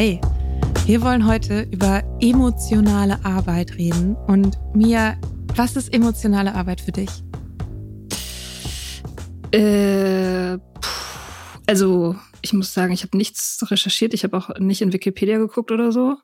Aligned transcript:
Hi, 0.00 0.18
wir 0.86 1.02
wollen 1.02 1.26
heute 1.26 1.68
über 1.70 2.02
emotionale 2.22 3.22
Arbeit 3.22 3.74
reden. 3.74 4.16
Und 4.16 4.58
Mia, 4.74 5.20
was 5.56 5.76
ist 5.76 5.92
emotionale 5.92 6.54
Arbeit 6.54 6.80
für 6.80 6.92
dich? 6.92 7.10
Äh, 9.52 10.56
also, 11.66 12.16
ich 12.40 12.54
muss 12.54 12.72
sagen, 12.72 12.94
ich 12.94 13.02
habe 13.02 13.14
nichts 13.14 13.58
recherchiert. 13.70 14.14
Ich 14.14 14.24
habe 14.24 14.38
auch 14.38 14.58
nicht 14.58 14.80
in 14.80 14.94
Wikipedia 14.94 15.36
geguckt 15.36 15.70
oder 15.70 15.92
so. 15.92 16.16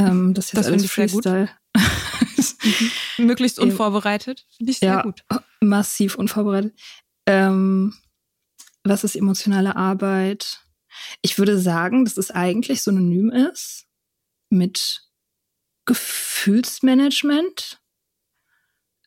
Ähm, 0.00 0.32
das 0.32 0.46
ist 0.46 0.52
jetzt 0.54 0.60
das 0.60 0.72
alles 0.72 0.90
Freestyle. 0.90 1.50
mhm. 1.76 2.90
Möglichst 3.26 3.58
unvorbereitet. 3.58 4.46
Finde 4.56 4.72
ich 4.72 4.78
sehr 4.78 4.88
ja, 4.88 5.02
gut. 5.02 5.22
Massiv 5.60 6.14
unvorbereitet. 6.14 6.72
Ähm, 7.26 7.92
was 8.82 9.04
ist 9.04 9.14
emotionale 9.14 9.76
Arbeit? 9.76 10.63
Ich 11.22 11.38
würde 11.38 11.58
sagen, 11.58 12.04
dass 12.04 12.16
es 12.16 12.30
eigentlich 12.30 12.82
synonym 12.82 13.30
ist 13.30 13.86
mit 14.50 15.02
Gefühlsmanagement. 15.86 17.80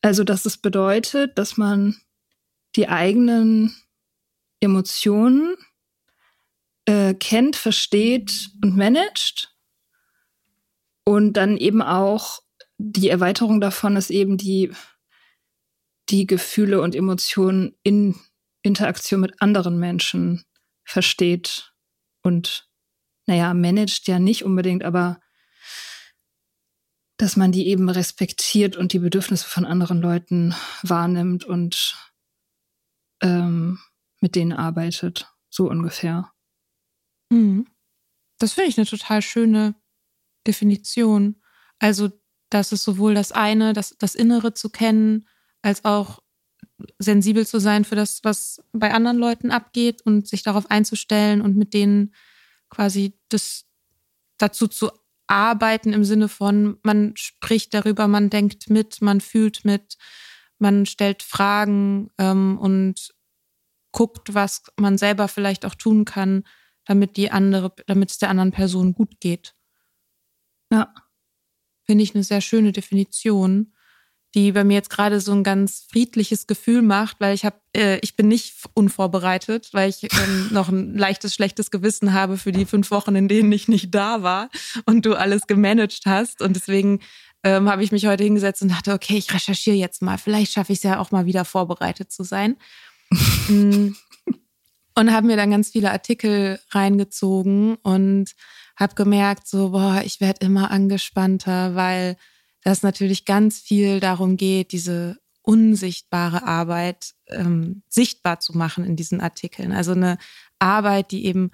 Also, 0.02 0.24
dass 0.24 0.44
es 0.44 0.58
bedeutet, 0.58 1.36
dass 1.38 1.56
man 1.56 2.00
die 2.76 2.88
eigenen 2.88 3.74
Emotionen 4.60 5.56
äh, 6.84 7.14
kennt, 7.14 7.56
versteht 7.56 8.50
und 8.62 8.76
managt. 8.76 9.54
Und 11.04 11.32
dann 11.34 11.56
eben 11.56 11.82
auch 11.82 12.42
die 12.78 13.08
Erweiterung 13.08 13.60
davon 13.60 13.96
ist 13.96 14.10
eben 14.10 14.36
die, 14.36 14.72
die 16.10 16.26
Gefühle 16.26 16.80
und 16.80 16.94
Emotionen 16.94 17.76
in 17.82 18.14
Interaktion 18.62 19.20
mit 19.20 19.40
anderen 19.40 19.78
Menschen 19.78 20.44
versteht 20.84 21.72
und 22.22 22.68
naja, 23.26 23.52
managt 23.54 24.08
ja 24.08 24.18
nicht 24.18 24.44
unbedingt, 24.44 24.82
aber 24.82 25.20
dass 27.18 27.36
man 27.36 27.52
die 27.52 27.66
eben 27.66 27.88
respektiert 27.90 28.76
und 28.76 28.92
die 28.92 29.00
Bedürfnisse 29.00 29.46
von 29.46 29.64
anderen 29.64 30.00
Leuten 30.00 30.54
wahrnimmt 30.82 31.44
und 31.44 31.96
ähm, 33.20 33.80
mit 34.20 34.36
denen 34.36 34.52
arbeitet, 34.52 35.30
so 35.50 35.68
ungefähr. 35.68 36.32
Mhm. 37.30 37.66
Das 38.38 38.52
finde 38.52 38.70
ich 38.70 38.78
eine 38.78 38.86
total 38.86 39.20
schöne 39.20 39.74
Definition. 40.46 41.42
Also, 41.80 42.10
dass 42.50 42.72
es 42.72 42.82
sowohl 42.84 43.14
das 43.14 43.32
eine, 43.32 43.72
das, 43.72 43.96
das 43.98 44.14
Innere 44.14 44.54
zu 44.54 44.70
kennen, 44.70 45.28
als 45.60 45.84
auch 45.84 46.22
sensibel 46.98 47.46
zu 47.46 47.58
sein 47.58 47.84
für 47.84 47.96
das, 47.96 48.20
was 48.22 48.62
bei 48.72 48.92
anderen 48.92 49.18
Leuten 49.18 49.50
abgeht 49.50 50.02
und 50.02 50.28
sich 50.28 50.42
darauf 50.42 50.70
einzustellen 50.70 51.40
und 51.40 51.56
mit 51.56 51.74
denen 51.74 52.14
quasi 52.70 53.14
das 53.28 53.64
dazu 54.38 54.68
zu 54.68 54.90
arbeiten 55.26 55.92
im 55.92 56.04
Sinne 56.04 56.28
von, 56.28 56.78
man 56.82 57.14
spricht 57.16 57.74
darüber, 57.74 58.08
man 58.08 58.30
denkt 58.30 58.70
mit, 58.70 59.02
man 59.02 59.20
fühlt 59.20 59.64
mit, 59.64 59.98
man 60.58 60.86
stellt 60.86 61.22
Fragen 61.22 62.10
ähm, 62.18 62.58
und 62.58 63.14
guckt, 63.92 64.34
was 64.34 64.62
man 64.76 64.98
selber 64.98 65.28
vielleicht 65.28 65.64
auch 65.64 65.74
tun 65.74 66.04
kann, 66.04 66.44
damit 66.84 67.16
die 67.16 67.30
andere, 67.30 67.74
damit 67.86 68.10
es 68.10 68.18
der 68.18 68.30
anderen 68.30 68.52
Person 68.52 68.94
gut 68.94 69.20
geht. 69.20 69.54
Ja. 70.72 70.94
Finde 71.84 72.04
ich 72.04 72.14
eine 72.14 72.24
sehr 72.24 72.40
schöne 72.40 72.72
Definition 72.72 73.72
die 74.34 74.52
bei 74.52 74.62
mir 74.62 74.74
jetzt 74.74 74.90
gerade 74.90 75.20
so 75.20 75.32
ein 75.32 75.42
ganz 75.42 75.86
friedliches 75.90 76.46
Gefühl 76.46 76.82
macht, 76.82 77.16
weil 77.18 77.34
ich 77.34 77.44
habe, 77.44 77.56
äh, 77.74 77.98
ich 78.00 78.14
bin 78.14 78.28
nicht 78.28 78.54
unvorbereitet, 78.74 79.70
weil 79.72 79.88
ich 79.88 80.04
ähm, 80.04 80.48
noch 80.52 80.68
ein 80.68 80.96
leichtes, 80.96 81.34
schlechtes 81.34 81.70
Gewissen 81.70 82.12
habe 82.12 82.36
für 82.36 82.52
die 82.52 82.66
fünf 82.66 82.90
Wochen, 82.90 83.16
in 83.16 83.28
denen 83.28 83.50
ich 83.52 83.68
nicht 83.68 83.94
da 83.94 84.22
war 84.22 84.50
und 84.84 85.06
du 85.06 85.14
alles 85.14 85.46
gemanagt 85.46 86.02
hast. 86.04 86.42
Und 86.42 86.56
deswegen 86.56 87.00
ähm, 87.42 87.70
habe 87.70 87.82
ich 87.82 87.92
mich 87.92 88.06
heute 88.06 88.24
hingesetzt 88.24 88.62
und 88.62 88.70
dachte, 88.70 88.92
okay, 88.92 89.16
ich 89.16 89.32
recherchiere 89.32 89.76
jetzt 89.76 90.02
mal. 90.02 90.18
Vielleicht 90.18 90.52
schaffe 90.52 90.72
ich 90.72 90.80
es 90.80 90.82
ja 90.82 91.00
auch 91.00 91.10
mal 91.10 91.24
wieder 91.24 91.44
vorbereitet 91.44 92.12
zu 92.12 92.22
sein. 92.22 92.56
Mm. 93.48 93.94
und 94.94 95.12
habe 95.14 95.26
mir 95.26 95.38
dann 95.38 95.50
ganz 95.50 95.70
viele 95.70 95.90
Artikel 95.90 96.60
reingezogen 96.72 97.76
und 97.76 98.34
habe 98.76 98.94
gemerkt, 98.94 99.48
so, 99.48 99.70
boah, 99.70 100.02
ich 100.04 100.20
werde 100.20 100.44
immer 100.44 100.70
angespannter, 100.70 101.74
weil 101.74 102.18
dass 102.68 102.82
natürlich 102.82 103.24
ganz 103.24 103.58
viel 103.58 103.98
darum 103.98 104.36
geht, 104.36 104.72
diese 104.72 105.16
unsichtbare 105.40 106.42
Arbeit 106.42 107.14
ähm, 107.28 107.82
sichtbar 107.88 108.40
zu 108.40 108.54
machen 108.58 108.84
in 108.84 108.94
diesen 108.94 109.22
Artikeln. 109.22 109.72
Also 109.72 109.92
eine 109.92 110.18
Arbeit, 110.58 111.10
die 111.10 111.24
eben 111.24 111.50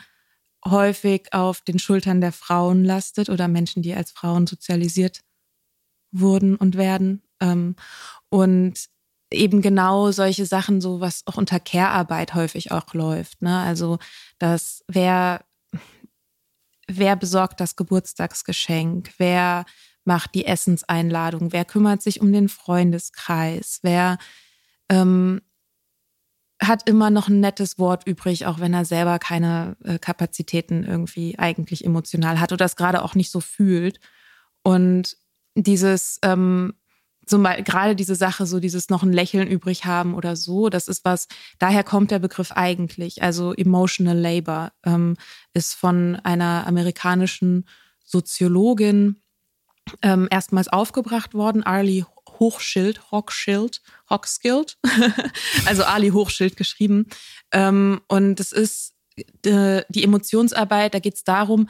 häufig 0.66 1.32
auf 1.32 1.60
den 1.60 1.78
Schultern 1.78 2.20
der 2.20 2.32
Frauen 2.32 2.84
lastet 2.84 3.28
oder 3.28 3.46
Menschen, 3.46 3.80
die 3.80 3.94
als 3.94 4.10
Frauen 4.10 4.48
sozialisiert 4.48 5.20
wurden 6.10 6.56
und 6.56 6.76
werden. 6.76 7.22
Ähm, 7.38 7.76
und 8.28 8.86
eben 9.32 9.62
genau 9.62 10.10
solche 10.10 10.46
Sachen, 10.46 10.80
so 10.80 10.98
was 10.98 11.22
auch 11.26 11.36
unter 11.36 11.60
Care-Arbeit 11.60 12.34
häufig 12.34 12.72
auch 12.72 12.92
läuft. 12.92 13.40
Ne? 13.40 13.56
Also, 13.60 14.00
dass 14.40 14.82
wer, 14.88 15.44
wer 16.88 17.14
besorgt 17.14 17.60
das 17.60 17.76
Geburtstagsgeschenk, 17.76 19.12
wer 19.18 19.64
macht 20.04 20.34
die 20.34 20.46
Essenseinladung, 20.46 21.52
wer 21.52 21.64
kümmert 21.64 22.02
sich 22.02 22.20
um 22.20 22.32
den 22.32 22.48
Freundeskreis, 22.48 23.80
wer 23.82 24.18
ähm, 24.88 25.40
hat 26.62 26.88
immer 26.88 27.10
noch 27.10 27.28
ein 27.28 27.40
nettes 27.40 27.78
Wort 27.78 28.06
übrig, 28.06 28.46
auch 28.46 28.60
wenn 28.60 28.74
er 28.74 28.84
selber 28.84 29.18
keine 29.18 29.76
äh, 29.84 29.98
Kapazitäten 29.98 30.84
irgendwie 30.84 31.38
eigentlich 31.38 31.84
emotional 31.84 32.40
hat 32.40 32.52
oder 32.52 32.64
es 32.64 32.76
gerade 32.76 33.02
auch 33.02 33.14
nicht 33.14 33.30
so 33.30 33.40
fühlt. 33.40 33.98
Und 34.62 35.16
dieses 35.54 36.18
ähm, 36.22 36.74
zum 37.26 37.42
Beispiel 37.42 37.64
gerade 37.64 37.96
diese 37.96 38.14
Sache, 38.14 38.46
so 38.46 38.60
dieses 38.60 38.90
noch 38.90 39.02
ein 39.02 39.12
Lächeln 39.12 39.48
übrig 39.48 39.84
haben 39.84 40.14
oder 40.14 40.36
so, 40.36 40.68
das 40.68 40.88
ist 40.88 41.04
was, 41.04 41.28
daher 41.58 41.84
kommt 41.84 42.10
der 42.10 42.18
Begriff 42.18 42.52
eigentlich. 42.52 43.22
Also 43.22 43.52
Emotional 43.54 44.18
Labor 44.18 44.72
ähm, 44.84 45.16
ist 45.52 45.74
von 45.74 46.16
einer 46.16 46.66
amerikanischen 46.66 47.66
Soziologin 48.04 49.16
ähm, 50.02 50.28
erstmals 50.30 50.68
aufgebracht 50.68 51.34
worden, 51.34 51.62
Arlie 51.62 52.04
Hochschild, 52.38 53.10
Hochschild, 53.10 53.80
Hochskild, 54.10 54.78
also 55.66 55.84
Ali 55.84 56.10
Hochschild 56.10 56.56
geschrieben. 56.56 57.06
Ähm, 57.52 58.00
und 58.08 58.40
es 58.40 58.52
ist 58.52 58.94
äh, 59.46 59.82
die 59.88 60.04
Emotionsarbeit, 60.04 60.94
da 60.94 60.98
geht 60.98 61.14
es 61.14 61.24
darum, 61.24 61.68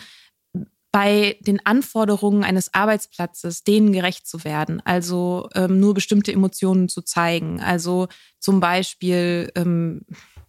bei 0.95 1.39
den 1.41 1.65
Anforderungen 1.67 2.45
eines 2.45 2.73
Arbeitsplatzes 2.73 3.65
denen 3.65 3.93
gerecht 3.93 4.29
zu 4.29 4.45
werden, 4.45 4.81
also 4.85 5.49
ähm, 5.55 5.81
nur 5.81 5.93
bestimmte 5.93 6.33
Emotionen 6.33 6.89
zu 6.89 7.03
zeigen. 7.03 7.61
Also 7.61 8.07
zum 8.39 8.61
Beispiel 8.61 9.51
ähm, 9.57 10.03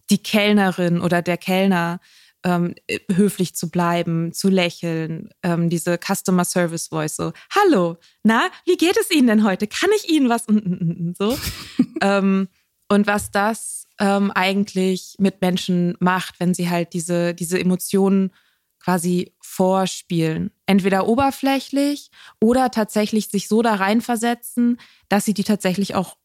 die 0.08 0.22
Kellnerin 0.22 1.00
oder 1.00 1.20
der 1.20 1.36
Kellner 1.36 1.98
ähm, 2.44 2.74
höflich 3.12 3.54
zu 3.54 3.70
bleiben, 3.70 4.32
zu 4.32 4.48
lächeln, 4.48 5.30
ähm, 5.42 5.68
diese 5.68 5.98
Customer 5.98 6.44
Service 6.44 6.88
Voice 6.88 7.16
so, 7.16 7.32
hallo, 7.50 7.96
na, 8.22 8.48
wie 8.64 8.76
geht 8.76 8.96
es 8.96 9.10
Ihnen 9.10 9.26
denn 9.26 9.44
heute? 9.44 9.66
Kann 9.66 9.90
ich 9.96 10.10
Ihnen 10.10 10.28
was? 10.28 10.46
So. 11.18 11.38
ähm, 12.02 12.48
und 12.88 13.06
was 13.06 13.30
das 13.30 13.86
ähm, 13.98 14.30
eigentlich 14.30 15.16
mit 15.18 15.40
Menschen 15.40 15.96
macht, 15.98 16.38
wenn 16.38 16.54
sie 16.54 16.68
halt 16.68 16.92
diese, 16.92 17.34
diese 17.34 17.58
Emotionen 17.58 18.32
quasi 18.78 19.34
vorspielen. 19.40 20.52
Entweder 20.66 21.08
oberflächlich 21.08 22.10
oder 22.40 22.70
tatsächlich 22.70 23.28
sich 23.28 23.48
so 23.48 23.62
da 23.62 23.74
reinversetzen, 23.74 24.78
dass 25.08 25.24
sie 25.24 25.34
die 25.34 25.44
tatsächlich 25.44 25.94
auch 25.94 26.16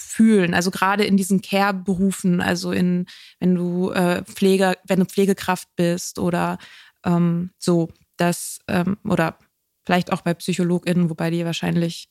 fühlen. 0.00 0.54
Also 0.54 0.70
gerade 0.70 1.04
in 1.04 1.16
diesen 1.16 1.42
Care-Berufen, 1.42 2.40
also 2.40 2.72
in, 2.72 3.06
wenn 3.40 3.54
du 3.54 3.90
äh, 3.90 4.24
Pfleger, 4.24 4.76
wenn 4.86 5.00
du 5.00 5.06
Pflegekraft 5.06 5.68
bist 5.76 6.18
oder 6.18 6.58
ähm, 7.04 7.50
so, 7.58 7.88
das, 8.16 8.58
ähm, 8.68 8.98
oder 9.04 9.38
vielleicht 9.86 10.12
auch 10.12 10.22
bei 10.22 10.34
PsychologInnen, 10.34 11.08
wobei 11.08 11.30
die 11.30 11.44
wahrscheinlich 11.44 12.08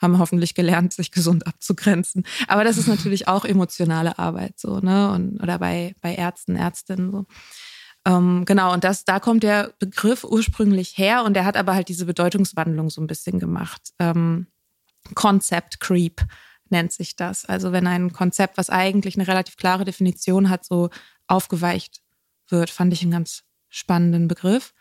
haben 0.00 0.18
hoffentlich 0.18 0.54
gelernt, 0.54 0.92
sich 0.92 1.10
gesund 1.10 1.46
abzugrenzen. 1.46 2.24
Aber 2.48 2.64
das 2.64 2.78
ist 2.78 2.88
natürlich 2.88 3.28
auch 3.28 3.44
emotionale 3.44 4.18
Arbeit, 4.18 4.58
so, 4.58 4.80
ne? 4.80 5.10
Und, 5.12 5.42
oder 5.42 5.58
bei, 5.58 5.94
bei 6.00 6.14
Ärzten, 6.14 6.56
Ärztinnen, 6.56 7.10
so. 7.10 7.26
Ähm, 8.06 8.44
genau, 8.44 8.72
und 8.72 8.84
das, 8.84 9.04
da 9.04 9.18
kommt 9.18 9.42
der 9.42 9.72
Begriff 9.78 10.24
ursprünglich 10.24 10.98
her 10.98 11.24
und 11.24 11.34
der 11.34 11.46
hat 11.46 11.56
aber 11.56 11.74
halt 11.74 11.88
diese 11.88 12.04
Bedeutungswandlung 12.04 12.90
so 12.90 13.00
ein 13.00 13.06
bisschen 13.06 13.38
gemacht. 13.38 13.92
Ähm, 13.98 14.46
Concept 15.14 15.80
Creep 15.80 16.20
nennt 16.74 16.92
sich 16.92 17.16
das. 17.16 17.44
Also 17.44 17.72
wenn 17.72 17.86
ein 17.86 18.12
Konzept, 18.12 18.58
was 18.58 18.68
eigentlich 18.68 19.14
eine 19.14 19.28
relativ 19.28 19.56
klare 19.56 19.84
Definition 19.84 20.50
hat, 20.50 20.64
so 20.64 20.90
aufgeweicht 21.28 22.02
wird, 22.48 22.68
fand 22.68 22.92
ich 22.92 23.02
einen 23.02 23.12
ganz 23.12 23.44
spannenden 23.68 24.28
Begriff. 24.28 24.74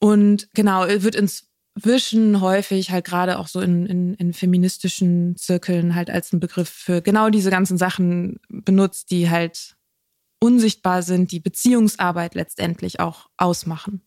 Und 0.00 0.48
genau, 0.52 0.86
wird 0.86 1.14
inzwischen 1.14 2.40
häufig 2.40 2.90
halt 2.90 3.04
gerade 3.04 3.38
auch 3.38 3.46
so 3.46 3.60
in, 3.60 3.86
in, 3.86 4.14
in 4.14 4.34
feministischen 4.34 5.36
Zirkeln 5.36 5.94
halt 5.94 6.10
als 6.10 6.32
ein 6.32 6.40
Begriff 6.40 6.68
für 6.68 7.00
genau 7.00 7.30
diese 7.30 7.50
ganzen 7.50 7.78
Sachen 7.78 8.40
benutzt, 8.48 9.10
die 9.12 9.30
halt 9.30 9.76
unsichtbar 10.40 11.02
sind, 11.02 11.30
die 11.30 11.40
Beziehungsarbeit 11.40 12.34
letztendlich 12.34 13.00
auch 13.00 13.30
ausmachen. 13.36 14.02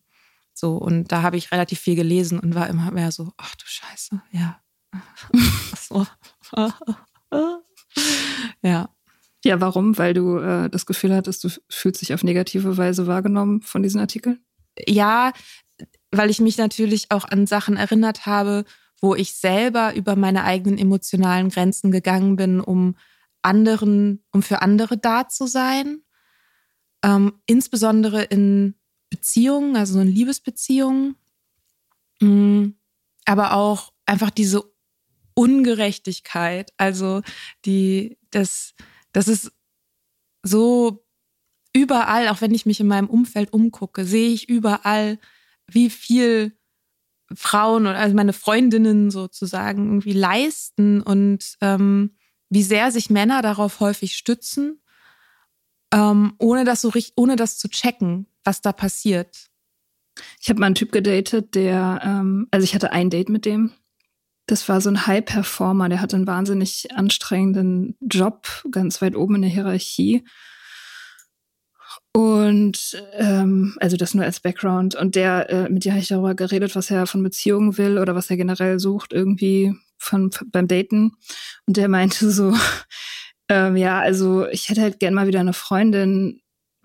So, 0.54 0.76
und 0.76 1.10
da 1.12 1.22
habe 1.22 1.36
ich 1.36 1.50
relativ 1.50 1.80
viel 1.80 1.96
gelesen 1.96 2.38
und 2.38 2.54
war 2.54 2.68
immer 2.68 2.90
mehr 2.90 3.10
so, 3.10 3.32
ach 3.36 3.54
du 3.56 3.64
Scheiße, 3.66 4.20
ja. 4.32 4.60
so. 5.76 6.06
ja. 8.62 8.88
Ja, 9.44 9.60
warum? 9.60 9.96
Weil 9.98 10.14
du 10.14 10.38
äh, 10.38 10.68
das 10.68 10.84
Gefühl 10.86 11.14
hattest, 11.14 11.44
du 11.44 11.48
fühlst 11.68 12.00
dich 12.00 12.12
auf 12.12 12.24
negative 12.24 12.76
Weise 12.76 13.06
wahrgenommen 13.06 13.62
von 13.62 13.82
diesen 13.82 14.00
Artikeln? 14.00 14.40
Ja, 14.86 15.32
weil 16.10 16.30
ich 16.30 16.40
mich 16.40 16.58
natürlich 16.58 17.10
auch 17.10 17.24
an 17.24 17.46
Sachen 17.46 17.76
erinnert 17.76 18.26
habe, 18.26 18.64
wo 19.00 19.14
ich 19.14 19.34
selber 19.34 19.94
über 19.94 20.16
meine 20.16 20.42
eigenen 20.42 20.78
emotionalen 20.78 21.50
Grenzen 21.50 21.92
gegangen 21.92 22.34
bin, 22.34 22.60
um 22.60 22.96
anderen, 23.42 24.24
um 24.32 24.42
für 24.42 24.60
andere 24.60 24.98
da 24.98 25.28
zu 25.28 25.46
sein 25.46 26.02
ähm, 27.02 27.40
insbesondere 27.46 28.24
in 28.24 28.74
Beziehungen, 29.10 29.76
also 29.76 29.94
so 29.94 30.00
in 30.00 30.08
Liebesbeziehungen, 30.08 31.16
mm, 32.20 32.68
aber 33.24 33.54
auch 33.54 33.92
einfach 34.06 34.30
diese 34.30 34.64
Ungerechtigkeit, 35.38 36.72
also 36.76 37.22
die, 37.64 38.18
das, 38.30 38.74
das 39.12 39.28
ist 39.28 39.52
so 40.42 41.04
überall, 41.72 42.28
auch 42.28 42.40
wenn 42.40 42.54
ich 42.54 42.66
mich 42.66 42.80
in 42.80 42.86
meinem 42.88 43.08
Umfeld 43.08 43.52
umgucke, 43.52 44.04
sehe 44.04 44.30
ich 44.30 44.48
überall, 44.48 45.18
wie 45.66 45.90
viel 45.90 46.56
Frauen 47.34 47.86
oder 47.86 47.98
also 47.98 48.16
meine 48.16 48.32
Freundinnen 48.32 49.10
sozusagen 49.10 49.86
irgendwie 49.86 50.12
leisten 50.12 51.02
und 51.02 51.56
ähm, 51.60 52.16
wie 52.48 52.62
sehr 52.62 52.90
sich 52.90 53.10
Männer 53.10 53.42
darauf 53.42 53.80
häufig 53.80 54.16
stützen 54.16 54.80
ähm, 55.92 56.34
ohne 56.38 56.64
das 56.64 56.80
so 56.80 56.88
richtig, 56.88 57.14
ohne 57.16 57.36
das 57.36 57.58
zu 57.58 57.68
checken, 57.68 58.26
was 58.44 58.60
da 58.60 58.72
passiert. 58.72 59.48
Ich 60.40 60.48
habe 60.48 60.60
mal 60.60 60.66
einen 60.66 60.74
Typ 60.74 60.92
gedatet, 60.92 61.54
der, 61.54 62.00
ähm, 62.02 62.48
also 62.50 62.64
ich 62.64 62.74
hatte 62.74 62.92
ein 62.92 63.10
Date 63.10 63.28
mit 63.28 63.44
dem. 63.44 63.72
Das 64.48 64.66
war 64.66 64.80
so 64.80 64.88
ein 64.88 65.06
High-Performer, 65.06 65.90
der 65.90 66.00
hatte 66.00 66.16
einen 66.16 66.26
wahnsinnig 66.26 66.88
anstrengenden 66.94 67.96
Job, 68.00 68.48
ganz 68.70 69.02
weit 69.02 69.14
oben 69.14 69.36
in 69.36 69.42
der 69.42 69.50
Hierarchie. 69.50 70.24
Und 72.14 73.00
ähm, 73.12 73.76
also 73.78 73.98
das 73.98 74.14
nur 74.14 74.24
als 74.24 74.40
Background. 74.40 74.94
Und 74.94 75.16
der, 75.16 75.50
äh, 75.50 75.68
mit 75.68 75.84
dir 75.84 75.92
habe 75.92 76.00
ich 76.00 76.08
darüber 76.08 76.34
geredet, 76.34 76.74
was 76.74 76.90
er 76.90 77.06
von 77.06 77.22
Beziehungen 77.22 77.76
will 77.76 77.98
oder 77.98 78.14
was 78.14 78.30
er 78.30 78.38
generell 78.38 78.78
sucht, 78.78 79.12
irgendwie 79.12 79.74
von 79.98 80.30
beim 80.46 80.66
Daten. 80.66 81.12
Und 81.66 81.76
der 81.76 81.88
meinte 81.88 82.30
so, 82.30 82.56
ähm, 83.50 83.76
ja, 83.76 84.00
also 84.00 84.46
ich 84.46 84.70
hätte 84.70 84.80
halt 84.80 84.98
gern 84.98 85.12
mal 85.12 85.26
wieder 85.26 85.40
eine 85.40 85.52
Freundin, 85.52 86.40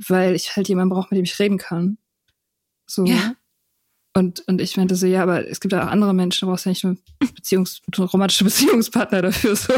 weil 0.05 0.35
ich 0.35 0.57
halt 0.57 0.67
jemanden 0.67 0.93
brauche, 0.93 1.07
mit 1.11 1.17
dem 1.17 1.23
ich 1.23 1.39
reden 1.39 1.57
kann. 1.57 1.97
So. 2.87 3.05
Ja. 3.05 3.35
Und, 4.15 4.47
und 4.47 4.61
ich 4.61 4.77
meinte 4.77 4.95
so, 4.95 5.07
ja, 5.07 5.23
aber 5.23 5.47
es 5.47 5.59
gibt 5.59 5.73
auch 5.73 5.87
andere 5.87 6.13
Menschen, 6.13 6.45
du 6.45 6.51
brauchst 6.51 6.65
ja 6.65 6.69
nicht 6.69 6.83
nur 6.83 6.97
Beziehungs 7.35 7.81
romantische 7.97 8.43
Beziehungspartner 8.43 9.23
dafür. 9.23 9.55
So. 9.55 9.73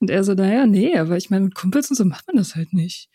Und 0.00 0.10
er 0.10 0.24
so, 0.24 0.34
naja, 0.34 0.66
nee, 0.66 0.96
aber 0.96 1.16
ich 1.16 1.30
meine, 1.30 1.46
mit 1.46 1.54
Kumpels 1.54 1.90
und 1.90 1.96
so 1.96 2.04
macht 2.04 2.26
man 2.26 2.36
das 2.36 2.54
halt 2.54 2.72
nicht. 2.72 3.08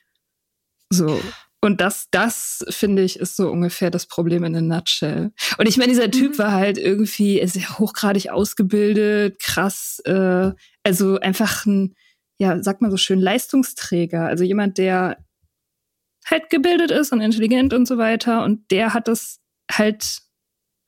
So. 0.90 1.22
Und 1.62 1.80
das, 1.80 2.08
das 2.12 2.66
finde 2.70 3.04
ich, 3.04 3.20
ist 3.20 3.38
so 3.38 3.50
ungefähr 3.50 3.90
das 3.90 4.06
Problem 4.06 4.44
in 4.44 4.56
a 4.56 4.62
nutshell. 4.62 5.32
Und 5.58 5.68
ich 5.68 5.78
meine, 5.78 5.94
dieser 5.94 6.12
Typ 6.12 6.34
mhm. 6.34 6.38
war 6.38 6.52
halt 6.52 6.78
irgendwie 6.78 7.46
sehr 7.48 7.80
hochgradig 7.80 8.30
ausgebildet, 8.30 9.40
krass, 9.40 10.02
äh, 10.06 10.52
also 10.84 11.20
einfach 11.22 11.66
ein, 11.66 11.96
ja, 12.38 12.62
sagt 12.62 12.82
man 12.82 12.92
so 12.92 12.98
schön, 12.98 13.20
Leistungsträger. 13.20 14.26
Also 14.26 14.44
jemand, 14.44 14.78
der 14.78 15.24
halt 16.26 16.50
gebildet 16.50 16.92
ist 16.92 17.14
und 17.14 17.22
intelligent 17.22 17.74
und 17.74 17.88
so 17.88 17.98
weiter. 17.98 18.44
Und 18.44 18.70
der 18.70 18.94
hat 18.94 19.08
das 19.08 19.40
halt 19.72 20.22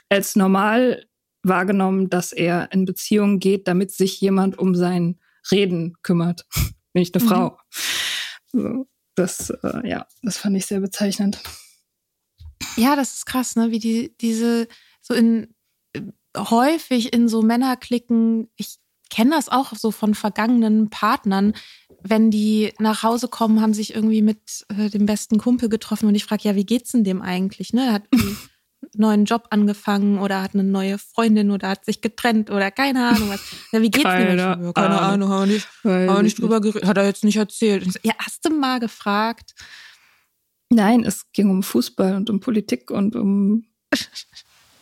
als 0.10 0.36
normal 0.36 1.06
wahrgenommen, 1.44 2.10
dass 2.10 2.34
er 2.34 2.72
in 2.72 2.86
Beziehungen 2.86 3.40
geht, 3.40 3.68
damit 3.68 3.92
sich 3.92 4.20
jemand 4.20 4.58
um 4.58 4.76
sein 4.76 5.20
Reden 5.52 5.96
kümmert. 6.02 6.46
Nämlich 6.94 7.14
eine 7.14 7.24
mhm. 7.24 7.28
Frau. 7.28 7.60
So, 8.52 8.88
das, 9.16 9.50
äh, 9.50 9.88
ja, 9.88 10.08
das 10.22 10.38
fand 10.38 10.58
ich 10.58 10.66
sehr 10.66 10.80
bezeichnend. 10.80 11.42
Ja, 12.78 12.96
das 12.96 13.16
ist 13.16 13.26
krass, 13.26 13.56
ne? 13.56 13.72
Wie 13.72 13.80
die, 13.80 14.16
diese, 14.20 14.68
so 15.02 15.14
in 15.14 15.54
häufig 16.38 17.14
in 17.14 17.28
so 17.28 17.42
Männerklicken, 17.42 18.50
ich 18.56 18.78
kenne 19.10 19.32
das 19.32 19.50
auch 19.50 19.74
so 19.76 19.92
von 19.92 20.16
vergangenen 20.16 20.90
Partnern. 20.90 21.54
Wenn 22.02 22.32
die 22.32 22.74
nach 22.80 23.04
Hause 23.04 23.28
kommen, 23.28 23.62
haben 23.62 23.74
sich 23.74 23.96
irgendwie 23.96 24.22
mit 24.22 24.66
äh, 24.70 24.90
dem 24.90 25.06
besten 25.06 25.38
Kumpel 25.38 25.70
getroffen 25.70 26.08
und 26.08 26.16
ich 26.16 26.26
frage, 26.26 26.44
ja, 26.44 26.56
wie 26.56 26.66
geht's 26.66 26.92
denn 26.92 27.04
dem 27.04 27.22
eigentlich? 27.22 27.74
Ne? 27.74 27.94
Hat 27.94 28.04
neuen 29.00 29.26
Job 29.26 29.48
angefangen 29.50 30.20
oder 30.20 30.42
hat 30.42 30.54
eine 30.54 30.64
neue 30.64 30.98
Freundin 30.98 31.52
oder 31.52 31.70
hat 31.70 31.86
sich 31.86 32.02
getrennt 32.02 32.50
oder 32.50 32.72
keine 32.72 33.08
Ahnung 33.10 33.30
was. 33.30 33.42
Ja, 33.72 33.82
wie 33.82 33.92
geht's 33.92 34.04
Keine 34.04 34.26
dem 34.26 34.36
Menschen? 34.36 34.66
Ja, 34.66 34.74
keine 34.74 35.02
Ahnung. 35.02 35.30
Haben 35.30 35.50
wir 35.50 35.54
nicht, 35.56 35.68
haben 35.84 36.24
nicht 36.24 36.40
drüber 36.40 36.62
geredet, 36.62 36.88
hat 36.88 36.98
er 36.98 37.06
jetzt 37.06 37.24
nicht 37.24 37.38
erzählt. 37.38 37.92
So, 37.92 38.00
ja, 38.04 38.14
hast 38.20 38.46
du 38.46 38.50
mal 38.52 38.80
gefragt? 38.80 39.54
Nein, 40.70 41.04
es 41.04 41.32
ging 41.32 41.50
um 41.50 41.64
Fußball 41.64 42.16
und 42.16 42.30
um 42.30 42.40
Politik 42.40 42.92
und 42.92 43.16
um, 43.16 43.66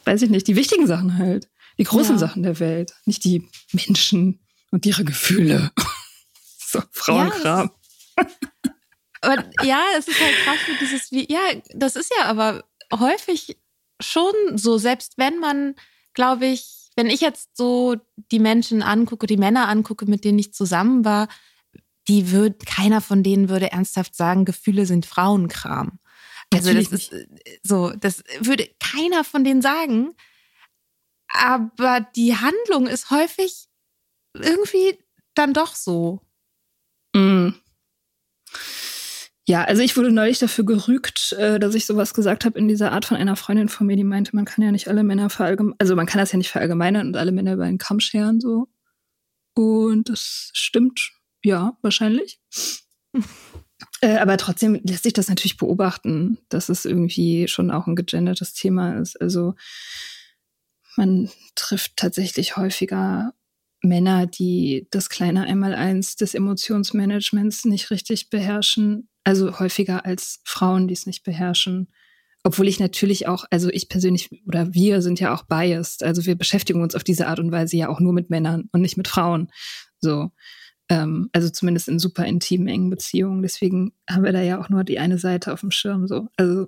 weiß 0.06 0.22
ich 0.22 0.30
nicht, 0.30 0.48
die 0.48 0.56
wichtigen 0.56 0.88
Sachen 0.88 1.18
halt. 1.18 1.50
Die 1.78 1.84
großen 1.84 2.16
Ja. 2.16 2.20
Sachen 2.20 2.44
der 2.44 2.60
Welt. 2.60 2.94
Nicht 3.06 3.24
die 3.24 3.50
Menschen 3.72 4.40
und 4.72 4.86
ihre 4.86 5.04
Gefühle. 5.04 5.72
so, 6.58 6.82
Frauenkram. 6.92 7.72
Aber 9.22 9.44
ja, 9.64 9.82
es 9.98 10.08
ist 10.08 10.20
halt 10.20 10.36
krass, 10.44 10.58
dieses, 10.82 11.12
wie, 11.12 11.32
ja, 11.32 11.40
das 11.74 11.96
ist 11.96 12.12
ja 12.20 12.26
aber 12.26 12.64
häufig 12.94 13.58
schon 14.04 14.34
so, 14.56 14.78
selbst 14.78 15.18
wenn 15.18 15.40
man, 15.40 15.76
glaube 16.14 16.46
ich, 16.46 16.92
wenn 16.96 17.08
ich 17.08 17.22
jetzt 17.22 17.58
so 17.58 17.96
die 18.32 18.40
Menschen 18.40 18.84
angucke, 18.84 19.26
die 19.26 19.38
Männer 19.38 19.68
angucke, 19.68 20.06
mit 20.06 20.24
denen 20.24 20.40
ich 20.40 20.54
zusammen 20.54 21.04
war, 21.06 21.28
die 22.08 22.32
würd, 22.32 22.66
keiner 22.66 23.02
von 23.02 23.24
denen 23.24 23.50
würde 23.50 23.72
ernsthaft 23.72 24.16
sagen, 24.16 24.46
Gefühle 24.46 24.86
sind 24.86 25.06
Frauenkram. 25.06 26.00
Also 26.54 26.70
Natürlich 26.70 26.90
das 26.90 27.10
ist 27.10 27.28
so, 27.64 27.92
das 27.92 28.24
würde 28.40 28.70
keiner 28.80 29.24
von 29.24 29.44
denen 29.44 29.62
sagen. 29.62 30.14
Aber 31.30 32.02
die 32.16 32.36
Handlung 32.36 32.88
ist 32.88 33.10
häufig 33.10 33.68
irgendwie 34.34 35.00
dann 35.34 35.54
doch 35.54 35.74
so. 35.74 36.22
Mm. 37.16 37.50
Ja, 39.46 39.66
also 39.66 39.82
ich 39.82 39.98
wurde 39.98 40.12
neulich 40.12 40.40
dafür 40.40 40.64
gerügt, 40.64 41.34
äh, 41.34 41.60
dass 41.60 41.76
ich 41.76 41.86
sowas 41.86 42.14
gesagt 42.14 42.46
habe 42.46 42.58
in 42.58 42.70
dieser 42.70 42.94
Art 42.94 43.04
von 43.04 43.18
einer 43.18 43.36
Freundin 43.36 43.68
von 43.68 43.86
mir, 43.88 43.98
die 43.98 44.06
meinte, 44.06 44.36
man 44.36 44.46
kann 44.46 44.64
ja 44.64 44.72
nicht 44.72 44.88
alle 44.88 45.04
Männer 45.04 45.30
verallgemeinern, 45.30 45.76
also 45.80 45.96
man 45.98 46.06
kann 46.06 46.20
das 46.20 46.32
ja 46.32 46.38
nicht 46.38 46.50
verallgemeinern 46.50 47.08
und 47.08 47.18
alle 47.18 47.34
Männer 47.34 47.54
über 47.54 47.66
einen 47.66 47.78
Kamm 47.78 48.00
scheren 48.00 48.40
so. 48.40 48.70
Und 49.54 50.10
das 50.10 50.50
stimmt, 50.54 51.12
ja, 51.44 51.78
wahrscheinlich. 51.82 52.40
äh, 54.02 54.18
aber 54.18 54.38
trotzdem 54.38 54.80
lässt 54.84 55.04
sich 55.04 55.14
das 55.14 55.28
natürlich 55.28 55.58
beobachten, 55.58 56.38
dass 56.48 56.70
es 56.70 56.86
irgendwie 56.86 57.50
schon 57.50 57.70
auch 57.70 57.86
ein 57.86 57.98
gegendertes 57.98 58.54
Thema 58.54 58.98
ist. 58.98 59.20
Also 59.20 59.56
man 60.96 61.30
trifft 61.56 61.98
tatsächlich 61.98 62.56
häufiger 62.56 63.34
Männer, 63.84 64.26
die 64.26 64.88
das 64.92 65.10
kleine 65.10 65.44
Einmaleins 65.44 66.16
des 66.16 66.34
Emotionsmanagements 66.34 67.66
nicht 67.66 67.92
richtig 67.92 68.30
beherrschen. 68.30 69.10
Also 69.24 69.60
häufiger 69.60 70.06
als 70.06 70.42
Frauen, 70.44 70.88
die 70.88 70.94
es 70.94 71.06
nicht 71.06 71.24
beherrschen. 71.24 71.90
Obwohl 72.44 72.68
ich 72.68 72.80
natürlich 72.80 73.28
auch, 73.28 73.46
also 73.52 73.70
ich 73.70 73.88
persönlich 73.88 74.30
oder 74.48 74.74
wir 74.74 75.02
sind 75.02 75.20
ja 75.20 75.34
auch 75.34 75.44
biased. 75.44 76.04
Also 76.04 76.26
wir 76.26 76.36
beschäftigen 76.36 76.82
uns 76.82 76.96
auf 76.96 77.04
diese 77.04 77.28
Art 77.28 77.40
und 77.40 77.52
Weise 77.52 77.78
ja 77.78 77.90
auch 77.90 78.00
nur 78.00 78.14
mit 78.14 78.30
Männern 78.30 78.70
und 78.72 78.82
nicht 78.82 78.98
mit 78.98 79.08
Frauen. 79.08 79.50
So. 80.02 80.32
Ähm, 80.90 81.30
also 81.32 81.50
zumindest 81.50 81.88
in 81.88 82.00
super 82.00 82.26
intimen, 82.26 82.68
engen 82.68 82.90
Beziehungen. 82.90 83.42
Deswegen 83.42 83.94
haben 84.10 84.24
wir 84.24 84.34
da 84.34 84.42
ja 84.42 84.60
auch 84.60 84.70
nur 84.70 84.84
die 84.84 85.00
eine 85.00 85.18
Seite 85.18 85.54
auf 85.54 85.62
dem 85.62 85.72
Schirm. 85.72 86.08
So. 86.08 86.28
Also 86.36 86.68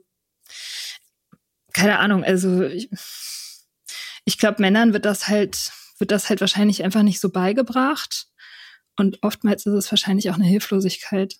keine 1.75 1.99
Ahnung, 1.99 2.23
also 2.23 2.63
ich, 2.63 2.89
ich 4.23 4.37
glaube, 4.37 4.61
Männern 4.61 4.93
wird 4.93 5.03
das 5.03 5.27
halt, 5.27 5.73
wird 5.97 6.11
das 6.11 6.29
halt 6.29 6.41
wahrscheinlich 6.41 6.83
einfach 6.83 7.03
nicht 7.03 7.19
so 7.19 7.29
beigebracht. 7.29 8.27
Und 8.97 9.23
oftmals 9.23 9.65
ist 9.65 9.73
es 9.73 9.91
wahrscheinlich 9.91 10.29
auch 10.29 10.35
eine 10.35 10.45
Hilflosigkeit. 10.45 11.35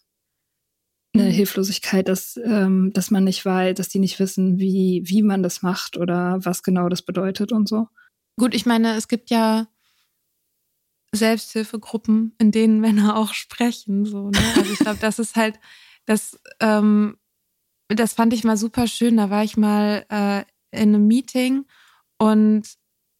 Eine 1.14 1.26
Hilflosigkeit, 1.26 2.08
dass, 2.10 2.38
ähm, 2.44 2.92
dass 2.94 3.10
man 3.10 3.24
nicht 3.24 3.46
weiß, 3.46 3.76
dass 3.76 3.88
die 3.88 4.00
nicht 4.00 4.20
wissen, 4.20 4.60
wie, 4.60 5.02
wie 5.06 5.22
man 5.22 5.44
das 5.44 5.62
macht 5.62 5.96
oder 5.96 6.40
was 6.44 6.62
genau 6.62 6.90
das 6.90 7.02
bedeutet 7.02 7.54
und 7.54 7.70
so. 7.70 7.88
Gut, 8.38 8.54
ich 8.54 8.66
meine, 8.66 8.96
es 8.96 9.08
gibt 9.08 9.30
ja 9.30 9.68
Selbsthilfegruppen, 11.14 12.36
in 12.38 12.52
denen 12.52 12.82
Männer 12.82 13.16
auch 13.16 13.34
sprechen. 13.34 14.06
So, 14.06 14.30
ne? 14.30 14.40
Also 14.58 14.74
ich 14.74 14.80
glaube, 14.80 15.00
das 15.00 15.20
ist 15.20 15.38
halt, 15.38 15.58
das, 16.06 16.38
ähm, 16.60 17.18
das 17.88 18.14
fand 18.14 18.34
ich 18.34 18.44
mal 18.44 18.58
super 18.58 18.88
schön. 18.88 19.18
Da 19.18 19.30
war 19.30 19.44
ich 19.44 19.56
mal 19.56 20.06
äh, 20.10 20.42
in 20.78 20.94
einem 20.94 21.08
Meeting 21.08 21.66
und 22.18 22.68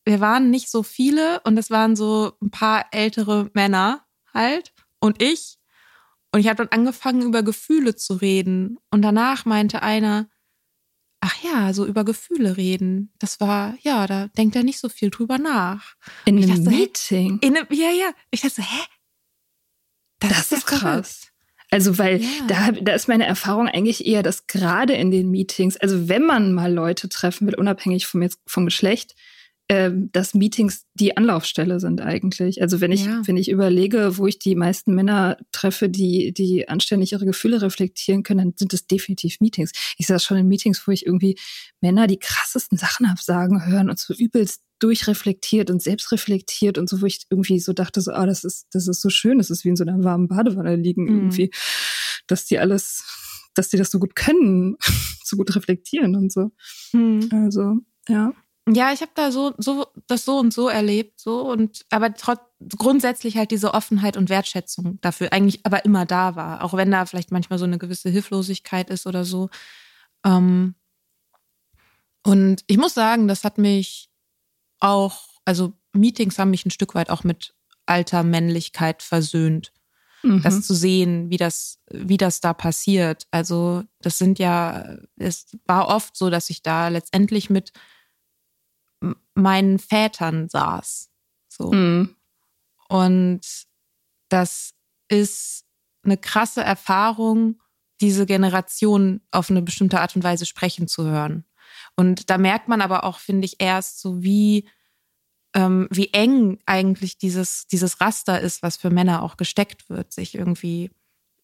wir 0.06 0.20
waren 0.20 0.50
nicht 0.52 0.70
so 0.70 0.84
viele 0.84 1.42
und 1.42 1.58
es 1.58 1.70
waren 1.72 1.96
so 1.96 2.34
ein 2.42 2.52
paar 2.52 2.86
ältere 2.92 3.50
Männer 3.54 4.06
halt 4.34 4.74
und 5.00 5.22
ich. 5.22 5.58
Und 6.32 6.42
ich 6.42 6.48
habe 6.48 6.58
dann 6.58 6.68
angefangen, 6.80 7.22
über 7.22 7.44
Gefühle 7.44 7.96
zu 7.96 8.16
reden. 8.16 8.78
Und 8.92 9.02
danach 9.02 9.46
meinte 9.46 9.82
einer, 9.82 10.28
ach 11.22 11.36
ja, 11.44 11.74
so 11.74 11.86
über 11.86 12.04
Gefühle 12.04 12.58
reden. 12.58 13.14
Das 13.20 13.40
war, 13.40 13.76
ja, 13.82 14.06
da 14.06 14.28
denkt 14.38 14.56
er 14.56 14.64
nicht 14.64 14.80
so 14.80 14.90
viel 14.90 15.10
drüber 15.10 15.38
nach. 15.38 15.96
In 16.26 16.38
einem 16.38 16.50
dachte? 16.64 16.70
Meeting. 16.78 17.40
In 17.42 17.56
einem, 17.56 17.68
ja, 17.72 17.90
ja. 17.90 18.12
Ich 18.32 18.42
dachte 18.42 18.56
so, 18.56 18.62
hä? 18.64 18.82
Das, 20.20 20.50
ja 20.50 20.58
ist 20.58 20.68
krass. 20.68 20.80
verrückt. 20.82 21.32
Also, 21.72 21.98
weil 21.98 22.22
Ja. 22.22 22.30
da, 22.48 22.72
da 22.72 22.94
ist 22.94 23.08
meine 23.08 23.26
Erfahrung 23.26 23.68
eigentlich 23.68 24.06
eher, 24.06 24.22
dass 24.22 24.48
gerade 24.48 24.94
in 24.94 25.12
den 25.12 25.32
Meetings, 25.32 25.78
also 25.78 26.10
wenn 26.10 26.24
man 26.24 26.54
mal 26.54 26.72
Leute 26.72 27.10
treffen 27.10 27.48
will, 27.48 27.56
unabhängig 27.56 28.06
vom, 28.08 28.22
jetzt, 28.22 28.40
vom 28.46 28.66
Geschlecht, 28.66 29.16
ähm, 29.68 30.10
dass 30.12 30.34
Meetings 30.36 30.86
die 30.94 31.18
Anlaufstelle 31.18 31.80
sind 31.80 32.00
eigentlich. 32.02 32.62
Also 32.62 32.82
wenn 32.82 32.92
ich, 32.92 33.06
Ja. 33.06 33.22
wenn 33.26 33.36
ich 33.38 33.50
überlege, 33.50 34.18
wo 34.18 34.28
ich 34.28 34.38
die 34.38 34.54
meisten 34.56 34.94
Männer 34.94 35.38
treffe, 35.52 35.90
die, 35.90 36.34
die 36.34 36.70
anständig 36.70 37.14
ihre 37.14 37.26
Gefühle 37.26 37.62
reflektieren 37.64 38.22
können, 38.24 38.40
dann 38.40 38.54
sind 38.58 38.74
es 38.74 38.86
definitiv 38.86 39.40
Meetings. 39.40 39.72
Ich 39.98 40.06
saß 40.08 40.24
schon 40.24 40.38
in 40.38 40.48
Meetings, 40.48 40.86
wo 40.88 40.92
ich 40.92 41.06
irgendwie 41.06 41.38
Männer 41.82 42.06
die 42.08 42.20
krassesten 42.20 42.78
Sachen 42.78 43.10
hab 43.10 43.20
sagen 43.20 43.66
hören 43.66 43.90
und 43.90 43.98
so 43.98 44.14
übelst 44.14 44.62
durchreflektiert 44.80 45.72
und 45.72 45.82
selbstreflektiert 45.82 46.78
und 46.78 46.88
so, 46.90 47.02
wo 47.02 47.06
ich 47.08 47.26
irgendwie 47.30 47.60
so 47.60 47.74
dachte, 47.74 48.02
so, 48.02 48.12
ah, 48.12 48.26
das 48.28 48.44
ist, 48.44 48.68
das 48.72 48.88
ist 48.88 49.02
so 49.02 49.10
schön, 49.10 49.38
das 49.40 49.50
ist 49.50 49.64
wie 49.66 49.70
in 49.70 49.76
so 49.78 49.84
einer 49.86 50.04
warmen 50.04 50.28
Badewanne 50.28 50.76
liegen 50.76 51.06
Mhm. 51.06 51.16
irgendwie, 51.18 51.50
dass 52.28 52.46
die 52.46 52.60
alles, 52.60 53.04
dass 53.56 53.70
die 53.70 53.78
das 53.78 53.90
so 53.90 54.00
gut 54.00 54.16
können, 54.16 54.76
so 55.24 55.38
gut 55.38 55.56
reflektieren 55.56 56.16
und 56.16 56.32
so. 56.32 56.52
Hm. 56.92 57.30
Also, 57.32 57.78
ja. 58.10 58.34
Ja, 58.68 58.92
ich 58.92 59.02
habe 59.02 59.12
da 59.14 59.32
so, 59.32 59.54
so 59.58 59.86
das 60.08 60.26
so 60.26 60.40
und 60.40 60.52
so 60.52 60.70
erlebt, 60.70 61.20
so 61.20 61.42
und 61.42 61.86
aber 61.92 62.14
trotz 62.16 62.40
grundsätzlich 62.78 63.38
halt 63.38 63.52
diese 63.52 63.74
Offenheit 63.76 64.18
und 64.18 64.30
Wertschätzung 64.30 65.00
dafür 65.02 65.34
eigentlich 65.34 65.66
aber 65.66 65.86
immer 65.86 66.06
da 66.06 66.36
war, 66.36 66.64
auch 66.64 66.74
wenn 66.74 66.90
da 66.90 67.06
vielleicht 67.06 67.32
manchmal 67.32 67.60
so 67.60 67.66
eine 67.66 67.78
gewisse 67.78 68.10
Hilflosigkeit 68.10 68.90
ist 68.90 69.06
oder 69.06 69.24
so. 69.24 69.50
Ähm, 70.26 70.74
und 72.24 72.64
ich 72.66 72.78
muss 72.78 72.96
sagen, 72.96 73.28
das 73.28 73.44
hat 73.44 73.60
mich 73.60 74.10
auch, 74.80 75.22
also 75.46 75.74
Meetings 75.94 76.40
haben 76.40 76.50
mich 76.50 76.66
ein 76.66 76.72
Stück 76.72 76.96
weit 76.96 77.12
auch 77.12 77.24
mit 77.24 77.54
alter 77.86 78.24
Männlichkeit 78.24 79.04
versöhnt. 79.04 79.72
Mhm. 80.24 80.42
das 80.42 80.64
zu 80.64 80.74
sehen, 80.74 81.30
wie 81.30 81.38
das, 81.38 81.78
wie 81.92 82.18
das 82.18 82.42
da 82.42 82.54
passiert. 82.54 83.28
Also 83.30 83.84
das 84.02 84.18
sind 84.18 84.40
ja, 84.40 84.98
es 85.18 85.56
war 85.68 85.88
oft 85.88 86.18
so, 86.18 86.32
dass 86.32 86.50
ich 86.50 86.64
da 86.64 86.88
letztendlich 86.88 87.52
mit 87.52 87.74
meinen 89.34 89.80
Vätern 89.80 90.50
saß. 90.50 91.10
So. 91.48 91.72
Mhm. 91.72 92.16
Und 92.88 93.42
das 94.30 94.74
ist 95.08 95.66
eine 96.04 96.18
krasse 96.18 96.64
Erfahrung, 96.64 97.62
diese 98.02 98.26
Generation 98.26 99.22
auf 99.32 99.50
eine 99.50 99.62
bestimmte 99.62 100.02
Art 100.02 100.16
und 100.16 100.24
Weise 100.24 100.46
sprechen 100.46 100.88
zu 100.88 101.06
hören. 101.06 101.46
Und 101.96 102.30
da 102.30 102.38
merkt 102.38 102.68
man 102.68 102.82
aber 102.82 103.04
auch, 103.04 103.20
finde 103.20 103.46
ich, 103.46 103.56
erst 103.60 104.02
so, 104.02 104.22
wie, 104.22 104.68
ähm, 105.54 105.88
wie 105.90 106.14
eng 106.14 106.60
eigentlich 106.66 107.18
dieses, 107.18 107.68
dieses 107.68 108.02
Raster 108.02 108.40
ist, 108.42 108.62
was 108.62 108.78
für 108.78 108.90
Männer 108.90 109.24
auch 109.24 109.38
gesteckt 109.38 109.90
wird, 109.90 110.12
sich 110.12 110.36
irgendwie 110.36 110.92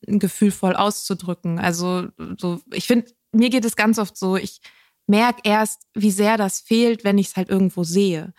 gefühlvoll 0.01 0.75
auszudrücken. 0.75 1.59
Also 1.59 2.07
so, 2.37 2.61
ich 2.71 2.87
finde, 2.87 3.11
mir 3.31 3.49
geht 3.49 3.65
es 3.65 3.75
ganz 3.75 3.97
oft 3.97 4.17
so, 4.17 4.35
ich 4.35 4.61
merke 5.08 5.41
erst, 5.43 5.84
wie 5.93 6.12
sehr 6.12 6.38
das 6.38 6.60
fehlt, 6.60 7.03
wenn 7.03 7.17
ich 7.17 7.27
es 7.27 7.36
halt 7.36 7.50
irgendwo 7.50 7.84
sehe. 7.84 8.34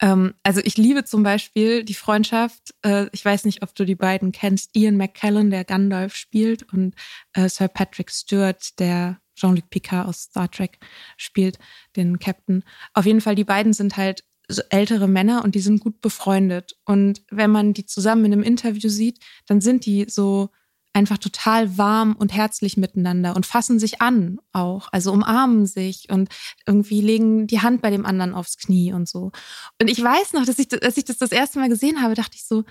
Ähm, 0.00 0.34
also 0.42 0.60
ich 0.64 0.76
liebe 0.76 1.04
zum 1.04 1.22
Beispiel 1.22 1.84
die 1.84 1.94
Freundschaft, 1.94 2.74
äh, 2.84 3.06
ich 3.12 3.24
weiß 3.24 3.44
nicht, 3.44 3.62
ob 3.62 3.74
du 3.74 3.84
die 3.84 3.94
beiden 3.94 4.32
kennst, 4.32 4.74
Ian 4.74 4.96
McKellen, 4.96 5.50
der 5.50 5.64
Gandalf 5.64 6.16
spielt, 6.16 6.72
und 6.72 6.94
äh, 7.32 7.48
Sir 7.48 7.68
Patrick 7.68 8.10
Stewart, 8.10 8.78
der 8.78 9.20
Jean-Luc 9.36 9.70
Picard 9.70 10.08
aus 10.08 10.22
Star 10.22 10.50
Trek 10.50 10.78
spielt, 11.16 11.58
den 11.96 12.18
Captain. 12.18 12.64
Auf 12.92 13.06
jeden 13.06 13.20
Fall, 13.20 13.34
die 13.34 13.44
beiden 13.44 13.72
sind 13.72 13.96
halt 13.96 14.24
ältere 14.68 15.08
Männer 15.08 15.42
und 15.42 15.54
die 15.54 15.60
sind 15.60 15.80
gut 15.80 16.00
befreundet. 16.00 16.76
Und 16.84 17.22
wenn 17.30 17.50
man 17.50 17.72
die 17.72 17.86
zusammen 17.86 18.26
in 18.26 18.32
einem 18.34 18.42
Interview 18.42 18.88
sieht, 18.88 19.18
dann 19.46 19.60
sind 19.60 19.86
die 19.86 20.06
so 20.08 20.50
einfach 20.94 21.18
total 21.18 21.76
warm 21.76 22.14
und 22.14 22.32
herzlich 22.32 22.76
miteinander 22.76 23.34
und 23.34 23.46
fassen 23.46 23.78
sich 23.78 24.00
an 24.00 24.38
auch, 24.52 24.88
also 24.92 25.12
umarmen 25.12 25.66
sich 25.66 26.08
und 26.08 26.28
irgendwie 26.66 27.00
legen 27.00 27.46
die 27.46 27.60
Hand 27.60 27.82
bei 27.82 27.90
dem 27.90 28.06
anderen 28.06 28.32
aufs 28.32 28.56
Knie 28.56 28.92
und 28.92 29.08
so. 29.08 29.32
Und 29.80 29.90
ich 29.90 30.02
weiß 30.02 30.32
noch, 30.34 30.44
dass 30.44 30.58
ich, 30.58 30.72
als 30.82 30.96
ich 30.96 31.04
das 31.04 31.18
das 31.18 31.32
erste 31.32 31.58
Mal 31.58 31.68
gesehen 31.68 32.00
habe, 32.00 32.14
dachte 32.14 32.36
ich 32.36 32.46
so, 32.46 32.64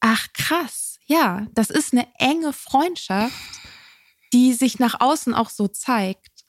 ach 0.00 0.26
krass, 0.32 0.98
ja, 1.06 1.46
das 1.52 1.70
ist 1.70 1.92
eine 1.92 2.06
enge 2.18 2.52
Freundschaft, 2.52 3.34
die 4.32 4.54
sich 4.54 4.78
nach 4.78 5.00
außen 5.00 5.34
auch 5.34 5.50
so 5.50 5.68
zeigt. 5.68 6.44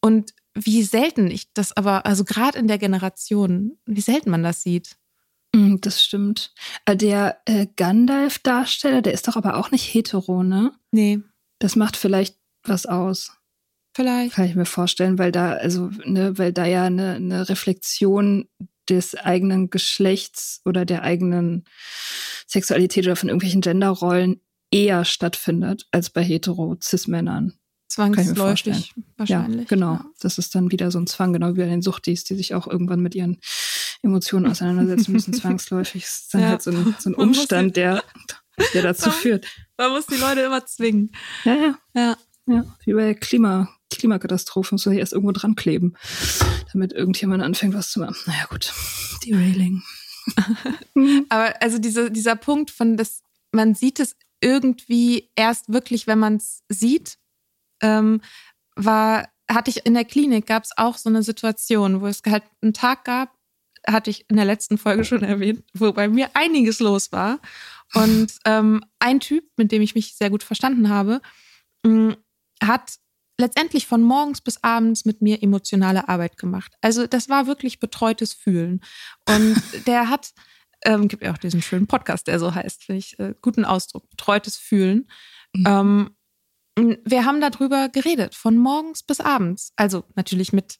Und 0.00 0.32
wie 0.54 0.82
selten 0.82 1.30
ich 1.30 1.52
das 1.52 1.76
aber, 1.76 2.06
also 2.06 2.24
gerade 2.24 2.58
in 2.58 2.68
der 2.68 2.78
Generation, 2.78 3.78
wie 3.86 4.00
selten 4.00 4.30
man 4.30 4.42
das 4.42 4.62
sieht. 4.62 4.96
Mm, 5.54 5.76
das 5.80 6.02
stimmt. 6.02 6.52
Äh, 6.84 6.96
der 6.96 7.40
äh, 7.46 7.66
Gandalf-Darsteller, 7.76 9.02
der 9.02 9.14
ist 9.14 9.28
doch 9.28 9.36
aber 9.36 9.56
auch 9.56 9.70
nicht 9.70 9.92
hetero, 9.92 10.42
ne? 10.42 10.72
Nee. 10.92 11.20
Das 11.58 11.76
macht 11.76 11.96
vielleicht 11.96 12.36
was 12.62 12.86
aus. 12.86 13.32
Vielleicht. 13.94 14.34
Kann 14.34 14.46
ich 14.46 14.54
mir 14.54 14.66
vorstellen, 14.66 15.18
weil 15.18 15.32
da, 15.32 15.52
also, 15.52 15.90
ne, 16.04 16.38
weil 16.38 16.52
da 16.52 16.66
ja 16.66 16.84
eine, 16.84 17.14
eine 17.14 17.48
Reflexion 17.48 18.48
des 18.88 19.14
eigenen 19.14 19.70
Geschlechts 19.70 20.60
oder 20.64 20.84
der 20.84 21.02
eigenen 21.02 21.64
Sexualität 22.46 23.06
oder 23.06 23.16
von 23.16 23.28
irgendwelchen 23.28 23.60
Genderrollen 23.60 24.40
eher 24.70 25.04
stattfindet 25.04 25.86
als 25.90 26.10
bei 26.10 26.22
hetero-cis-Männern. 26.22 27.54
Zwangsläufig 27.88 28.94
wahrscheinlich. 29.16 29.60
Ja, 29.60 29.66
genau. 29.66 29.94
Ja. 29.94 30.04
Das 30.20 30.38
ist 30.38 30.54
dann 30.54 30.70
wieder 30.70 30.90
so 30.90 30.98
ein 30.98 31.06
Zwang, 31.06 31.32
genau 31.32 31.54
wie 31.54 31.60
bei 31.60 31.66
den 31.66 31.82
Suchtis, 31.82 32.22
die 32.24 32.34
sich 32.34 32.54
auch 32.54 32.66
irgendwann 32.66 33.00
mit 33.00 33.14
ihren 33.14 33.38
Emotionen 34.02 34.50
auseinandersetzen 34.50 35.12
müssen, 35.12 35.32
zwangsläufig. 35.34 36.02
Das 36.02 36.12
ist 36.12 36.34
dann 36.34 36.40
ja. 36.40 36.48
halt 36.48 36.62
so 36.62 36.70
ein, 36.70 36.94
so 36.98 37.10
ein 37.10 37.14
Umstand, 37.14 37.76
der, 37.76 38.02
der 38.74 38.82
dazu 38.82 39.10
führt. 39.12 39.46
Man 39.76 39.90
muss 39.92 40.06
die 40.06 40.16
Leute 40.16 40.40
immer 40.42 40.64
zwingen. 40.66 41.12
Ja, 41.44 41.54
ja. 41.54 41.78
Ja, 41.94 42.16
ja. 42.46 42.76
wie 42.84 42.92
bei 42.94 43.14
Klima, 43.14 43.68
Klimakatastrophen, 43.90 44.76
muss 44.76 44.86
man 44.86 44.96
erst 44.96 45.12
irgendwo 45.12 45.32
dran 45.32 45.54
kleben, 45.54 45.96
damit 46.72 46.92
irgendjemand 46.92 47.42
anfängt, 47.42 47.74
was 47.74 47.90
zu 47.90 48.00
machen. 48.00 48.16
Naja, 48.26 48.46
gut. 48.48 48.72
Derailing. 49.26 49.82
Aber 51.28 51.54
also 51.62 51.78
diese, 51.78 52.10
dieser 52.10 52.36
Punkt 52.36 52.70
von, 52.70 52.96
dass 52.96 53.22
man 53.52 53.74
sieht 53.74 54.00
es 54.00 54.16
irgendwie 54.40 55.30
erst 55.34 55.72
wirklich, 55.72 56.06
wenn 56.06 56.18
man 56.18 56.36
es 56.36 56.62
sieht, 56.68 57.18
ähm, 57.80 58.20
war, 58.76 59.28
hatte 59.50 59.70
ich 59.70 59.86
in 59.86 59.94
der 59.94 60.04
Klinik, 60.04 60.46
gab 60.46 60.64
es 60.64 60.70
auch 60.76 60.96
so 60.96 61.08
eine 61.08 61.22
Situation, 61.22 62.00
wo 62.00 62.06
es 62.06 62.22
halt 62.26 62.44
einen 62.62 62.74
Tag 62.74 63.04
gab, 63.04 63.37
hatte 63.86 64.10
ich 64.10 64.28
in 64.28 64.36
der 64.36 64.44
letzten 64.44 64.78
Folge 64.78 65.04
schon 65.04 65.22
erwähnt, 65.22 65.62
wo 65.74 65.92
bei 65.92 66.08
mir 66.08 66.30
einiges 66.34 66.80
los 66.80 67.12
war. 67.12 67.40
Und 67.94 68.32
ähm, 68.44 68.84
ein 68.98 69.20
Typ, 69.20 69.44
mit 69.56 69.72
dem 69.72 69.82
ich 69.82 69.94
mich 69.94 70.14
sehr 70.14 70.30
gut 70.30 70.42
verstanden 70.42 70.88
habe, 70.88 71.20
mh, 71.84 71.92
mm, 71.92 72.16
hat 72.62 72.98
letztendlich 73.40 73.86
von 73.86 74.02
morgens 74.02 74.40
bis 74.40 74.62
abends 74.62 75.04
mit 75.04 75.22
mir 75.22 75.42
emotionale 75.42 76.08
Arbeit 76.08 76.36
gemacht. 76.36 76.74
Also 76.80 77.06
das 77.06 77.28
war 77.28 77.46
wirklich 77.46 77.78
betreutes 77.78 78.34
Fühlen. 78.34 78.80
Und 79.28 79.62
der 79.86 80.10
hat, 80.10 80.32
ähm, 80.84 81.08
gibt 81.08 81.22
ja 81.22 81.32
auch 81.32 81.38
diesen 81.38 81.62
schönen 81.62 81.86
Podcast, 81.86 82.26
der 82.26 82.38
so 82.38 82.54
heißt, 82.54 82.84
finde 82.84 82.98
ich, 82.98 83.18
äh, 83.18 83.34
guten 83.40 83.64
Ausdruck, 83.64 84.10
betreutes 84.10 84.56
Fühlen. 84.56 85.08
Mhm. 85.54 85.64
Ähm, 85.66 86.10
wir 87.04 87.24
haben 87.24 87.40
darüber 87.40 87.88
geredet, 87.88 88.34
von 88.36 88.56
morgens 88.56 89.02
bis 89.02 89.20
abends. 89.20 89.72
Also 89.76 90.04
natürlich 90.14 90.52
mit 90.52 90.78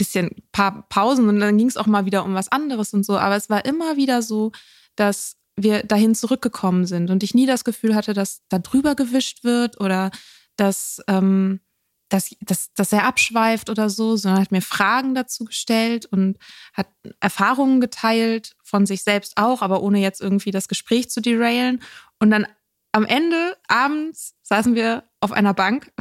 bisschen 0.00 0.30
paar 0.50 0.88
Pausen 0.88 1.28
und 1.28 1.40
dann 1.40 1.58
ging 1.58 1.68
es 1.68 1.76
auch 1.76 1.86
mal 1.86 2.06
wieder 2.06 2.24
um 2.24 2.32
was 2.32 2.50
anderes 2.50 2.94
und 2.94 3.04
so. 3.04 3.18
Aber 3.18 3.36
es 3.36 3.50
war 3.50 3.66
immer 3.66 3.98
wieder 3.98 4.22
so, 4.22 4.50
dass 4.96 5.36
wir 5.56 5.82
dahin 5.82 6.14
zurückgekommen 6.14 6.86
sind 6.86 7.10
und 7.10 7.22
ich 7.22 7.34
nie 7.34 7.44
das 7.44 7.64
Gefühl 7.64 7.94
hatte, 7.94 8.14
dass 8.14 8.40
da 8.48 8.58
drüber 8.58 8.94
gewischt 8.94 9.44
wird 9.44 9.78
oder 9.78 10.10
dass, 10.56 11.02
ähm, 11.06 11.60
dass, 12.08 12.30
dass, 12.40 12.72
dass 12.72 12.94
er 12.94 13.04
abschweift 13.04 13.68
oder 13.68 13.90
so, 13.90 14.16
sondern 14.16 14.40
hat 14.40 14.52
mir 14.52 14.62
Fragen 14.62 15.14
dazu 15.14 15.44
gestellt 15.44 16.06
und 16.06 16.38
hat 16.72 16.88
Erfahrungen 17.20 17.82
geteilt 17.82 18.56
von 18.62 18.86
sich 18.86 19.02
selbst 19.02 19.36
auch, 19.36 19.60
aber 19.60 19.82
ohne 19.82 20.00
jetzt 20.00 20.22
irgendwie 20.22 20.50
das 20.50 20.66
Gespräch 20.66 21.10
zu 21.10 21.20
derailen. 21.20 21.82
Und 22.18 22.30
dann 22.30 22.46
am 22.92 23.04
Ende 23.04 23.54
abends 23.68 24.34
saßen 24.44 24.74
wir 24.74 25.04
auf 25.20 25.32
einer 25.32 25.52
Bank 25.52 25.92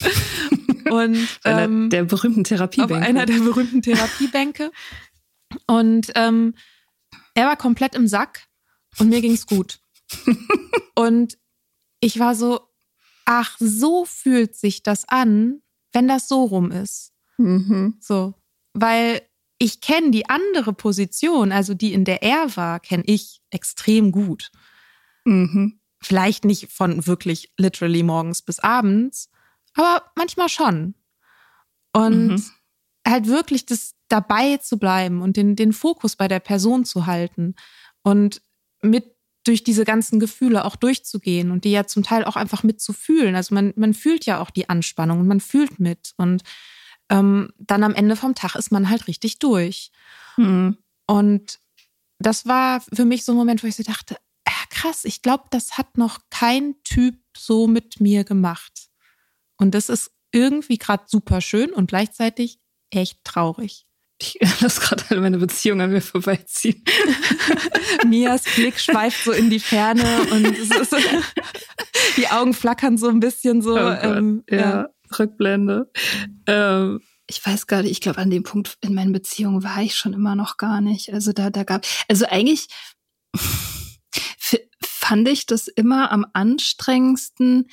und 0.90 1.28
ähm, 1.44 1.90
der 1.90 2.04
berühmten 2.04 2.44
Therapiebänke. 2.44 2.96
Auf 2.96 3.08
einer 3.08 3.26
der 3.26 3.38
berühmten 3.38 3.82
Therapiebänke. 3.82 4.70
Und 5.66 6.12
ähm, 6.14 6.54
er 7.34 7.46
war 7.46 7.56
komplett 7.56 7.94
im 7.94 8.06
Sack 8.08 8.46
und 8.98 9.08
mir 9.08 9.20
ging's 9.20 9.46
gut. 9.46 9.80
und 10.94 11.38
ich 12.00 12.18
war 12.18 12.34
so, 12.34 12.60
ach, 13.24 13.56
so 13.58 14.04
fühlt 14.04 14.56
sich 14.56 14.82
das 14.82 15.08
an, 15.08 15.62
wenn 15.92 16.08
das 16.08 16.28
so 16.28 16.44
rum 16.44 16.70
ist. 16.70 17.12
Mhm. 17.38 17.96
So, 18.00 18.34
weil 18.72 19.22
ich 19.58 19.80
kenne 19.80 20.10
die 20.10 20.28
andere 20.28 20.72
Position, 20.72 21.52
also 21.52 21.74
die, 21.74 21.92
in 21.92 22.04
der 22.04 22.22
er 22.22 22.56
war, 22.56 22.80
kenne 22.80 23.02
ich 23.06 23.40
extrem 23.50 24.12
gut. 24.12 24.50
Mhm. 25.24 25.80
Vielleicht 26.00 26.44
nicht 26.44 26.70
von 26.70 27.06
wirklich 27.06 27.52
literally 27.56 28.04
morgens 28.04 28.42
bis 28.42 28.60
abends, 28.60 29.30
aber 29.78 30.10
manchmal 30.16 30.48
schon. 30.48 30.94
Und 31.92 32.28
mhm. 32.28 32.44
halt 33.06 33.26
wirklich 33.26 33.66
das 33.66 33.94
dabei 34.08 34.58
zu 34.58 34.78
bleiben 34.78 35.22
und 35.22 35.36
den, 35.36 35.56
den 35.56 35.72
Fokus 35.72 36.16
bei 36.16 36.28
der 36.28 36.40
Person 36.40 36.84
zu 36.84 37.06
halten 37.06 37.54
und 38.02 38.42
mit 38.82 39.14
durch 39.44 39.64
diese 39.64 39.84
ganzen 39.84 40.20
Gefühle 40.20 40.64
auch 40.64 40.76
durchzugehen 40.76 41.50
und 41.50 41.64
die 41.64 41.70
ja 41.70 41.86
zum 41.86 42.02
Teil 42.02 42.24
auch 42.24 42.36
einfach 42.36 42.62
mitzufühlen. 42.62 43.34
Also 43.34 43.54
man, 43.54 43.72
man 43.76 43.94
fühlt 43.94 44.26
ja 44.26 44.40
auch 44.40 44.50
die 44.50 44.68
Anspannung 44.68 45.20
und 45.20 45.26
man 45.26 45.40
fühlt 45.40 45.80
mit. 45.80 46.12
Und 46.16 46.42
ähm, 47.08 47.52
dann 47.58 47.82
am 47.82 47.94
Ende 47.94 48.16
vom 48.16 48.34
Tag 48.34 48.56
ist 48.56 48.70
man 48.70 48.90
halt 48.90 49.08
richtig 49.08 49.38
durch. 49.38 49.90
Mhm. 50.36 50.76
Und 51.06 51.60
das 52.18 52.46
war 52.46 52.82
für 52.92 53.06
mich 53.06 53.24
so 53.24 53.32
ein 53.32 53.38
Moment, 53.38 53.62
wo 53.62 53.66
ich 53.66 53.76
so 53.76 53.82
dachte, 53.82 54.16
ja, 54.46 54.52
krass, 54.68 55.04
ich 55.04 55.22
glaube, 55.22 55.44
das 55.50 55.78
hat 55.78 55.96
noch 55.96 56.20
kein 56.30 56.74
Typ 56.84 57.16
so 57.34 57.66
mit 57.66 58.00
mir 58.00 58.24
gemacht. 58.24 58.87
Und 59.58 59.74
das 59.74 59.88
ist 59.88 60.10
irgendwie 60.32 60.78
gerade 60.78 61.04
super 61.06 61.40
schön 61.40 61.70
und 61.72 61.88
gleichzeitig 61.88 62.58
echt 62.90 63.22
traurig. 63.24 63.86
Ich 64.20 64.38
lasse 64.60 64.80
gerade 64.80 65.04
alle 65.10 65.20
meine 65.20 65.38
Beziehungen 65.38 65.82
an 65.82 65.90
mir 65.90 66.00
vorbeiziehen. 66.00 66.82
Mias 68.06 68.44
Blick 68.54 68.80
schweift 68.80 69.24
so 69.24 69.32
in 69.32 69.50
die 69.50 69.60
Ferne 69.60 70.26
und 70.30 70.56
so, 70.56 70.96
die 72.16 72.28
Augen 72.28 72.54
flackern 72.54 72.98
so 72.98 73.08
ein 73.08 73.20
bisschen 73.20 73.62
so. 73.62 73.74
Oh 73.74 73.96
ähm, 74.02 74.44
ja, 74.48 74.56
ja, 74.56 74.88
Rückblende. 75.18 75.90
Ähm, 76.46 77.00
ich 77.26 77.44
weiß 77.44 77.66
gar 77.66 77.82
nicht, 77.82 77.92
ich 77.92 78.00
glaube, 78.00 78.18
an 78.18 78.30
dem 78.30 78.42
Punkt 78.42 78.78
in 78.80 78.94
meinen 78.94 79.12
Beziehungen 79.12 79.62
war 79.62 79.82
ich 79.82 79.94
schon 79.94 80.14
immer 80.14 80.34
noch 80.34 80.56
gar 80.56 80.80
nicht. 80.80 81.12
Also 81.12 81.32
da, 81.32 81.50
da 81.50 81.62
gab, 81.62 81.84
also 82.08 82.24
eigentlich 82.26 82.68
fand 85.08 85.26
ich 85.28 85.46
das 85.46 85.68
immer 85.68 86.12
am 86.12 86.26
anstrengendsten, 86.34 87.70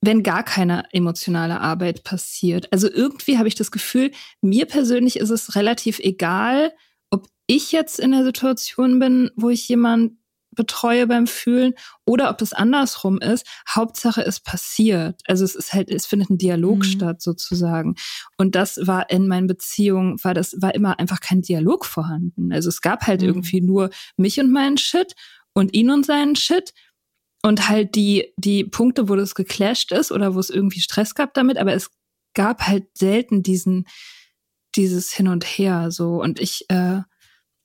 wenn 0.00 0.22
gar 0.22 0.42
keine 0.42 0.84
emotionale 0.92 1.60
Arbeit 1.60 2.04
passiert. 2.04 2.72
Also 2.72 2.90
irgendwie 2.90 3.38
habe 3.38 3.48
ich 3.48 3.54
das 3.54 3.70
Gefühl, 3.70 4.10
mir 4.40 4.66
persönlich 4.66 5.18
ist 5.18 5.30
es 5.30 5.56
relativ 5.56 5.98
egal, 5.98 6.72
ob 7.10 7.26
ich 7.46 7.72
jetzt 7.72 7.98
in 7.98 8.12
der 8.12 8.24
Situation 8.24 8.98
bin, 8.98 9.30
wo 9.36 9.50
ich 9.50 9.68
jemand 9.68 10.12
betreue 10.56 11.06
beim 11.06 11.26
Fühlen 11.26 11.74
oder 12.04 12.30
ob 12.30 12.38
das 12.38 12.52
andersrum 12.52 13.18
ist. 13.18 13.46
Hauptsache 13.68 14.24
es 14.24 14.40
passiert. 14.40 15.20
Also 15.26 15.44
es 15.44 15.54
ist 15.54 15.72
halt, 15.72 15.90
es 15.90 16.06
findet 16.06 16.30
ein 16.30 16.38
Dialog 16.38 16.78
mhm. 16.78 16.84
statt 16.84 17.22
sozusagen. 17.22 17.94
Und 18.36 18.56
das 18.56 18.78
war 18.82 19.10
in 19.10 19.28
meinen 19.28 19.46
Beziehungen, 19.46 20.16
war 20.24 20.34
das, 20.34 20.56
war 20.60 20.74
immer 20.74 20.98
einfach 20.98 21.20
kein 21.20 21.42
Dialog 21.42 21.84
vorhanden. 21.84 22.52
Also 22.52 22.70
es 22.70 22.80
gab 22.80 23.06
halt 23.06 23.20
mhm. 23.20 23.28
irgendwie 23.28 23.60
nur 23.60 23.90
mich 24.16 24.40
und 24.40 24.50
meinen 24.50 24.78
Shit 24.78 25.14
und 25.52 25.74
ihn 25.74 25.90
und 25.90 26.04
seinen 26.04 26.36
Shit 26.36 26.72
und 27.46 27.68
halt 27.68 27.94
die, 27.94 28.34
die 28.36 28.64
Punkte, 28.64 29.08
wo 29.08 29.14
das 29.14 29.36
geclasht 29.36 29.92
ist 29.92 30.10
oder 30.10 30.34
wo 30.34 30.40
es 30.40 30.50
irgendwie 30.50 30.80
Stress 30.80 31.14
gab 31.14 31.32
damit, 31.34 31.58
aber 31.58 31.74
es 31.74 31.92
gab 32.34 32.66
halt 32.66 32.86
selten 32.98 33.44
diesen, 33.44 33.86
dieses 34.74 35.12
Hin 35.12 35.28
und 35.28 35.44
Her 35.44 35.92
so. 35.92 36.20
Und 36.20 36.40
ich, 36.40 36.64
äh, 36.70 37.02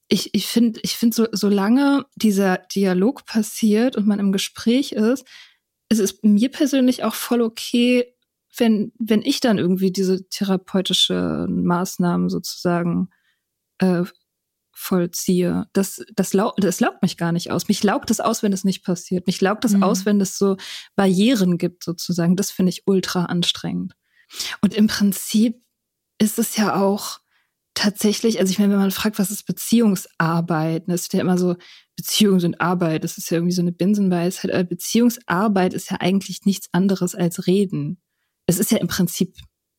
ich, 0.08 0.36
ich 0.36 0.46
finde, 0.46 0.80
ich 0.84 0.98
finde, 0.98 1.16
so, 1.16 1.28
solange 1.32 2.06
dieser 2.16 2.60
Dialog 2.76 3.26
passiert 3.26 3.96
und 3.96 4.06
man 4.06 4.20
im 4.20 4.32
Gespräch 4.32 4.92
ist, 4.92 5.26
es 5.90 5.98
ist 5.98 6.24
mir 6.24 6.52
persönlich 6.52 7.04
auch 7.04 7.16
voll 7.16 7.42
okay, 7.42 8.06
wenn, 8.56 8.92
wenn 9.00 9.24
ich 9.24 9.40
dann 9.40 9.58
irgendwie 9.58 9.92
diese 9.92 10.30
therapeutische 10.30 11.48
Maßnahmen 11.50 12.30
sozusagen 12.30 13.10
äh, 13.80 14.04
vollziehe. 14.74 15.68
Das, 15.74 16.04
das, 16.16 16.34
lau 16.34 16.54
das 16.58 16.80
laugt 16.80 17.02
mich 17.02 17.18
gar 17.18 17.32
nicht 17.32 17.52
aus. 17.52 17.68
Mich 17.68 17.84
laugt 17.84 18.12
es 18.12 18.20
aus, 18.20 18.44
wenn 18.44 18.54
es 18.54 18.64
nicht 18.64 18.84
passiert. 18.84 19.28
Mich 19.28 19.42
laugt 19.42 19.66
es 19.66 19.74
mhm. 19.74 19.84
aus, 19.84 20.06
wenn 20.06 20.22
es 20.22 20.38
so 20.38 20.58
Barrieren 20.96 21.58
gibt, 21.58 21.84
sozusagen. 21.84 22.36
Das 22.36 22.52
finde 22.52 22.70
ich 22.70 22.84
ultra 22.86 23.26
anstrengend. 23.26 23.94
Und 24.62 24.74
im 24.74 24.88
Prinzip 24.88 25.62
ist 26.20 26.40
es 26.40 26.56
ja 26.58 26.76
auch 26.82 27.20
tatsächlich, 27.74 28.40
also 28.40 28.52
ich 28.52 28.60
meine, 28.60 28.74
wenn 28.74 28.80
man 28.80 28.92
fragt, 28.92 29.20
was 29.20 29.32
ist 29.32 29.46
Beziehungsarbeit, 29.46 30.84
das 30.88 31.02
ist 31.02 31.14
ja 31.14 31.22
immer 31.22 31.38
so, 31.38 31.56
Beziehungen 31.96 32.40
sind 32.40 32.62
Arbeit, 32.62 33.04
das 33.04 33.18
ist 33.18 33.30
ja 33.30 33.38
irgendwie 33.38 33.54
so 33.54 33.62
eine 33.62 33.72
Binsenweisheit, 33.72 34.52
aber 34.52 34.64
Beziehungsarbeit 34.64 35.74
ist 35.74 35.92
ja 35.92 35.98
eigentlich 36.00 36.46
nichts 36.46 36.68
anderes 36.72 37.16
als 37.16 37.48
Reden. 37.48 38.02
Es 38.46 38.60
ist 38.60 38.72
ja 38.72 38.78
im 38.78 38.88
Prinzip 38.88 39.36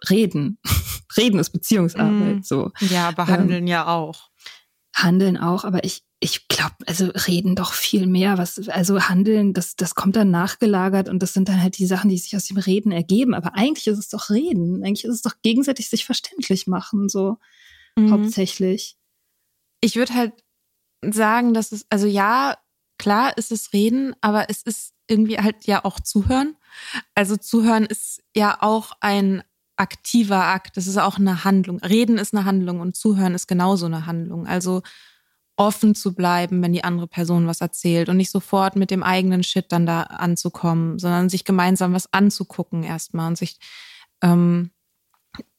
Reden. 0.08 0.58
Reden 1.16 1.38
ist 1.38 1.50
Beziehungsarbeit, 1.50 2.38
mm. 2.38 2.42
so. 2.42 2.70
Ja, 2.80 3.08
aber 3.08 3.26
Handeln 3.26 3.64
ähm, 3.64 3.66
ja 3.66 3.86
auch. 3.86 4.30
Handeln 4.94 5.38
auch, 5.38 5.64
aber 5.64 5.84
ich, 5.84 6.04
ich 6.20 6.48
glaube, 6.48 6.74
also 6.86 7.06
reden 7.26 7.56
doch 7.56 7.72
viel 7.72 8.06
mehr. 8.06 8.36
Was, 8.36 8.68
also 8.68 9.00
handeln, 9.00 9.54
das, 9.54 9.74
das 9.74 9.94
kommt 9.94 10.16
dann 10.16 10.30
nachgelagert 10.30 11.08
und 11.08 11.22
das 11.22 11.32
sind 11.32 11.48
dann 11.48 11.62
halt 11.62 11.78
die 11.78 11.86
Sachen, 11.86 12.10
die 12.10 12.18
sich 12.18 12.36
aus 12.36 12.44
dem 12.44 12.58
Reden 12.58 12.92
ergeben. 12.92 13.34
Aber 13.34 13.54
eigentlich 13.54 13.86
ist 13.86 13.98
es 13.98 14.08
doch 14.08 14.28
Reden. 14.30 14.84
Eigentlich 14.84 15.04
ist 15.04 15.14
es 15.14 15.22
doch 15.22 15.34
gegenseitig 15.42 15.88
sich 15.88 16.04
verständlich 16.04 16.66
machen, 16.66 17.08
so 17.08 17.38
mhm. 17.96 18.12
hauptsächlich. 18.12 18.96
Ich 19.80 19.96
würde 19.96 20.14
halt 20.14 20.32
sagen, 21.02 21.54
dass 21.54 21.72
es, 21.72 21.86
also 21.88 22.06
ja, 22.06 22.58
klar 22.98 23.36
ist 23.36 23.50
es 23.50 23.72
Reden, 23.72 24.14
aber 24.20 24.50
es 24.50 24.62
ist 24.62 24.92
irgendwie 25.08 25.38
halt 25.38 25.64
ja 25.64 25.84
auch 25.84 26.00
Zuhören. 26.00 26.56
Also 27.14 27.36
Zuhören 27.36 27.86
ist 27.86 28.22
ja 28.36 28.58
auch 28.60 28.92
ein 29.00 29.42
aktiver 29.76 30.44
Akt. 30.44 30.76
Das 30.76 30.86
ist 30.86 30.98
auch 30.98 31.18
eine 31.18 31.44
Handlung. 31.44 31.78
Reden 31.78 32.18
ist 32.18 32.34
eine 32.34 32.44
Handlung 32.44 32.80
und 32.80 32.96
Zuhören 32.96 33.34
ist 33.34 33.46
genauso 33.48 33.86
eine 33.86 34.06
Handlung. 34.06 34.46
Also 34.46 34.82
offen 35.56 35.94
zu 35.94 36.14
bleiben, 36.14 36.62
wenn 36.62 36.72
die 36.72 36.84
andere 36.84 37.06
Person 37.06 37.46
was 37.46 37.60
erzählt 37.60 38.08
und 38.08 38.16
nicht 38.16 38.30
sofort 38.30 38.76
mit 38.76 38.90
dem 38.90 39.02
eigenen 39.02 39.42
Shit 39.42 39.66
dann 39.70 39.86
da 39.86 40.02
anzukommen, 40.02 40.98
sondern 40.98 41.28
sich 41.28 41.44
gemeinsam 41.44 41.92
was 41.92 42.12
anzugucken 42.12 42.82
erstmal 42.82 43.28
und 43.28 43.38
sich 43.38 43.58
ähm, 44.22 44.70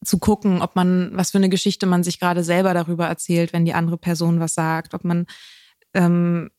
zu 0.04 0.20
gucken, 0.20 0.62
ob 0.62 0.76
man, 0.76 1.12
was 1.14 1.32
für 1.32 1.38
eine 1.38 1.50
Geschichte 1.50 1.86
man 1.86 2.04
sich 2.04 2.20
gerade 2.20 2.44
selber 2.44 2.74
darüber 2.74 3.08
erzählt, 3.08 3.54
wenn 3.54 3.66
die 3.66 3.74
andere 3.74 3.98
Person 3.98 4.40
was 4.40 4.54
sagt, 4.54 4.94
ob 4.94 5.04
man, 5.04 5.26
ähm, 5.94 6.52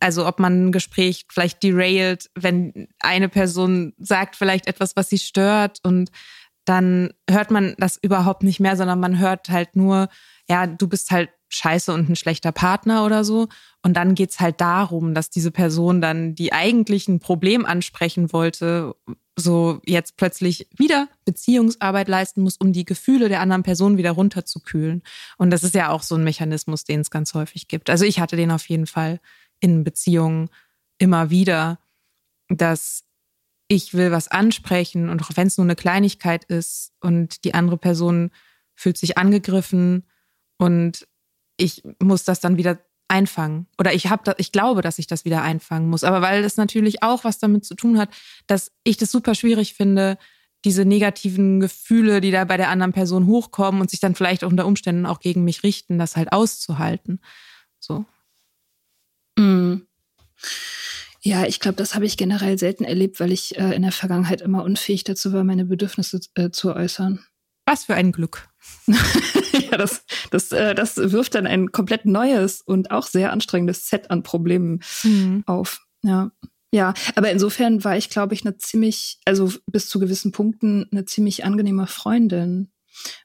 also 0.00 0.26
ob 0.26 0.38
man 0.38 0.66
ein 0.66 0.72
Gespräch 0.72 1.26
vielleicht 1.30 1.62
derailt, 1.62 2.30
wenn 2.34 2.88
eine 2.98 3.28
Person 3.28 3.94
sagt 3.98 4.36
vielleicht 4.36 4.66
etwas, 4.66 4.96
was 4.96 5.08
sie 5.08 5.18
stört 5.18 5.80
und 5.82 6.10
dann 6.66 7.14
hört 7.30 7.50
man 7.50 7.74
das 7.78 7.96
überhaupt 7.96 8.42
nicht 8.42 8.60
mehr, 8.60 8.76
sondern 8.76 9.00
man 9.00 9.18
hört 9.18 9.48
halt 9.48 9.74
nur, 9.76 10.08
ja, 10.48 10.66
du 10.66 10.88
bist 10.88 11.10
halt 11.10 11.30
scheiße 11.48 11.92
und 11.92 12.10
ein 12.10 12.16
schlechter 12.16 12.52
Partner 12.52 13.06
oder 13.06 13.24
so. 13.24 13.48
Und 13.82 13.94
dann 13.94 14.14
geht's 14.14 14.40
halt 14.40 14.60
darum, 14.60 15.14
dass 15.14 15.30
diese 15.30 15.52
Person 15.52 16.00
dann, 16.00 16.34
die 16.34 16.52
eigentlich 16.52 17.08
ein 17.08 17.20
Problem 17.20 17.64
ansprechen 17.64 18.32
wollte, 18.32 18.94
so 19.36 19.80
jetzt 19.84 20.16
plötzlich 20.16 20.68
wieder 20.76 21.08
Beziehungsarbeit 21.24 22.08
leisten 22.08 22.42
muss, 22.42 22.56
um 22.56 22.72
die 22.72 22.84
Gefühle 22.84 23.28
der 23.28 23.40
anderen 23.40 23.62
Person 23.62 23.96
wieder 23.96 24.12
runterzukühlen. 24.12 25.02
Und 25.36 25.50
das 25.50 25.62
ist 25.62 25.74
ja 25.74 25.90
auch 25.90 26.02
so 26.02 26.16
ein 26.16 26.24
Mechanismus, 26.24 26.84
den 26.84 27.00
es 27.00 27.10
ganz 27.10 27.34
häufig 27.34 27.68
gibt. 27.68 27.90
Also 27.90 28.04
ich 28.04 28.18
hatte 28.18 28.36
den 28.36 28.50
auf 28.50 28.66
jeden 28.68 28.86
Fall 28.86 29.20
in 29.60 29.84
Beziehungen 29.84 30.48
immer 30.98 31.30
wieder, 31.30 31.78
dass 32.48 33.05
ich 33.68 33.94
will 33.94 34.12
was 34.12 34.28
ansprechen 34.28 35.08
und 35.08 35.22
auch 35.22 35.30
wenn 35.34 35.48
es 35.48 35.58
nur 35.58 35.64
eine 35.66 35.76
Kleinigkeit 35.76 36.44
ist 36.44 36.92
und 37.00 37.44
die 37.44 37.54
andere 37.54 37.78
Person 37.78 38.30
fühlt 38.74 38.98
sich 38.98 39.18
angegriffen 39.18 40.04
und 40.58 41.06
ich 41.56 41.82
muss 42.00 42.24
das 42.24 42.40
dann 42.40 42.58
wieder 42.58 42.78
einfangen 43.08 43.66
oder 43.78 43.94
ich 43.94 44.08
habe 44.08 44.34
ich 44.38 44.52
glaube, 44.52 44.82
dass 44.82 44.98
ich 44.98 45.06
das 45.06 45.24
wieder 45.24 45.42
einfangen 45.42 45.88
muss, 45.88 46.04
aber 46.04 46.22
weil 46.22 46.42
das 46.42 46.56
natürlich 46.56 47.02
auch 47.02 47.24
was 47.24 47.38
damit 47.38 47.64
zu 47.64 47.74
tun 47.74 47.98
hat, 47.98 48.10
dass 48.46 48.72
ich 48.84 48.96
das 48.96 49.10
super 49.10 49.34
schwierig 49.34 49.74
finde, 49.74 50.18
diese 50.64 50.84
negativen 50.84 51.60
Gefühle, 51.60 52.20
die 52.20 52.32
da 52.32 52.44
bei 52.44 52.56
der 52.56 52.70
anderen 52.70 52.92
Person 52.92 53.26
hochkommen 53.26 53.80
und 53.80 53.90
sich 53.90 54.00
dann 54.00 54.14
vielleicht 54.14 54.42
unter 54.42 54.66
Umständen 54.66 55.06
auch 55.06 55.20
gegen 55.20 55.44
mich 55.44 55.62
richten, 55.62 55.98
das 55.98 56.16
halt 56.16 56.32
auszuhalten. 56.32 57.20
So. 57.78 58.04
Mm. 59.38 59.82
Ja, 61.26 61.44
ich 61.44 61.58
glaube, 61.58 61.74
das 61.74 61.96
habe 61.96 62.06
ich 62.06 62.16
generell 62.16 62.56
selten 62.56 62.84
erlebt, 62.84 63.18
weil 63.18 63.32
ich 63.32 63.58
äh, 63.58 63.74
in 63.74 63.82
der 63.82 63.90
Vergangenheit 63.90 64.42
immer 64.42 64.62
unfähig 64.62 65.02
dazu 65.02 65.32
war, 65.32 65.42
meine 65.42 65.64
Bedürfnisse 65.64 66.20
äh, 66.36 66.50
zu 66.50 66.72
äußern. 66.72 67.18
Was 67.66 67.86
für 67.86 67.96
ein 67.96 68.12
Glück. 68.12 68.48
ja, 68.86 69.76
das, 69.76 70.04
das, 70.30 70.52
äh, 70.52 70.76
das 70.76 70.96
wirft 70.96 71.34
dann 71.34 71.48
ein 71.48 71.72
komplett 71.72 72.04
neues 72.04 72.62
und 72.62 72.92
auch 72.92 73.08
sehr 73.08 73.32
anstrengendes 73.32 73.88
Set 73.88 74.08
an 74.12 74.22
Problemen 74.22 74.84
mhm. 75.02 75.42
auf. 75.46 75.84
Ja. 76.04 76.30
Ja, 76.72 76.94
aber 77.16 77.32
insofern 77.32 77.82
war 77.82 77.96
ich, 77.96 78.08
glaube 78.08 78.34
ich, 78.34 78.44
eine 78.44 78.56
ziemlich, 78.58 79.18
also 79.24 79.52
bis 79.66 79.88
zu 79.88 79.98
gewissen 79.98 80.30
Punkten 80.30 80.86
eine 80.92 81.06
ziemlich 81.06 81.44
angenehme 81.44 81.88
Freundin, 81.88 82.70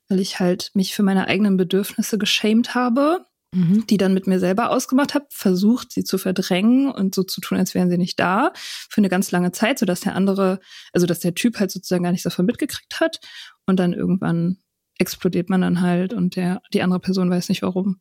weil 0.08 0.20
ich 0.20 0.40
halt 0.40 0.72
mich 0.74 0.96
für 0.96 1.04
meine 1.04 1.28
eigenen 1.28 1.56
Bedürfnisse 1.56 2.18
geschämt 2.18 2.74
habe, 2.74 3.26
mhm. 3.54 3.86
die 3.88 3.98
dann 3.98 4.14
mit 4.14 4.28
mir 4.28 4.40
selber 4.40 4.72
ausgemacht 4.72 5.14
habe, 5.14 5.26
versucht, 5.30 5.92
sie 5.92 6.04
zu 6.04 6.18
verdrängen 6.18 6.92
und 6.92 7.16
so 7.16 7.24
zu 7.24 7.42
tun, 7.42 7.58
als 7.58 7.74
wären 7.74 7.90
sie 7.90 7.98
nicht 7.98 8.20
da, 8.20 8.52
für 8.56 9.00
eine 9.00 9.10
ganz 9.10 9.32
lange 9.32 9.52
Zeit, 9.52 9.80
sodass 9.80 10.02
der 10.02 10.16
andere, 10.16 10.60
also 10.94 11.06
dass 11.06 11.20
der 11.20 11.36
Typ 11.36 11.60
halt 11.60 11.72
sozusagen 11.72 12.04
gar 12.04 12.12
nichts 12.12 12.24
davon 12.24 12.46
mitgekriegt 12.46 13.00
hat 13.00 13.20
und 13.66 13.80
dann 13.80 13.94
irgendwann 13.94 14.58
explodiert 14.98 15.50
man 15.50 15.62
dann 15.62 15.82
halt 15.82 16.14
und 16.14 16.36
der, 16.36 16.62
die 16.74 16.82
andere 16.82 17.00
Person 17.00 17.30
weiß 17.30 17.50
nicht 17.50 17.62
warum. 17.62 18.00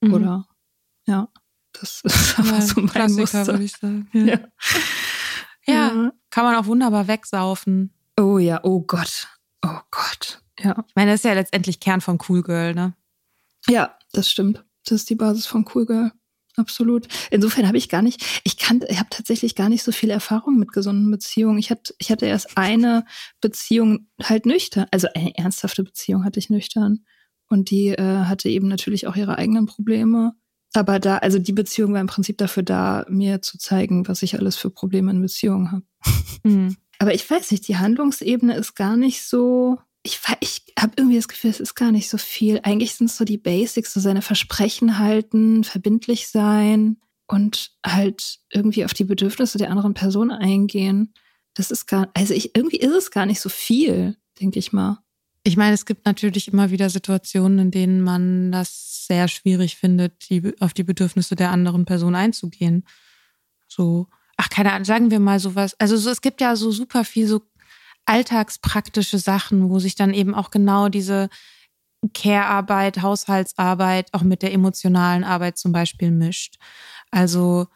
Mhm. 0.00 0.14
Oder 0.14 0.48
ja, 1.06 1.28
das 1.72 2.00
ist 2.02 2.38
aber 2.38 2.48
ja, 2.48 2.60
so 2.60 2.80
mein 2.80 2.90
Klassiker, 2.90 3.20
Muster. 3.20 3.46
würde 3.46 3.64
ich 3.64 3.72
sagen. 3.72 4.08
Ja. 4.12 4.40
Ja. 5.64 5.74
ja. 5.74 6.12
kann 6.30 6.44
man 6.44 6.56
auch 6.56 6.66
wunderbar 6.66 7.06
wegsaufen. 7.06 7.94
Oh 8.18 8.38
ja, 8.38 8.60
oh 8.64 8.80
Gott. 8.80 9.28
Oh 9.64 9.78
Gott. 9.90 10.42
Ja. 10.58 10.84
Ich 10.88 10.94
meine, 10.94 11.12
das 11.12 11.20
ist 11.20 11.24
ja 11.24 11.34
letztendlich 11.34 11.80
Kern 11.80 12.00
von 12.00 12.18
Cool 12.28 12.42
Girl, 12.42 12.74
ne? 12.74 12.94
Ja, 13.68 13.96
das 14.12 14.28
stimmt. 14.28 14.64
Das 14.84 15.00
ist 15.00 15.10
die 15.10 15.14
Basis 15.14 15.46
von 15.46 15.64
Cool 15.72 15.86
Girl. 15.86 16.12
Absolut. 16.56 17.08
Insofern 17.30 17.66
habe 17.66 17.78
ich 17.78 17.88
gar 17.88 18.02
nicht, 18.02 18.42
ich 18.44 18.58
kann, 18.58 18.82
ich 18.86 18.98
habe 18.98 19.08
tatsächlich 19.08 19.54
gar 19.54 19.70
nicht 19.70 19.82
so 19.82 19.90
viel 19.90 20.10
Erfahrung 20.10 20.58
mit 20.58 20.72
gesunden 20.72 21.10
Beziehungen. 21.10 21.58
Ich 21.58 21.70
hatte, 21.70 21.94
ich 21.98 22.10
hatte 22.10 22.26
erst 22.26 22.58
eine 22.58 23.06
Beziehung 23.40 24.08
halt 24.22 24.44
nüchtern, 24.44 24.86
also 24.90 25.08
eine 25.14 25.36
ernsthafte 25.36 25.82
Beziehung 25.82 26.24
hatte 26.24 26.38
ich 26.38 26.50
nüchtern. 26.50 27.04
Und 27.48 27.70
die 27.70 27.88
äh, 27.88 28.24
hatte 28.24 28.48
eben 28.48 28.68
natürlich 28.68 29.06
auch 29.06 29.16
ihre 29.16 29.38
eigenen 29.38 29.66
Probleme. 29.66 30.32
Aber 30.74 30.98
da, 30.98 31.18
also 31.18 31.38
die 31.38 31.52
Beziehung 31.52 31.92
war 31.92 32.00
im 32.00 32.06
Prinzip 32.06 32.38
dafür 32.38 32.62
da, 32.62 33.04
mir 33.08 33.42
zu 33.42 33.58
zeigen, 33.58 34.08
was 34.08 34.22
ich 34.22 34.38
alles 34.38 34.56
für 34.56 34.70
Probleme 34.70 35.10
in 35.10 35.20
Beziehungen 35.20 35.72
habe. 35.72 35.84
Mhm. 36.44 36.76
Aber 36.98 37.14
ich 37.14 37.28
weiß 37.28 37.50
nicht, 37.50 37.66
die 37.68 37.76
Handlungsebene 37.76 38.54
ist 38.54 38.74
gar 38.74 38.96
nicht 38.96 39.22
so, 39.22 39.78
ich, 40.02 40.20
ich 40.40 40.61
habe 40.82 40.94
irgendwie 40.96 41.16
das 41.16 41.28
Gefühl, 41.28 41.50
es 41.50 41.60
ist 41.60 41.74
gar 41.74 41.92
nicht 41.92 42.08
so 42.08 42.18
viel. 42.18 42.60
Eigentlich 42.64 42.94
sind 42.94 43.08
es 43.08 43.16
so 43.16 43.24
die 43.24 43.38
Basics, 43.38 43.94
so 43.94 44.00
seine 44.00 44.22
Versprechen 44.22 44.98
halten, 44.98 45.64
verbindlich 45.64 46.28
sein 46.28 46.98
und 47.26 47.72
halt 47.86 48.40
irgendwie 48.52 48.84
auf 48.84 48.92
die 48.92 49.04
Bedürfnisse 49.04 49.58
der 49.58 49.70
anderen 49.70 49.94
Person 49.94 50.30
eingehen. 50.30 51.14
Das 51.54 51.70
ist 51.70 51.86
gar, 51.86 52.10
also 52.14 52.34
ich, 52.34 52.56
irgendwie 52.56 52.78
ist 52.78 52.92
es 52.92 53.10
gar 53.10 53.26
nicht 53.26 53.40
so 53.40 53.48
viel, 53.48 54.16
denke 54.40 54.58
ich 54.58 54.72
mal. 54.72 54.98
Ich 55.44 55.56
meine, 55.56 55.74
es 55.74 55.86
gibt 55.86 56.06
natürlich 56.06 56.48
immer 56.48 56.70
wieder 56.70 56.88
Situationen, 56.88 57.58
in 57.58 57.70
denen 57.70 58.00
man 58.00 58.52
das 58.52 59.06
sehr 59.06 59.28
schwierig 59.28 59.76
findet, 59.76 60.30
die, 60.30 60.54
auf 60.60 60.72
die 60.72 60.84
Bedürfnisse 60.84 61.36
der 61.36 61.50
anderen 61.50 61.84
Person 61.84 62.14
einzugehen. 62.14 62.84
So, 63.66 64.08
ach, 64.36 64.48
keine 64.48 64.72
Ahnung, 64.72 64.84
sagen 64.84 65.10
wir 65.10 65.20
mal 65.20 65.40
sowas. 65.40 65.74
Also 65.78 65.96
so, 65.96 66.10
es 66.10 66.20
gibt 66.20 66.40
ja 66.40 66.54
so 66.56 66.70
super 66.70 67.04
viel 67.04 67.26
so 67.26 67.42
alltagspraktische 68.06 69.18
Sachen, 69.18 69.70
wo 69.70 69.78
sich 69.78 69.94
dann 69.94 70.14
eben 70.14 70.34
auch 70.34 70.50
genau 70.50 70.88
diese 70.88 71.28
Care-Arbeit, 72.14 73.00
Haushaltsarbeit 73.02 74.08
auch 74.12 74.22
mit 74.22 74.42
der 74.42 74.52
emotionalen 74.52 75.24
Arbeit 75.24 75.56
zum 75.56 75.72
Beispiel 75.72 76.10
mischt. 76.10 76.56
Also 77.10 77.66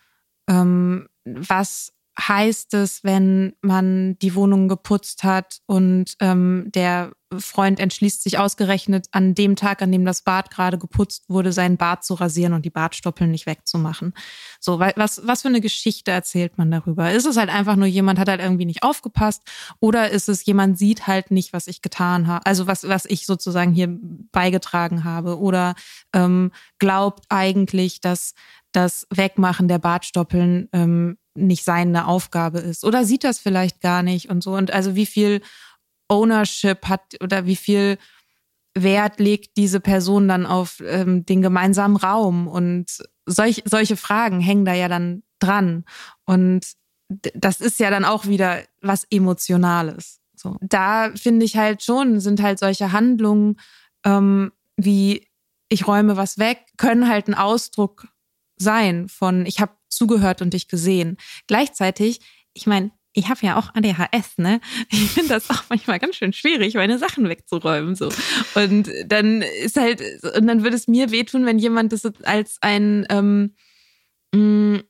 ähm, 0.48 1.08
was 1.24 1.92
heißt 2.18 2.74
es, 2.74 3.04
wenn 3.04 3.54
man 3.60 4.18
die 4.18 4.34
Wohnung 4.34 4.68
geputzt 4.68 5.22
hat 5.22 5.58
und 5.66 6.14
ähm, 6.20 6.70
der 6.74 7.12
Freund 7.38 7.80
entschließt 7.80 8.22
sich 8.22 8.38
ausgerechnet 8.38 9.06
an 9.10 9.34
dem 9.34 9.56
Tag, 9.56 9.82
an 9.82 9.90
dem 9.90 10.04
das 10.04 10.22
Bad 10.22 10.50
gerade 10.50 10.78
geputzt 10.78 11.24
wurde, 11.28 11.52
sein 11.52 11.76
Bad 11.76 12.04
zu 12.04 12.14
rasieren 12.14 12.52
und 12.52 12.64
die 12.64 12.70
Bartstoppeln 12.70 13.30
nicht 13.30 13.46
wegzumachen. 13.46 14.14
So, 14.60 14.78
was, 14.78 15.22
was 15.24 15.42
für 15.42 15.48
eine 15.48 15.60
Geschichte 15.60 16.12
erzählt 16.12 16.56
man 16.56 16.70
darüber? 16.70 17.10
Ist 17.10 17.26
es 17.26 17.36
halt 17.36 17.50
einfach 17.50 17.74
nur 17.74 17.88
jemand 17.88 18.20
hat 18.20 18.28
halt 18.28 18.40
irgendwie 18.40 18.64
nicht 18.64 18.84
aufgepasst 18.84 19.42
oder 19.80 20.10
ist 20.10 20.28
es 20.28 20.46
jemand 20.46 20.78
sieht 20.78 21.08
halt 21.08 21.32
nicht, 21.32 21.52
was 21.52 21.66
ich 21.66 21.82
getan 21.82 22.28
habe, 22.28 22.46
also 22.46 22.68
was, 22.68 22.88
was 22.88 23.04
ich 23.06 23.26
sozusagen 23.26 23.72
hier 23.72 23.88
beigetragen 24.30 25.02
habe 25.02 25.40
oder 25.40 25.74
ähm, 26.12 26.52
glaubt 26.78 27.24
eigentlich, 27.28 28.00
dass 28.00 28.34
das 28.70 29.06
Wegmachen 29.10 29.68
der 29.68 29.78
Bartstoppeln 29.78 30.68
ähm, 30.72 31.18
nicht 31.34 31.64
seine 31.64 32.06
Aufgabe 32.06 32.58
ist 32.58 32.84
oder 32.84 33.04
sieht 33.04 33.24
das 33.24 33.38
vielleicht 33.38 33.80
gar 33.80 34.02
nicht 34.02 34.28
und 34.30 34.42
so 34.42 34.54
und 34.54 34.70
also 34.70 34.94
wie 34.94 35.06
viel 35.06 35.40
Ownership 36.08 36.88
hat 36.88 37.16
oder 37.22 37.46
wie 37.46 37.56
viel 37.56 37.98
Wert 38.74 39.20
legt 39.20 39.56
diese 39.56 39.80
Person 39.80 40.28
dann 40.28 40.46
auf 40.46 40.82
ähm, 40.84 41.24
den 41.24 41.42
gemeinsamen 41.42 41.96
Raum 41.96 42.46
und 42.46 43.02
solch, 43.24 43.62
solche 43.64 43.96
Fragen 43.96 44.40
hängen 44.40 44.64
da 44.64 44.74
ja 44.74 44.88
dann 44.88 45.22
dran 45.38 45.84
und 46.24 46.66
das 47.08 47.60
ist 47.60 47.78
ja 47.78 47.90
dann 47.90 48.04
auch 48.04 48.26
wieder 48.26 48.62
was 48.80 49.04
Emotionales. 49.10 50.20
So. 50.34 50.56
Da 50.60 51.10
finde 51.14 51.46
ich 51.46 51.56
halt 51.56 51.82
schon, 51.82 52.20
sind 52.20 52.42
halt 52.42 52.58
solche 52.58 52.92
Handlungen 52.92 53.56
ähm, 54.04 54.52
wie 54.76 55.26
ich 55.68 55.86
räume 55.86 56.16
was 56.16 56.38
weg, 56.38 56.64
können 56.76 57.08
halt 57.08 57.28
ein 57.28 57.34
Ausdruck 57.34 58.08
sein 58.56 59.08
von 59.08 59.46
ich 59.46 59.60
habe 59.60 59.72
zugehört 59.88 60.42
und 60.42 60.54
dich 60.54 60.68
gesehen. 60.68 61.16
Gleichzeitig, 61.46 62.20
ich 62.52 62.66
meine, 62.66 62.90
ich 63.16 63.30
habe 63.30 63.40
ja 63.42 63.56
auch 63.56 63.74
ADHS, 63.74 64.36
ne? 64.36 64.60
Ich 64.90 65.10
finde 65.10 65.30
das 65.30 65.48
auch 65.50 65.64
manchmal 65.70 65.98
ganz 65.98 66.16
schön 66.16 66.34
schwierig, 66.34 66.74
meine 66.74 66.98
Sachen 66.98 67.28
wegzuräumen 67.28 67.94
so. 67.94 68.10
Und 68.54 68.90
dann 69.06 69.42
ist 69.42 69.76
halt 69.76 70.02
und 70.36 70.46
dann 70.46 70.62
würde 70.62 70.76
es 70.76 70.86
mir 70.86 71.10
wehtun, 71.10 71.46
wenn 71.46 71.58
jemand 71.58 71.92
das 71.92 72.02
als 72.24 72.58
ein 72.60 73.06
ähm, 73.08 73.54
mm, 74.34 74.80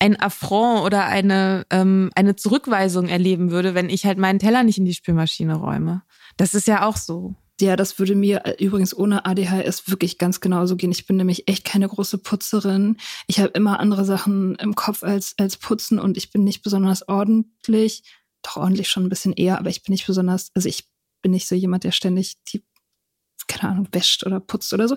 ein 0.00 0.18
Affront 0.18 0.86
oder 0.86 1.04
eine 1.06 1.66
ähm, 1.70 2.10
eine 2.14 2.36
Zurückweisung 2.36 3.08
erleben 3.08 3.50
würde, 3.50 3.74
wenn 3.74 3.90
ich 3.90 4.06
halt 4.06 4.16
meinen 4.16 4.38
Teller 4.38 4.62
nicht 4.62 4.78
in 4.78 4.86
die 4.86 4.94
Spülmaschine 4.94 5.56
räume. 5.56 6.02
Das 6.38 6.54
ist 6.54 6.68
ja 6.68 6.86
auch 6.86 6.96
so. 6.96 7.34
Ja, 7.60 7.74
das 7.74 7.98
würde 7.98 8.14
mir 8.14 8.44
äh, 8.44 8.64
übrigens 8.64 8.96
ohne 8.96 9.24
ADHS 9.24 9.88
wirklich 9.90 10.18
ganz 10.18 10.40
genauso 10.40 10.76
gehen. 10.76 10.92
Ich 10.92 11.06
bin 11.06 11.16
nämlich 11.16 11.48
echt 11.48 11.64
keine 11.64 11.88
große 11.88 12.18
Putzerin. 12.18 12.96
Ich 13.26 13.40
habe 13.40 13.50
immer 13.50 13.80
andere 13.80 14.04
Sachen 14.04 14.54
im 14.56 14.74
Kopf 14.74 15.02
als, 15.02 15.34
als 15.38 15.56
Putzen 15.56 15.98
und 15.98 16.16
ich 16.16 16.30
bin 16.30 16.44
nicht 16.44 16.62
besonders 16.62 17.08
ordentlich. 17.08 18.04
Doch 18.42 18.56
ordentlich 18.56 18.88
schon 18.88 19.04
ein 19.04 19.08
bisschen 19.08 19.32
eher, 19.32 19.58
aber 19.58 19.70
ich 19.70 19.82
bin 19.82 19.92
nicht 19.92 20.06
besonders, 20.06 20.50
also 20.54 20.68
ich 20.68 20.84
bin 21.20 21.32
nicht 21.32 21.48
so 21.48 21.56
jemand, 21.56 21.82
der 21.82 21.90
ständig 21.90 22.36
die, 22.44 22.62
keine 23.48 23.72
Ahnung, 23.72 23.88
wäscht 23.90 24.24
oder 24.24 24.38
putzt 24.38 24.72
oder 24.72 24.86
so. 24.86 24.96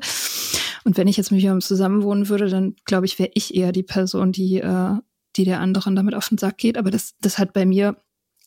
Und 0.83 0.97
wenn 0.97 1.07
ich 1.07 1.17
jetzt 1.17 1.31
mit 1.31 1.41
jemandem 1.41 1.65
zusammenwohnen 1.65 2.29
würde, 2.29 2.49
dann 2.49 2.75
glaube 2.85 3.07
ich, 3.07 3.17
wäre 3.17 3.31
ich 3.33 3.55
eher 3.55 3.71
die 3.71 3.83
Person, 3.83 4.31
die, 4.31 4.57
äh, 4.57 4.95
die 5.35 5.45
der 5.45 5.59
anderen 5.59 5.95
damit 5.95 6.13
auf 6.13 6.29
den 6.29 6.37
Sack 6.37 6.59
geht. 6.59 6.77
Aber 6.77 6.91
das, 6.91 7.15
das 7.21 7.39
hat 7.39 7.53
bei 7.53 7.65
mir 7.65 7.97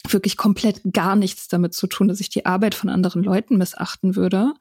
wirklich 0.09 0.37
komplett 0.37 0.81
gar 0.93 1.17
nichts 1.17 1.49
damit 1.49 1.75
zu 1.75 1.87
tun, 1.87 2.09
dass 2.09 2.21
ich 2.21 2.29
die 2.29 2.47
Arbeit 2.47 2.75
von 2.75 2.91
anderen 2.91 3.23
Leuten 3.23 3.57
missachten 3.57 4.17
würde, 4.17 4.53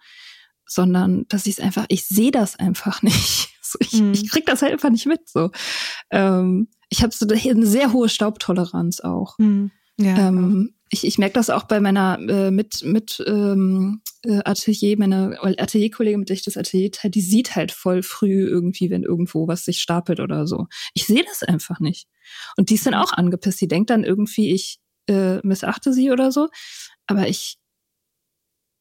sondern 0.66 1.26
dass 1.28 1.46
ich 1.46 1.58
es 1.58 1.64
einfach, 1.64 1.86
ich 1.90 2.06
sehe 2.06 2.32
das 2.32 2.58
einfach 2.58 3.02
nicht. 3.02 3.50
So, 3.62 3.78
ich, 3.80 3.94
mhm. 3.94 4.14
ich 4.14 4.30
krieg 4.30 4.46
das 4.46 4.62
halt 4.62 4.74
einfach 4.74 4.90
nicht 4.90 5.06
mit. 5.06 5.28
So, 5.30 5.52
ähm, 6.12 6.68
ich 6.90 7.02
habe 7.02 7.14
so 7.14 7.26
eine 7.28 7.66
sehr 7.66 7.92
hohe 7.94 8.10
Staubtoleranz 8.10 9.00
auch. 9.02 9.38
Mhm. 9.40 9.72
Ja, 10.00 10.28
ähm, 10.28 10.74
ich, 10.90 11.06
ich 11.06 11.18
merke 11.18 11.34
das 11.34 11.50
auch 11.50 11.64
bei 11.64 11.80
meiner 11.80 12.20
äh, 12.20 12.52
mit 12.52 12.84
mit 12.84 13.24
ähm, 13.26 14.02
äh, 14.24 14.42
Atelier, 14.46 14.98
meine 14.98 15.38
Atelierkollegin, 15.42 16.20
mit 16.20 16.30
der 16.30 16.36
ich 16.36 16.44
das 16.44 16.58
Atelier 16.58 16.92
teile, 16.92 17.12
die 17.12 17.22
sieht 17.22 17.56
halt 17.56 17.72
voll 17.72 18.04
früh 18.04 18.46
irgendwie, 18.48 18.90
wenn 18.90 19.04
irgendwo 19.04 19.48
was 19.48 19.66
sich 19.66 19.82
stapelt 19.82 20.20
oder 20.20 20.48
so. 20.48 20.68
Ich 20.94 21.06
sehe 21.06 21.24
das 21.24 21.44
einfach 21.44 21.80
nicht. 21.80 22.08
Und 22.58 22.70
die 22.70 22.76
ist 22.76 22.86
dann 22.86 22.94
mhm. 22.94 23.02
auch 23.02 23.14
angepisst. 23.14 23.62
Die 23.62 23.68
denkt 23.68 23.90
dann 23.90 24.04
irgendwie, 24.04 24.54
ich 24.54 24.80
äh, 25.08 25.38
missachte 25.46 25.94
sie 25.94 26.12
oder 26.12 26.32
so. 26.32 26.50
Aber 27.08 27.28
ich, 27.28 27.58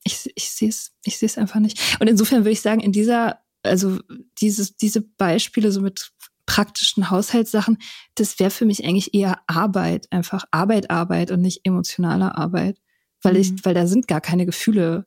ich, 0.05 0.31
ich 0.35 0.51
sehe 0.51 0.69
es, 0.69 0.93
ich 1.05 1.19
sehe 1.19 1.27
es 1.27 1.39
einfach 1.39 1.61
nicht. 1.61 1.99
Und 2.01 2.09
insofern 2.09 2.41
würde 2.41 2.51
ich 2.51 2.61
sagen, 2.61 2.81
in 2.81 2.93
dieser, 2.93 3.41
also 3.63 3.99
dieses, 4.41 4.77
diese 4.77 5.01
Beispiele 5.01 5.73
so 5.73 5.81
mit 5.81 6.13
praktischen 6.47 7.11
Haushaltssachen, 7.11 7.79
das 8.15 8.39
wäre 8.39 8.51
für 8.51 8.67
mich 8.67 8.85
eigentlich 8.85 9.15
eher 9.15 9.39
Arbeit, 9.47 10.11
einfach 10.11 10.45
Arbeit, 10.51 10.91
Arbeit 10.91 11.31
und 11.31 11.41
nicht 11.41 11.61
emotionale 11.65 12.37
Arbeit. 12.37 12.79
Weil 13.23 13.37
ich, 13.37 13.53
mhm. 13.53 13.65
weil 13.65 13.75
da 13.75 13.87
sind 13.87 14.09
gar 14.09 14.21
keine 14.21 14.47
Gefühle 14.47 15.07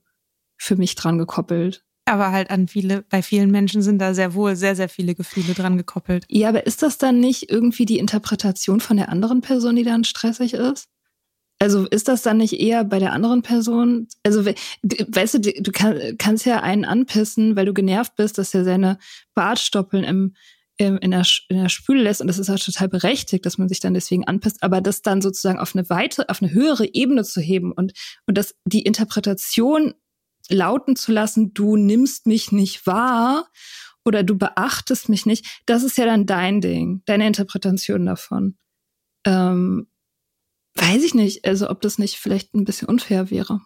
für 0.58 0.78
mich 0.78 0.95
dran 0.95 1.17
gekoppelt. 1.17 1.84
Aber 2.06 2.32
halt 2.32 2.51
an 2.51 2.67
viele, 2.67 3.01
bei 3.01 3.23
vielen 3.23 3.49
Menschen 3.49 3.82
sind 3.82 3.99
da 3.99 4.13
sehr 4.13 4.36
wohl 4.36 4.56
sehr, 4.56 4.75
sehr 4.75 4.89
viele 4.89 5.15
Gefühle 5.15 5.54
dran 5.54 5.75
gekoppelt. 5.75 6.25
Ja, 6.30 6.49
aber 6.49 6.65
ist 6.67 6.84
das 6.84 6.99
dann 6.99 7.19
nicht 7.19 7.49
irgendwie 7.49 7.86
die 7.86 7.97
Interpretation 7.97 8.80
von 8.80 8.97
der 8.97 9.10
anderen 9.10 9.41
Person, 9.41 9.75
die 9.75 9.84
dann 9.84 10.04
stressig 10.04 10.54
ist? 10.54 10.88
Also 11.59 11.87
ist 11.87 12.07
das 12.09 12.21
dann 12.21 12.37
nicht 12.37 12.59
eher 12.59 12.83
bei 12.83 12.99
der 12.99 13.13
anderen 13.13 13.41
Person? 13.41 14.07
Also 14.23 14.45
weißt 14.45 15.35
du, 15.35 15.39
du 15.39 15.71
kann, 15.71 16.17
kannst 16.17 16.45
ja 16.45 16.61
einen 16.61 16.83
anpissen, 16.83 17.55
weil 17.55 17.65
du 17.65 17.73
genervt 17.73 18.15
bist, 18.17 18.37
dass 18.37 18.53
er 18.53 18.65
seine 18.65 18.99
Bartstoppeln 19.35 20.03
im, 20.03 20.35
im, 20.77 20.97
in, 20.97 21.11
der, 21.11 21.23
in 21.47 21.57
der 21.57 21.69
Spüle 21.69 22.03
lässt 22.03 22.19
und 22.19 22.27
das 22.27 22.39
ist 22.39 22.49
auch 22.49 22.59
total 22.59 22.89
berechtigt, 22.89 23.45
dass 23.45 23.57
man 23.57 23.69
sich 23.69 23.79
dann 23.79 23.93
deswegen 23.93 24.27
anpisst, 24.27 24.61
aber 24.63 24.81
das 24.81 25.01
dann 25.01 25.21
sozusagen 25.21 25.59
auf 25.59 25.73
eine 25.75 25.89
weite, 25.89 26.27
auf 26.27 26.41
eine 26.41 26.51
höhere 26.51 26.93
Ebene 26.93 27.23
zu 27.23 27.39
heben 27.39 27.71
und, 27.71 27.93
und 28.27 28.37
das 28.37 28.55
die 28.65 28.81
Interpretation 28.81 29.93
lauten 30.49 30.95
zu 30.95 31.11
lassen, 31.13 31.53
du 31.53 31.77
nimmst 31.77 32.27
mich 32.27 32.51
nicht 32.51 32.85
wahr 32.85 33.47
oder 34.03 34.23
du 34.23 34.37
beachtest 34.37 35.07
mich 35.07 35.25
nicht, 35.25 35.61
das 35.65 35.83
ist 35.83 35.97
ja 35.97 36.05
dann 36.05 36.25
dein 36.25 36.59
Ding, 36.59 37.01
deine 37.05 37.25
Interpretation 37.25 38.05
davon. 38.05 38.57
Ähm, 39.25 39.87
weiß 40.75 41.03
ich 41.03 41.13
nicht, 41.13 41.45
also 41.45 41.69
ob 41.69 41.81
das 41.81 41.97
nicht 41.97 42.17
vielleicht 42.17 42.53
ein 42.53 42.65
bisschen 42.65 42.88
unfair 42.88 43.31
wäre. 43.31 43.61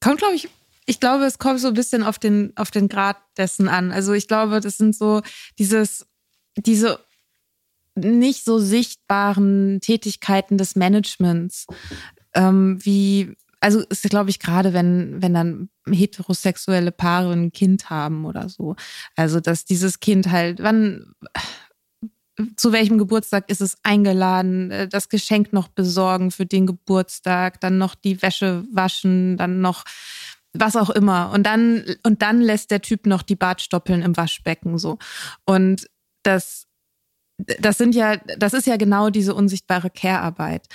Kommt, 0.00 0.18
glaube 0.18 0.34
ich, 0.34 0.48
ich 0.86 0.98
glaube, 0.98 1.24
es 1.24 1.38
kommt 1.38 1.60
so 1.60 1.68
ein 1.68 1.74
bisschen 1.74 2.02
auf 2.02 2.18
den, 2.18 2.52
auf 2.56 2.70
den 2.70 2.88
Grad 2.88 3.18
dessen 3.36 3.68
an. 3.68 3.92
Also 3.92 4.12
ich 4.12 4.28
glaube, 4.28 4.60
das 4.60 4.76
sind 4.76 4.96
so 4.96 5.22
dieses, 5.58 6.06
diese 6.56 6.98
nicht 7.94 8.44
so 8.44 8.58
sichtbaren 8.58 9.80
Tätigkeiten 9.80 10.58
des 10.58 10.76
Managements, 10.76 11.66
ähm, 12.34 12.78
wie, 12.84 13.36
also 13.60 13.80
ist 13.80 14.02
glaube 14.04 14.30
ich 14.30 14.38
gerade, 14.38 14.72
wenn, 14.72 15.20
wenn 15.20 15.34
dann 15.34 15.68
heterosexuelle 15.88 16.92
Paare 16.92 17.32
ein 17.32 17.52
Kind 17.52 17.90
haben 17.90 18.24
oder 18.24 18.48
so. 18.48 18.76
Also, 19.16 19.40
dass 19.40 19.64
dieses 19.64 20.00
Kind 20.00 20.30
halt, 20.30 20.62
wann, 20.62 21.14
zu 22.56 22.72
welchem 22.72 22.98
Geburtstag 22.98 23.48
ist 23.50 23.60
es 23.60 23.76
eingeladen, 23.82 24.70
äh, 24.70 24.88
das 24.88 25.08
Geschenk 25.08 25.52
noch 25.52 25.68
besorgen 25.68 26.30
für 26.30 26.46
den 26.46 26.66
Geburtstag, 26.66 27.60
dann 27.60 27.78
noch 27.78 27.94
die 27.94 28.22
Wäsche 28.22 28.64
waschen, 28.72 29.36
dann 29.36 29.60
noch 29.60 29.84
was 30.52 30.76
auch 30.76 30.90
immer. 30.90 31.30
Und 31.32 31.44
dann, 31.44 31.84
und 32.04 32.22
dann 32.22 32.40
lässt 32.40 32.70
der 32.70 32.82
Typ 32.82 33.06
noch 33.06 33.22
die 33.22 33.36
Bartstoppeln 33.36 34.02
im 34.02 34.16
Waschbecken 34.16 34.78
so. 34.78 34.98
Und 35.44 35.88
das, 36.22 36.66
das 37.38 37.78
sind 37.78 37.94
ja, 37.94 38.16
das 38.16 38.52
ist 38.52 38.66
ja 38.66 38.76
genau 38.76 39.10
diese 39.10 39.34
unsichtbare 39.34 39.90
Care-Arbeit. 39.90 40.66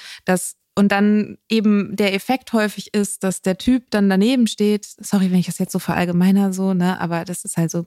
Und 0.78 0.91
dann 0.91 1.38
eben 1.49 1.95
der 1.95 2.13
Effekt 2.13 2.51
häufig 2.51 2.93
ist, 2.93 3.23
dass 3.23 3.41
der 3.41 3.58
Typ 3.58 3.89
dann 3.91 4.10
daneben 4.10 4.45
steht. 4.45 4.86
Sorry, 4.86 5.32
wenn 5.32 5.39
ich 5.39 5.45
das 5.45 5.58
jetzt 5.58 5.71
so 5.71 5.80
verallgemeiner 5.80 6.51
so, 6.51 6.73
ne, 6.73 6.99
aber 6.99 7.23
das 7.23 7.45
ist 7.45 7.56
halt 7.56 7.71
so 7.71 7.86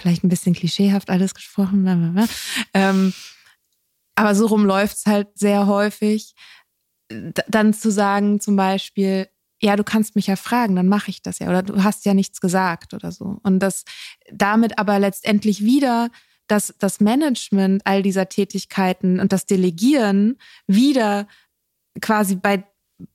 vielleicht 0.00 0.24
ein 0.24 0.28
bisschen 0.28 0.54
klischeehaft 0.54 1.10
alles 1.10 1.34
gesprochen, 1.34 1.82
blablabla. 1.82 2.26
Ähm, 2.74 3.12
aber 4.14 4.34
so 4.34 4.46
rum 4.46 4.64
läuft's 4.64 5.06
halt 5.06 5.28
sehr 5.34 5.66
häufig. 5.66 6.34
dann 7.48 7.74
zu 7.74 7.90
sagen 7.90 8.40
zum 8.40 8.54
Beispiel, 8.56 9.28
ja, 9.60 9.76
du 9.76 9.84
kannst 9.84 10.14
mich 10.14 10.28
ja 10.28 10.36
fragen, 10.36 10.76
dann 10.76 10.88
mache 10.88 11.10
ich 11.10 11.22
das 11.22 11.38
ja. 11.38 11.48
Oder 11.48 11.62
du 11.62 11.82
hast 11.82 12.04
ja 12.04 12.14
nichts 12.14 12.40
gesagt 12.40 12.94
oder 12.94 13.12
so. 13.12 13.38
Und 13.42 13.58
das 13.58 13.84
damit 14.32 14.78
aber 14.78 14.98
letztendlich 14.98 15.62
wieder 15.62 16.08
dass 16.50 16.74
das 16.78 17.00
Management 17.00 17.82
all 17.84 18.02
dieser 18.02 18.28
Tätigkeiten 18.28 19.20
und 19.20 19.32
das 19.32 19.46
Delegieren 19.46 20.36
wieder 20.66 21.28
quasi 22.00 22.34
bei 22.34 22.64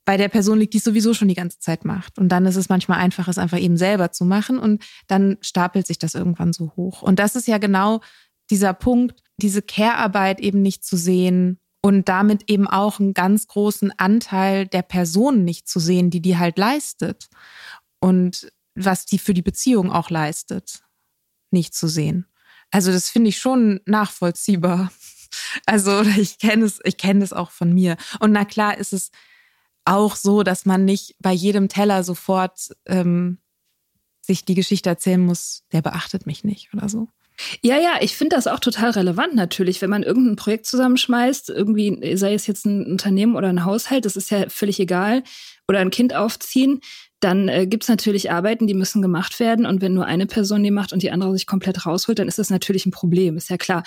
bei 0.06 0.18
der 0.18 0.30
Person 0.30 0.60
liegt, 0.60 0.74
die 0.74 0.78
es 0.78 0.84
sowieso 0.84 1.14
schon 1.14 1.28
die 1.28 1.36
ganze 1.36 1.60
Zeit 1.60 1.86
macht. 1.86 2.18
Und 2.18 2.30
dann 2.30 2.46
ist 2.46 2.56
es 2.56 2.70
manchmal 2.70 3.00
einfach, 3.00 3.28
es 3.28 3.38
einfach 3.38 3.60
eben 3.60 3.78
selber 3.78 4.12
zu 4.12 4.26
machen 4.26 4.60
und 4.60 4.84
dann 5.08 5.38
stapelt 5.42 5.88
sich 5.88 6.00
das 6.00 6.16
irgendwann 6.16 6.54
so 6.54 6.74
hoch. 6.76 7.02
Und 7.02 7.20
das 7.20 7.36
ist 7.36 7.48
ja 7.48 7.58
genau 7.58 8.02
dieser 8.50 8.74
Punkt, 8.74 9.22
diese 9.38 9.62
Care-Arbeit 9.62 10.40
eben 10.40 10.62
nicht 10.62 10.86
zu 10.86 10.98
sehen 10.98 11.60
und 11.82 12.10
damit 12.10 12.50
eben 12.50 12.68
auch 12.68 13.00
einen 13.00 13.14
ganz 13.14 13.48
großen 13.48 13.92
Anteil 13.98 14.68
der 14.68 14.82
Person 14.82 15.44
nicht 15.44 15.68
zu 15.68 15.80
sehen, 15.80 16.10
die 16.10 16.22
die 16.22 16.38
halt 16.38 16.58
leistet 16.58 17.28
und 18.00 18.52
was 18.76 19.06
die 19.06 19.20
für 19.20 19.34
die 19.34 19.42
Beziehung 19.42 19.92
auch 19.92 20.10
leistet, 20.10 20.84
nicht 21.52 21.74
zu 21.74 21.88
sehen. 21.88 22.26
Also 22.72 22.92
das 22.92 23.10
finde 23.10 23.30
ich 23.30 23.38
schon 23.38 23.82
nachvollziehbar. 23.86 24.92
Also 25.66 26.02
ich 26.02 26.40
kenne 26.40 26.64
es, 26.64 26.80
ich 26.86 26.96
kenne 26.96 27.22
es 27.22 27.34
auch 27.34 27.52
von 27.52 27.74
mir. 27.74 27.98
Und 28.20 28.32
na 28.32 28.46
klar 28.46 28.78
ist 28.78 28.94
es 28.94 29.12
auch 29.86 30.16
so, 30.16 30.44
dass 30.44 30.66
man 30.66 30.84
nicht 30.84 31.16
bei 31.20 31.32
jedem 31.32 31.70
Teller 31.70 32.04
sofort 32.04 32.70
ähm, 32.86 33.38
sich 34.22 34.44
die 34.44 34.56
Geschichte 34.56 34.90
erzählen 34.90 35.22
muss, 35.22 35.64
der 35.72 35.82
beachtet 35.82 36.26
mich 36.26 36.44
nicht 36.44 36.74
oder 36.74 36.90
so. 36.90 37.08
Ja, 37.62 37.78
ja, 37.78 37.98
ich 38.00 38.16
finde 38.16 38.36
das 38.36 38.48
auch 38.48 38.60
total 38.60 38.92
relevant 38.92 39.36
natürlich, 39.36 39.82
wenn 39.82 39.90
man 39.90 40.04
irgendein 40.04 40.38
Projekt 40.38 40.66
zusammenschmeißt, 40.68 41.50
irgendwie, 41.50 42.16
sei 42.16 42.34
es 42.34 42.48
jetzt 42.48 42.66
ein 42.66 42.86
Unternehmen 42.86 43.36
oder 43.36 43.50
ein 43.50 43.66
Haushalt, 43.66 44.06
das 44.06 44.16
ist 44.16 44.32
ja 44.32 44.50
völlig 44.50 44.80
egal, 44.80 45.22
oder 45.68 45.80
ein 45.80 45.90
Kind 45.90 46.16
aufziehen, 46.16 46.80
dann 47.20 47.50
äh, 47.50 47.68
gibt 47.68 47.84
es 47.84 47.90
natürlich 47.90 48.32
Arbeiten, 48.32 48.68
die 48.68 48.74
müssen 48.74 49.02
gemacht 49.02 49.40
werden. 49.40 49.66
Und 49.66 49.82
wenn 49.82 49.94
nur 49.94 50.06
eine 50.06 50.28
Person 50.28 50.64
die 50.64 50.72
macht 50.72 50.94
und 50.94 51.04
die 51.04 51.12
andere 51.12 51.34
sich 51.34 51.48
komplett 51.48 51.86
rausholt, 51.86 52.20
dann 52.20 52.28
ist 52.28 52.40
das 52.40 52.50
natürlich 52.50 52.86
ein 52.86 52.92
Problem, 52.92 53.36
ist 53.36 53.50
ja 53.50 53.58
klar. 53.58 53.84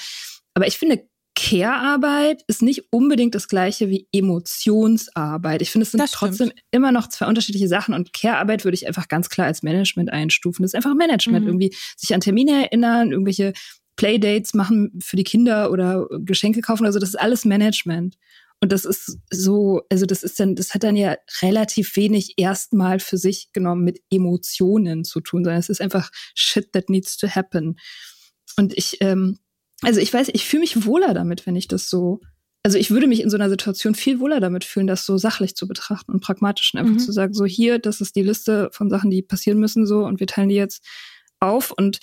Aber 0.54 0.66
ich 0.66 0.76
finde, 0.76 1.08
Care-Arbeit 1.40 2.42
ist 2.48 2.62
nicht 2.62 2.86
unbedingt 2.90 3.32
das 3.32 3.46
gleiche 3.46 3.88
wie 3.88 4.08
Emotionsarbeit. 4.12 5.62
Ich 5.62 5.70
finde, 5.70 5.84
es 5.84 5.92
sind 5.92 6.04
trotzdem 6.10 6.50
immer 6.72 6.90
noch 6.90 7.08
zwei 7.08 7.26
unterschiedliche 7.26 7.68
Sachen 7.68 7.94
und 7.94 8.12
Care-Arbeit 8.12 8.64
würde 8.64 8.74
ich 8.74 8.88
einfach 8.88 9.06
ganz 9.06 9.28
klar 9.28 9.46
als 9.46 9.62
Management 9.62 10.12
einstufen. 10.12 10.64
Das 10.64 10.70
ist 10.70 10.74
einfach 10.74 10.96
Management, 10.96 11.44
mhm. 11.44 11.48
irgendwie 11.48 11.76
sich 11.96 12.12
an 12.12 12.20
Termine 12.20 12.64
erinnern, 12.64 13.12
irgendwelche 13.12 13.52
Playdates 13.94 14.52
machen 14.52 14.98
für 15.00 15.14
die 15.14 15.22
Kinder 15.22 15.70
oder 15.70 16.08
Geschenke 16.24 16.60
kaufen. 16.60 16.86
Also 16.86 16.98
das 16.98 17.10
ist 17.10 17.20
alles 17.20 17.44
Management. 17.44 18.16
Und 18.60 18.72
das 18.72 18.84
ist 18.84 19.18
so, 19.30 19.82
also 19.90 20.06
das 20.06 20.24
ist 20.24 20.40
dann, 20.40 20.56
das 20.56 20.74
hat 20.74 20.82
dann 20.82 20.96
ja 20.96 21.16
relativ 21.40 21.94
wenig 21.94 22.34
erstmal 22.36 22.98
für 22.98 23.16
sich 23.16 23.52
genommen 23.52 23.84
mit 23.84 24.00
Emotionen 24.10 25.04
zu 25.04 25.20
tun, 25.20 25.44
sondern 25.44 25.60
es 25.60 25.68
ist 25.68 25.80
einfach 25.80 26.10
Shit 26.34 26.72
that 26.72 26.90
needs 26.90 27.16
to 27.16 27.28
happen. 27.28 27.76
Und 28.56 28.76
ich, 28.76 28.96
ähm, 29.00 29.38
also 29.82 30.00
ich 30.00 30.12
weiß, 30.12 30.30
ich 30.32 30.46
fühle 30.46 30.60
mich 30.60 30.84
wohler 30.84 31.14
damit, 31.14 31.46
wenn 31.46 31.56
ich 31.56 31.68
das 31.68 31.88
so, 31.88 32.20
also 32.62 32.78
ich 32.78 32.90
würde 32.90 33.06
mich 33.06 33.22
in 33.22 33.30
so 33.30 33.36
einer 33.36 33.50
Situation 33.50 33.94
viel 33.94 34.20
wohler 34.20 34.40
damit 34.40 34.64
fühlen, 34.64 34.86
das 34.86 35.06
so 35.06 35.16
sachlich 35.18 35.54
zu 35.54 35.68
betrachten 35.68 36.12
und 36.12 36.20
pragmatisch 36.20 36.74
und 36.74 36.80
einfach 36.80 36.94
mhm. 36.94 36.98
zu 36.98 37.12
sagen, 37.12 37.32
so 37.34 37.44
hier, 37.44 37.78
das 37.78 38.00
ist 38.00 38.16
die 38.16 38.22
Liste 38.22 38.70
von 38.72 38.90
Sachen, 38.90 39.10
die 39.10 39.22
passieren 39.22 39.58
müssen, 39.58 39.86
so 39.86 40.04
und 40.04 40.20
wir 40.20 40.26
teilen 40.26 40.48
die 40.48 40.56
jetzt 40.56 40.84
auf 41.40 41.70
und 41.70 42.00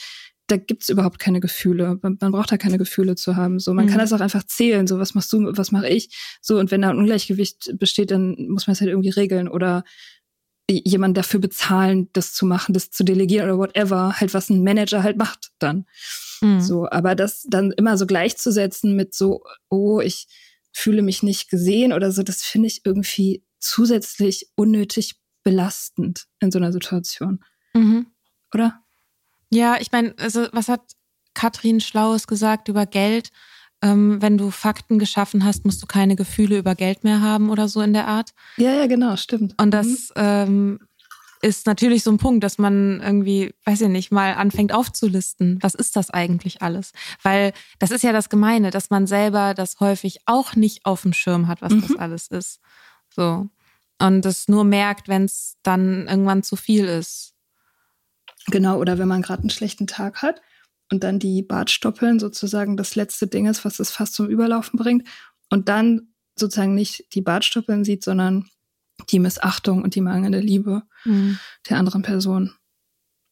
da 0.47 0.57
gibt's 0.57 0.89
überhaupt 0.89 1.17
keine 1.17 1.39
Gefühle. 1.39 1.97
Man, 2.01 2.17
man, 2.21 2.31
braucht 2.31 2.51
da 2.51 2.57
keine 2.57 2.77
Gefühle 2.77 3.15
zu 3.15 3.35
haben. 3.35 3.59
So, 3.59 3.73
man 3.73 3.85
mhm. 3.85 3.89
kann 3.89 3.99
das 3.99 4.13
auch 4.13 4.19
einfach 4.19 4.43
zählen. 4.43 4.85
So, 4.85 4.99
was 4.99 5.15
machst 5.15 5.33
du, 5.33 5.51
was 5.57 5.71
mache 5.71 5.89
ich? 5.89 6.15
So, 6.39 6.59
und 6.59 6.69
wenn 6.69 6.81
da 6.81 6.91
ein 6.91 6.99
Ungleichgewicht 6.99 7.73
besteht, 7.79 8.11
dann 8.11 8.35
muss 8.49 8.67
man 8.67 8.73
es 8.73 8.81
halt 8.81 8.91
irgendwie 8.91 9.09
regeln 9.09 9.47
oder 9.47 9.83
jemand 10.69 11.17
dafür 11.17 11.39
bezahlen, 11.39 12.10
das 12.13 12.34
zu 12.34 12.45
machen, 12.45 12.73
das 12.73 12.89
zu 12.89 13.04
delegieren 13.04 13.49
oder 13.49 13.60
whatever, 13.60 14.19
halt 14.19 14.34
was 14.34 14.49
ein 14.49 14.63
Manager 14.63 15.04
halt 15.04 15.17
macht 15.17 15.51
dann. 15.60 15.86
Mhm. 16.41 16.62
So, 16.62 16.89
aber 16.89 17.15
das 17.15 17.45
dann 17.47 17.71
immer 17.71 17.97
so 17.97 18.06
gleichzusetzen 18.06 18.95
mit 18.95 19.13
so, 19.13 19.43
oh, 19.69 19.99
ich 19.99 20.28
fühle 20.71 21.01
mich 21.01 21.23
nicht 21.23 21.49
gesehen 21.49 21.93
oder 21.93 22.12
so, 22.12 22.23
das 22.23 22.41
finde 22.41 22.67
ich 22.67 22.82
irgendwie 22.84 23.43
zusätzlich 23.60 24.49
unnötig 24.56 25.15
belastend 25.43 26.25
in 26.39 26.51
so 26.51 26.58
einer 26.60 26.73
Situation. 26.73 27.43
Mhm. 27.73 28.08
Oder? 28.54 28.82
Ja, 29.51 29.78
ich 29.80 29.91
meine, 29.91 30.15
also 30.17 30.47
was 30.51 30.67
hat 30.67 30.82
Katrin 31.34 31.80
Schlaues 31.80 32.28
gesagt 32.28 32.67
über 32.67 32.86
Geld? 32.86 33.30
Ähm, 33.81 34.21
wenn 34.21 34.38
du 34.38 34.51
Fakten 34.51 34.99
geschaffen 34.99 35.45
hast, 35.45 35.65
musst 35.65 35.81
du 35.83 35.85
keine 35.85 36.15
Gefühle 36.15 36.57
über 36.57 36.75
Geld 36.75 37.03
mehr 37.03 37.21
haben 37.21 37.49
oder 37.49 37.67
so 37.67 37.81
in 37.81 37.93
der 37.93 38.07
Art. 38.07 38.33
Ja, 38.57 38.73
ja, 38.73 38.88
genau, 38.88 39.15
stimmt. 39.15 39.53
Und 39.61 39.71
das 39.71 40.09
mhm. 40.09 40.13
ähm, 40.15 40.79
ist 41.41 41.67
natürlich 41.67 42.03
so 42.03 42.09
ein 42.09 42.17
Punkt, 42.17 42.43
dass 42.43 42.57
man 42.57 43.01
irgendwie, 43.01 43.53
weiß 43.65 43.81
ich 43.81 43.89
nicht, 43.89 44.11
mal 44.11 44.33
anfängt 44.33 44.73
aufzulisten. 44.73 45.59
Was 45.61 45.75
ist 45.75 45.95
das 45.95 46.09
eigentlich 46.09 46.61
alles? 46.61 46.91
Weil 47.21 47.53
das 47.77 47.91
ist 47.91 48.03
ja 48.03 48.11
das 48.11 48.29
Gemeine, 48.29 48.71
dass 48.71 48.89
man 48.89 49.05
selber 49.05 49.53
das 49.53 49.79
häufig 49.79 50.21
auch 50.25 50.55
nicht 50.55 50.85
auf 50.85 51.03
dem 51.03 51.13
Schirm 51.13 51.47
hat, 51.47 51.61
was 51.61 51.73
mhm. 51.73 51.81
das 51.81 51.95
alles 51.97 52.27
ist. 52.29 52.59
So. 53.09 53.47
Und 53.99 54.25
es 54.25 54.47
nur 54.47 54.63
merkt, 54.63 55.07
wenn 55.07 55.25
es 55.25 55.57
dann 55.61 56.07
irgendwann 56.07 56.41
zu 56.41 56.55
viel 56.55 56.85
ist. 56.85 57.33
Genau, 58.47 58.77
oder 58.77 58.97
wenn 58.97 59.07
man 59.07 59.21
gerade 59.21 59.41
einen 59.41 59.49
schlechten 59.49 59.88
Tag 59.88 60.21
hat 60.21 60.41
und 60.91 61.04
dann 61.04 61.19
die 61.19 61.41
Bartstoppeln 61.41 62.19
sozusagen 62.19 62.78
das 62.78 62.95
letzte 62.95 63.28
Ding 63.28 63.48
ist, 63.48 63.65
was 63.65 63.80
es 63.80 63.91
fast 63.91 64.13
zum 64.13 64.28
Überlaufen 64.28 64.78
bringt 64.78 65.08
und 65.50 65.69
dann 65.69 66.13
sozusagen 66.38 66.76
nicht 66.76 67.06
die 67.13 67.21
Bartstoppeln 67.21 67.84
sieht, 67.84 68.04
sondern 68.04 68.50
die 69.10 69.19
Missachtung 69.19 69.84
und 69.84 69.95
die 69.95 70.02
mangelnde 70.02 70.39
Liebe 70.39 70.84
mhm. 71.04 71.39
der 71.69 71.78
anderen 71.78 72.02
Person 72.02 72.54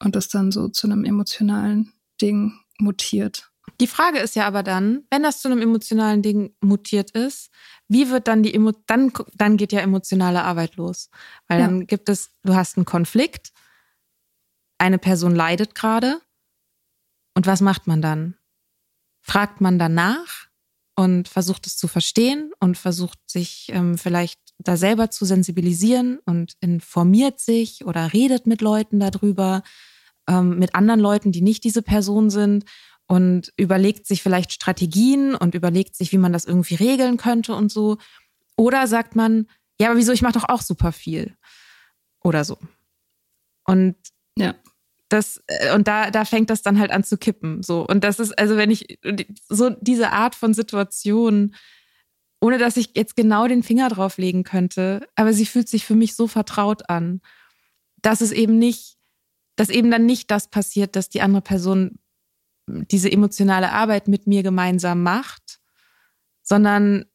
und 0.01 0.15
das 0.15 0.27
dann 0.27 0.51
so 0.51 0.67
zu 0.67 0.87
einem 0.87 1.05
emotionalen 1.05 1.93
Ding 2.21 2.53
mutiert. 2.79 3.49
Die 3.79 3.87
Frage 3.87 4.19
ist 4.19 4.35
ja 4.35 4.45
aber 4.45 4.61
dann, 4.61 5.03
wenn 5.09 5.23
das 5.23 5.41
zu 5.41 5.47
einem 5.47 5.61
emotionalen 5.61 6.21
Ding 6.21 6.55
mutiert 6.61 7.11
ist, 7.11 7.49
wie 7.87 8.09
wird 8.09 8.27
dann 8.27 8.43
die 8.43 8.53
Emo 8.53 8.71
dann 8.87 9.11
dann 9.35 9.57
geht 9.57 9.71
ja 9.71 9.79
emotionale 9.79 10.43
Arbeit 10.43 10.75
los, 10.75 11.09
weil 11.47 11.59
ja. 11.59 11.67
dann 11.67 11.87
gibt 11.87 12.09
es 12.09 12.31
du 12.43 12.55
hast 12.55 12.77
einen 12.77 12.85
Konflikt 12.85 13.51
eine 14.77 14.99
Person 14.99 15.33
leidet 15.33 15.75
gerade. 15.75 16.21
Und 17.35 17.47
was 17.47 17.61
macht 17.61 17.87
man 17.87 18.01
dann? 18.01 18.35
Fragt 19.21 19.61
man 19.61 19.79
danach 19.79 20.47
und 20.95 21.27
versucht 21.27 21.65
es 21.65 21.77
zu 21.77 21.87
verstehen 21.87 22.51
und 22.59 22.77
versucht 22.77 23.19
sich 23.25 23.67
ähm, 23.69 23.97
vielleicht 23.97 24.39
da 24.59 24.77
selber 24.77 25.09
zu 25.09 25.25
sensibilisieren 25.25 26.19
und 26.25 26.53
informiert 26.59 27.39
sich 27.39 27.85
oder 27.85 28.13
redet 28.13 28.45
mit 28.45 28.61
Leuten 28.61 28.99
darüber, 28.99 29.63
ähm, 30.27 30.59
mit 30.59 30.75
anderen 30.75 30.99
Leuten, 30.99 31.31
die 31.31 31.41
nicht 31.41 31.63
diese 31.63 31.81
Person 31.81 32.29
sind 32.29 32.65
und 33.07 33.51
überlegt 33.57 34.05
sich 34.05 34.21
vielleicht 34.21 34.53
Strategien 34.53 35.35
und 35.35 35.55
überlegt 35.55 35.95
sich, 35.95 36.11
wie 36.11 36.17
man 36.17 36.33
das 36.33 36.45
irgendwie 36.45 36.75
regeln 36.75 37.17
könnte 37.17 37.55
und 37.55 37.71
so. 37.71 37.97
Oder 38.55 38.85
sagt 38.87 39.15
man, 39.15 39.47
ja, 39.79 39.89
aber 39.89 39.97
wieso, 39.97 40.11
ich 40.11 40.21
mache 40.21 40.33
doch 40.33 40.47
auch 40.47 40.61
super 40.61 40.91
viel. 40.91 41.35
Oder 42.21 42.45
so. 42.45 42.59
Und 43.65 43.95
ja 44.37 44.53
das, 45.13 45.43
äh, 45.47 45.73
und 45.75 45.87
da, 45.87 46.09
da 46.09 46.25
fängt 46.25 46.49
das 46.49 46.63
dann 46.63 46.79
halt 46.79 46.91
an 46.91 47.03
zu 47.03 47.17
kippen. 47.17 47.61
So. 47.61 47.85
Und 47.85 48.03
das 48.03 48.19
ist, 48.19 48.37
also 48.37 48.57
wenn 48.57 48.71
ich 48.71 48.99
so 49.47 49.69
diese 49.69 50.11
Art 50.11 50.33
von 50.33 50.53
Situation, 50.53 51.55
ohne 52.41 52.57
dass 52.57 52.77
ich 52.77 52.91
jetzt 52.95 53.15
genau 53.15 53.47
den 53.47 53.63
Finger 53.63 53.89
drauf 53.89 54.17
legen 54.17 54.43
könnte, 54.43 55.07
aber 55.15 55.33
sie 55.33 55.45
fühlt 55.45 55.69
sich 55.69 55.85
für 55.85 55.95
mich 55.95 56.15
so 56.15 56.27
vertraut 56.27 56.89
an, 56.89 57.21
dass 58.01 58.21
es 58.21 58.31
eben 58.31 58.57
nicht, 58.57 58.97
dass 59.55 59.69
eben 59.69 59.91
dann 59.91 60.05
nicht 60.05 60.31
das 60.31 60.49
passiert, 60.49 60.95
dass 60.95 61.09
die 61.09 61.21
andere 61.21 61.41
Person 61.41 61.99
diese 62.67 63.11
emotionale 63.11 63.71
Arbeit 63.71 64.07
mit 64.07 64.25
mir 64.25 64.41
gemeinsam 64.41 65.03
macht, 65.03 65.59
sondern 66.41 67.05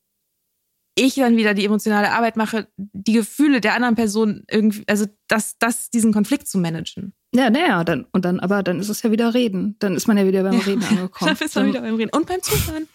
ich 0.95 1.17
dann 1.17 1.37
wieder 1.37 1.55
die 1.55 1.65
emotionale 1.65 2.13
Arbeit 2.13 2.37
mache, 2.37 2.69
die 2.77 3.13
Gefühle 3.13 3.61
der 3.61 3.75
anderen 3.75 3.95
Person 3.95 4.45
irgendwie, 4.51 4.85
also 4.87 5.07
das, 5.27 5.57
das, 5.59 5.91
diesen 5.91 6.13
Konflikt 6.13 6.49
zu 6.49 6.59
managen. 6.59 7.15
Ja, 7.35 7.51
naja, 7.51 7.85
dann, 7.85 8.07
und 8.13 8.25
dann, 8.25 8.41
aber 8.41 8.63
dann 8.63 8.81
ist 8.81 8.89
es 8.89 9.03
ja 9.03 9.11
wieder 9.11 9.35
Reden. 9.35 9.77
Dann 9.81 9.95
ist 9.95 10.09
man 10.09 10.17
ja 10.17 10.27
wieder 10.27 10.43
beim 10.43 10.55
ja, 10.55 10.61
Reden 10.61 10.85
angekommen. 10.85 11.35
dann 11.39 11.47
ist 11.47 11.55
man 11.55 11.67
wieder 11.67 11.81
beim 11.81 11.95
Reden. 11.97 12.11
Und 12.17 12.27
beim 12.27 12.43
Zuhören. 12.43 12.89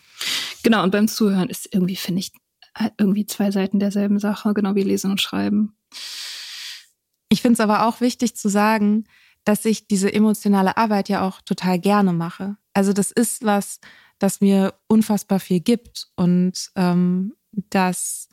Genau, 0.63 0.83
und 0.83 0.91
beim 0.91 1.07
Zuhören 1.07 1.49
ist 1.49 1.69
irgendwie, 1.71 1.95
finde 1.95 2.19
ich, 2.19 2.31
irgendwie 2.97 3.25
zwei 3.25 3.51
Seiten 3.51 3.79
derselben 3.79 4.19
Sache, 4.19 4.53
genau 4.53 4.73
wie 4.75 4.83
Lesen 4.83 5.11
und 5.11 5.21
Schreiben. 5.21 5.75
Ich 7.29 7.41
finde 7.41 7.53
es 7.53 7.59
aber 7.59 7.85
auch 7.85 8.01
wichtig 8.01 8.35
zu 8.35 8.49
sagen, 8.49 9.05
dass 9.43 9.65
ich 9.65 9.87
diese 9.87 10.11
emotionale 10.11 10.77
Arbeit 10.77 11.09
ja 11.09 11.27
auch 11.27 11.41
total 11.41 11.79
gerne 11.79 12.13
mache. 12.13 12.57
Also 12.73 12.93
das 12.93 13.11
ist 13.11 13.43
was, 13.43 13.79
das 14.19 14.41
mir 14.41 14.73
unfassbar 14.87 15.39
viel 15.39 15.59
gibt 15.59 16.07
und 16.15 16.71
ähm, 16.75 17.33
das 17.51 18.29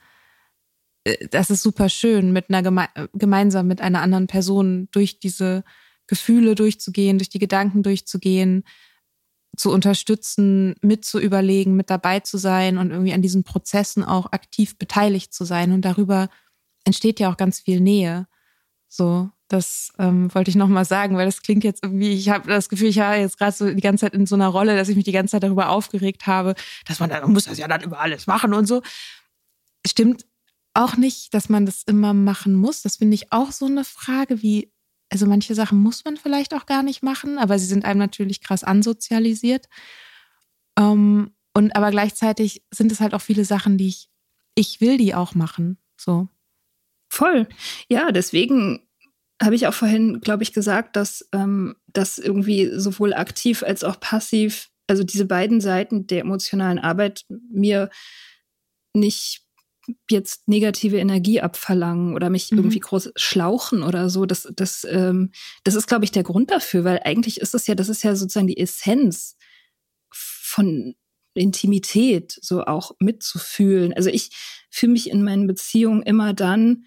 äh, 1.05 1.29
das 1.29 1.51
ist 1.51 1.63
super 1.63 1.89
schön, 1.89 2.33
mit 2.33 2.49
einer 2.49 2.63
geme 2.63 2.89
gemeinsam 3.13 3.67
mit 3.67 3.81
einer 3.81 4.03
anderen 4.03 4.27
Person 4.27 4.89
durch 4.93 5.19
diese 5.19 5.65
Gefühle 6.11 6.57
durchzugehen, 6.57 7.19
durch 7.19 7.29
die 7.29 7.39
Gedanken 7.39 7.85
durchzugehen, 7.85 8.65
zu 9.57 9.71
unterstützen, 9.71 10.75
mit 10.83 11.05
zu 11.05 11.21
überlegen, 11.21 11.77
mit 11.77 11.89
dabei 11.89 12.19
zu 12.19 12.37
sein 12.37 12.79
und 12.79 12.91
irgendwie 12.91 13.13
an 13.13 13.23
diesen 13.23 13.45
Prozessen 13.45 14.03
auch 14.03 14.33
aktiv 14.33 14.77
beteiligt 14.77 15.33
zu 15.33 15.45
sein. 15.45 15.71
Und 15.71 15.85
darüber 15.85 16.29
entsteht 16.85 17.21
ja 17.21 17.31
auch 17.31 17.37
ganz 17.37 17.61
viel 17.61 17.81
Nähe. 17.81 18.27
So, 18.89 19.31
das 19.47 19.93
ähm, 20.01 20.35
wollte 20.35 20.51
ich 20.51 20.57
nochmal 20.57 20.85
sagen, 20.85 21.17
weil 21.17 21.27
das 21.27 21.43
klingt 21.43 21.63
jetzt 21.63 21.85
irgendwie, 21.85 22.13
ich 22.13 22.29
habe 22.29 22.49
das 22.49 22.69
Gefühl, 22.69 22.89
ich 22.89 22.97
war 22.97 23.17
jetzt 23.17 23.39
gerade 23.39 23.53
so 23.53 23.73
die 23.73 23.81
ganze 23.81 24.07
Zeit 24.07 24.15
in 24.15 24.27
so 24.27 24.35
einer 24.35 24.49
Rolle, 24.49 24.77
dass 24.77 24.89
ich 24.89 24.97
mich 24.97 25.05
die 25.05 25.13
ganze 25.13 25.33
Zeit 25.33 25.45
darüber 25.45 25.69
aufgeregt 25.69 26.27
habe, 26.27 26.57
dass 26.87 26.99
man, 26.99 27.11
man 27.11 27.33
muss 27.33 27.45
das 27.45 27.59
ja 27.59 27.69
dann 27.69 27.83
über 27.83 28.01
alles 28.01 28.27
machen 28.27 28.53
und 28.53 28.67
so. 28.67 28.83
Stimmt 29.87 30.27
auch 30.75 30.97
nicht, 30.97 31.35
dass 31.35 31.49
man 31.49 31.67
das 31.67 31.85
immer 31.85 32.15
machen 32.15 32.55
muss. 32.55 32.83
Das 32.83 32.97
finde 32.97 33.15
ich 33.15 33.33
auch 33.33 33.53
so 33.53 33.67
eine 33.67 33.85
Frage, 33.85 34.43
wie 34.43 34.73
also 35.11 35.27
manche 35.27 35.55
Sachen 35.55 35.79
muss 35.79 36.05
man 36.05 36.17
vielleicht 36.17 36.55
auch 36.55 36.67
gar 36.67 36.83
nicht 36.83 37.03
machen, 37.03 37.39
aber 37.39 37.59
sie 37.59 37.67
sind 37.67 37.85
einem 37.85 37.99
natürlich 37.99 38.41
krass 38.41 38.65
ansozialisiert. 38.65 39.69
Ähm, 40.79 41.35
und 41.53 41.75
aber 41.77 41.91
gleichzeitig 41.91 42.63
sind 42.71 42.93
es 42.93 43.01
halt 43.01 43.13
auch 43.13 43.21
viele 43.21 43.45
Sachen, 43.45 43.77
die 43.77 43.89
ich, 43.89 44.09
ich 44.55 44.81
will 44.81 44.97
die 44.97 45.15
auch 45.15 45.35
machen. 45.35 45.79
So. 45.97 46.29
Voll. 47.09 47.49
Ja, 47.89 48.13
deswegen 48.13 48.87
habe 49.43 49.57
ich 49.57 49.67
auch 49.67 49.75
vorhin, 49.75 50.21
glaube 50.21 50.45
ich, 50.45 50.53
gesagt, 50.53 50.97
dass 50.97 51.29
ähm, 51.33 51.75
das 51.89 52.19
irgendwie 52.19 52.71
sowohl 52.79 53.13
aktiv 53.13 53.65
als 53.65 53.83
auch 53.83 53.99
passiv, 53.99 54.71
also 54.87 55.03
diese 55.03 55.25
beiden 55.25 55.61
Seiten 55.61 56.07
der 56.07 56.21
emotionalen 56.21 56.79
Arbeit 56.79 57.25
mir 57.29 57.91
nicht 58.95 59.43
jetzt 60.11 60.49
negative 60.49 60.99
Energie 60.99 61.41
abverlangen 61.41 62.15
oder 62.15 62.31
mich 62.31 62.51
mhm. 62.51 62.59
irgendwie 62.59 62.81
groß 62.81 63.13
schlauchen 63.17 63.83
oder 63.83 64.11
so. 64.11 64.27
Das, 64.27 64.49
das, 64.55 64.87
ähm, 64.89 65.33
das 65.65 65.75
ist, 65.75 65.87
glaube 65.87 66.05
ich, 66.05 66.13
der 66.13 66.23
Grund 66.23 66.51
dafür, 66.51 66.85
weil 66.85 67.01
eigentlich 67.05 67.41
ist 67.41 67.55
das 67.55 67.67
ja, 67.67 67.75
das 67.75 67.89
ist 67.89 68.03
ja 68.03 68.15
sozusagen 68.15 68.47
die 68.47 68.59
Essenz 68.59 69.37
von 70.13 70.95
Intimität, 71.35 72.39
so 72.43 72.65
auch 72.65 72.93
mitzufühlen. 72.99 73.93
Also 73.93 74.11
ich 74.11 74.31
fühle 74.71 74.93
mich 74.93 75.11
in 75.11 75.23
meinen 75.23 75.47
Beziehungen 75.47 76.03
immer 76.03 76.35
dann 76.35 76.85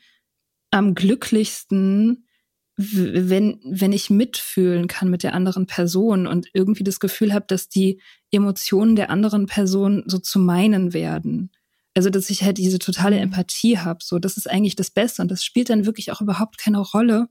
am 0.72 0.96
glücklichsten, 0.96 2.28
wenn, 2.76 3.60
wenn 3.64 3.94
ich 3.94 4.10
mitfühlen 4.10 4.88
kann 4.88 5.10
mit 5.10 5.24
der 5.24 5.34
anderen 5.34 5.68
Person 5.68 6.26
und 6.26 6.50
irgendwie 6.54 6.84
das 6.84 7.00
Gefühl 7.00 7.34
habe, 7.34 7.46
dass 7.48 7.70
die 7.70 8.02
Emotionen 8.32 8.96
der 8.96 9.10
anderen 9.10 9.46
Person 9.46 10.04
so 10.08 10.18
zu 10.18 10.40
meinen 10.40 10.94
werden. 10.94 11.52
Also, 11.96 12.10
dass 12.10 12.30
ich 12.30 12.44
halt 12.44 12.58
diese 12.58 12.80
totale. 12.80 13.20
Empathie 13.20 13.78
habe. 13.78 14.00
So, 14.04 14.20
das 14.20 14.38
ist 14.38 14.50
eigentlich 14.50 14.76
das 14.76 14.92
Beste. 14.92 15.22
Und 15.22 15.30
das 15.30 15.44
spielt 15.44 15.70
dann 15.70 15.86
wirklich 15.86 16.12
auch 16.12 16.22
überhaupt 16.22 16.58
keine 16.58 16.80
Rolle, 16.80 17.28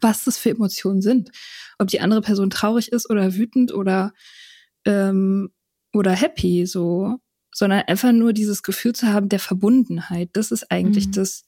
was 0.00 0.24
das 0.24 0.38
für 0.38 0.50
Emotionen 0.50 1.02
sind. 1.02 1.30
Ob 1.78 1.88
die 1.88 2.00
andere 2.00 2.20
Person 2.20 2.50
traurig 2.50 2.92
ist 2.92 3.08
oder 3.08 3.34
wütend 3.34 3.72
oder, 3.72 4.12
ähm, 4.84 5.50
oder 5.92 6.12
happy, 6.12 6.66
so. 6.66 7.18
sondern 7.54 7.84
einfach 7.86 8.12
nur 8.12 8.34
dieses 8.34 8.62
Gefühl 8.62 8.94
zu 8.94 9.06
haben 9.06 9.30
der 9.30 9.38
Verbundenheit. 9.38 10.30
Das 10.34 10.50
ist 10.50 10.70
eigentlich 10.70 11.06
mhm. 11.06 11.12
das, 11.12 11.44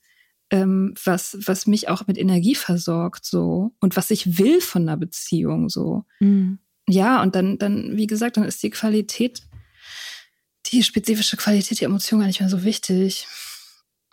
ähm, 0.49 0.95
was, 1.03 1.37
was 1.45 1.67
mich 1.67 1.89
auch 1.89 2.07
mit 2.07 2.17
Energie 2.17 2.55
versorgt, 2.55 3.25
so 3.25 3.75
und 3.79 3.95
was 3.95 4.09
ich 4.09 4.39
will 4.39 4.61
von 4.61 4.83
einer 4.83 4.97
Beziehung, 4.97 5.69
so. 5.69 6.05
Mhm. 6.19 6.59
Ja, 6.87 7.21
und 7.21 7.35
dann, 7.35 7.59
dann, 7.59 7.95
wie 7.95 8.07
gesagt, 8.07 8.37
dann 8.37 8.45
ist 8.45 8.63
die 8.63 8.71
Qualität, 8.71 9.43
die 10.71 10.83
spezifische 10.83 11.37
Qualität 11.37 11.79
der 11.81 11.87
Emotion 11.87 12.19
gar 12.19 12.27
nicht 12.27 12.39
mehr 12.39 12.49
so 12.49 12.63
wichtig. 12.63 13.27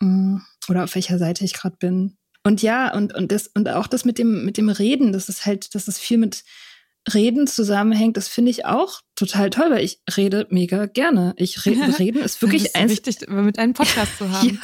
Mhm. 0.00 0.42
Oder 0.68 0.84
auf 0.84 0.94
welcher 0.94 1.18
Seite 1.18 1.44
ich 1.44 1.54
gerade 1.54 1.76
bin. 1.76 2.16
Und 2.42 2.62
ja, 2.62 2.94
und, 2.94 3.14
und 3.14 3.32
das, 3.32 3.48
und 3.48 3.68
auch 3.68 3.86
das 3.86 4.04
mit 4.04 4.18
dem, 4.18 4.44
mit 4.44 4.56
dem 4.56 4.68
Reden, 4.68 5.12
das 5.12 5.28
ist 5.28 5.46
halt, 5.46 5.74
das 5.74 5.88
ist 5.88 5.98
viel 5.98 6.18
mit, 6.18 6.44
Reden 7.12 7.46
zusammenhängt, 7.46 8.16
das 8.16 8.28
finde 8.28 8.50
ich 8.50 8.64
auch 8.64 9.00
total 9.14 9.50
toll, 9.50 9.70
weil 9.70 9.84
ich 9.84 10.00
rede 10.16 10.46
mega 10.50 10.86
gerne. 10.86 11.34
Ich 11.36 11.64
re 11.64 11.70
reden 11.98 12.20
ist 12.20 12.42
wirklich 12.42 12.64
das 12.64 12.70
ist 12.70 12.76
eins 12.76 12.90
wichtig, 12.90 13.28
mit 13.28 13.58
einem 13.58 13.74
Podcast 13.74 14.18
zu 14.18 14.30
haben. 14.32 14.60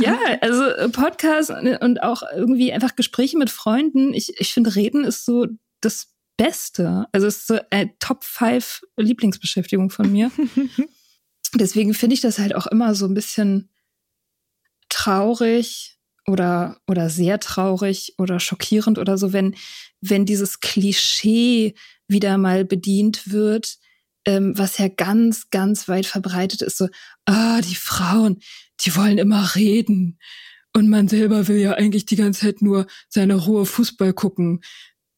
ja, 0.00 0.38
also 0.40 0.64
äh, 0.64 0.88
Podcast 0.88 1.50
und 1.50 2.02
auch 2.02 2.22
irgendwie 2.34 2.72
einfach 2.72 2.96
Gespräche 2.96 3.36
mit 3.36 3.50
Freunden. 3.50 4.14
Ich, 4.14 4.40
ich 4.40 4.54
finde 4.54 4.74
Reden 4.74 5.04
ist 5.04 5.24
so 5.26 5.46
das 5.82 6.08
Beste. 6.38 7.06
Also 7.12 7.26
es 7.26 7.38
ist 7.38 7.46
so 7.46 7.58
äh, 7.70 7.88
Top 7.98 8.24
5 8.24 8.82
Lieblingsbeschäftigung 8.96 9.90
von 9.90 10.10
mir. 10.10 10.30
Deswegen 11.54 11.94
finde 11.94 12.14
ich 12.14 12.20
das 12.20 12.38
halt 12.38 12.54
auch 12.54 12.66
immer 12.66 12.94
so 12.94 13.06
ein 13.06 13.14
bisschen 13.14 13.70
traurig, 14.88 15.96
oder, 16.26 16.78
oder 16.86 17.08
sehr 17.08 17.38
traurig 17.38 18.14
oder 18.18 18.40
schockierend 18.40 18.98
oder 18.98 19.16
so, 19.16 19.32
wenn, 19.32 19.54
wenn 20.00 20.26
dieses 20.26 20.60
Klischee 20.60 21.74
wieder 22.08 22.36
mal 22.38 22.64
bedient 22.64 23.32
wird, 23.32 23.78
ähm, 24.26 24.58
was 24.58 24.78
ja 24.78 24.88
ganz, 24.88 25.50
ganz 25.50 25.88
weit 25.88 26.06
verbreitet 26.06 26.62
ist, 26.62 26.78
so, 26.78 26.88
ah, 27.26 27.60
die 27.60 27.76
Frauen, 27.76 28.40
die 28.80 28.94
wollen 28.96 29.18
immer 29.18 29.54
reden. 29.54 30.18
Und 30.72 30.90
man 30.90 31.08
selber 31.08 31.48
will 31.48 31.58
ja 31.58 31.72
eigentlich 31.72 32.06
die 32.06 32.16
ganze 32.16 32.40
Zeit 32.42 32.60
nur 32.60 32.86
seine 33.08 33.36
Ruhe 33.36 33.64
Fußball 33.64 34.12
gucken. 34.12 34.60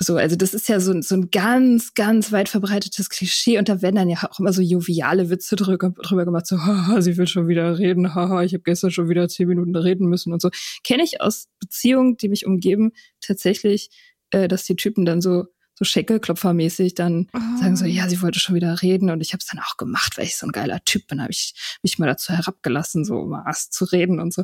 So, 0.01 0.17
also 0.17 0.37
das 0.37 0.55
ist 0.55 0.69
ja 0.69 0.79
so, 0.79 1.01
so 1.01 1.17
ein 1.17 1.31
ganz, 1.31 1.95
ganz 1.95 2.31
weit 2.31 2.49
verbreitetes 2.49 3.11
Klischee 3.11 3.59
und 3.59 3.69
da 3.69 3.83
werden 3.83 3.97
dann 3.97 4.09
ja 4.09 4.19
auch 4.31 4.39
immer 4.39 4.53
so 4.53 4.63
joviale 4.63 5.29
Witze 5.29 5.57
drüber, 5.57 5.91
drüber 5.91 6.25
gemacht, 6.25 6.47
so, 6.47 6.65
haha, 6.65 7.03
sie 7.03 7.17
will 7.17 7.27
schon 7.27 7.49
wieder 7.49 7.79
reden, 7.79 8.15
haha, 8.15 8.45
ich 8.45 8.55
habe 8.55 8.63
gestern 8.63 8.93
schon 8.93 9.09
wieder 9.09 9.29
zehn 9.29 9.49
Minuten 9.49 9.75
reden 9.75 10.09
müssen 10.09 10.33
und 10.33 10.41
so. 10.41 10.51
Kenne 10.85 11.03
ich 11.03 11.21
aus 11.21 11.49
Beziehungen, 11.59 12.17
die 12.17 12.29
mich 12.29 12.47
umgeben, 12.47 12.93
tatsächlich, 13.21 13.91
äh, 14.31 14.47
dass 14.47 14.65
die 14.65 14.77
Typen 14.77 15.05
dann 15.05 15.21
so 15.21 15.47
so 15.79 15.85
Schenkelklopfermäßig 15.85 16.95
dann 16.95 17.29
oh. 17.33 17.61
sagen 17.61 17.77
so, 17.77 17.85
ja, 17.85 18.09
sie 18.09 18.21
wollte 18.21 18.41
schon 18.41 18.57
wieder 18.57 18.83
reden 18.83 19.11
und 19.11 19.21
ich 19.21 19.33
habe 19.33 19.39
es 19.39 19.47
dann 19.47 19.61
auch 19.61 19.77
gemacht, 19.77 20.19
weil 20.19 20.25
ich 20.25 20.37
so 20.37 20.45
ein 20.45 20.53
geiler 20.53 20.81
Typ 20.85 21.07
bin, 21.07 21.23
habe 21.23 21.31
ich 21.31 21.55
mich 21.85 22.01
mal 22.01 22.07
dazu 22.07 22.33
herabgelassen, 22.33 23.05
so 23.05 23.27
mal 23.27 23.45
zu 23.55 23.85
reden 23.85 24.19
und 24.19 24.35
so. 24.35 24.43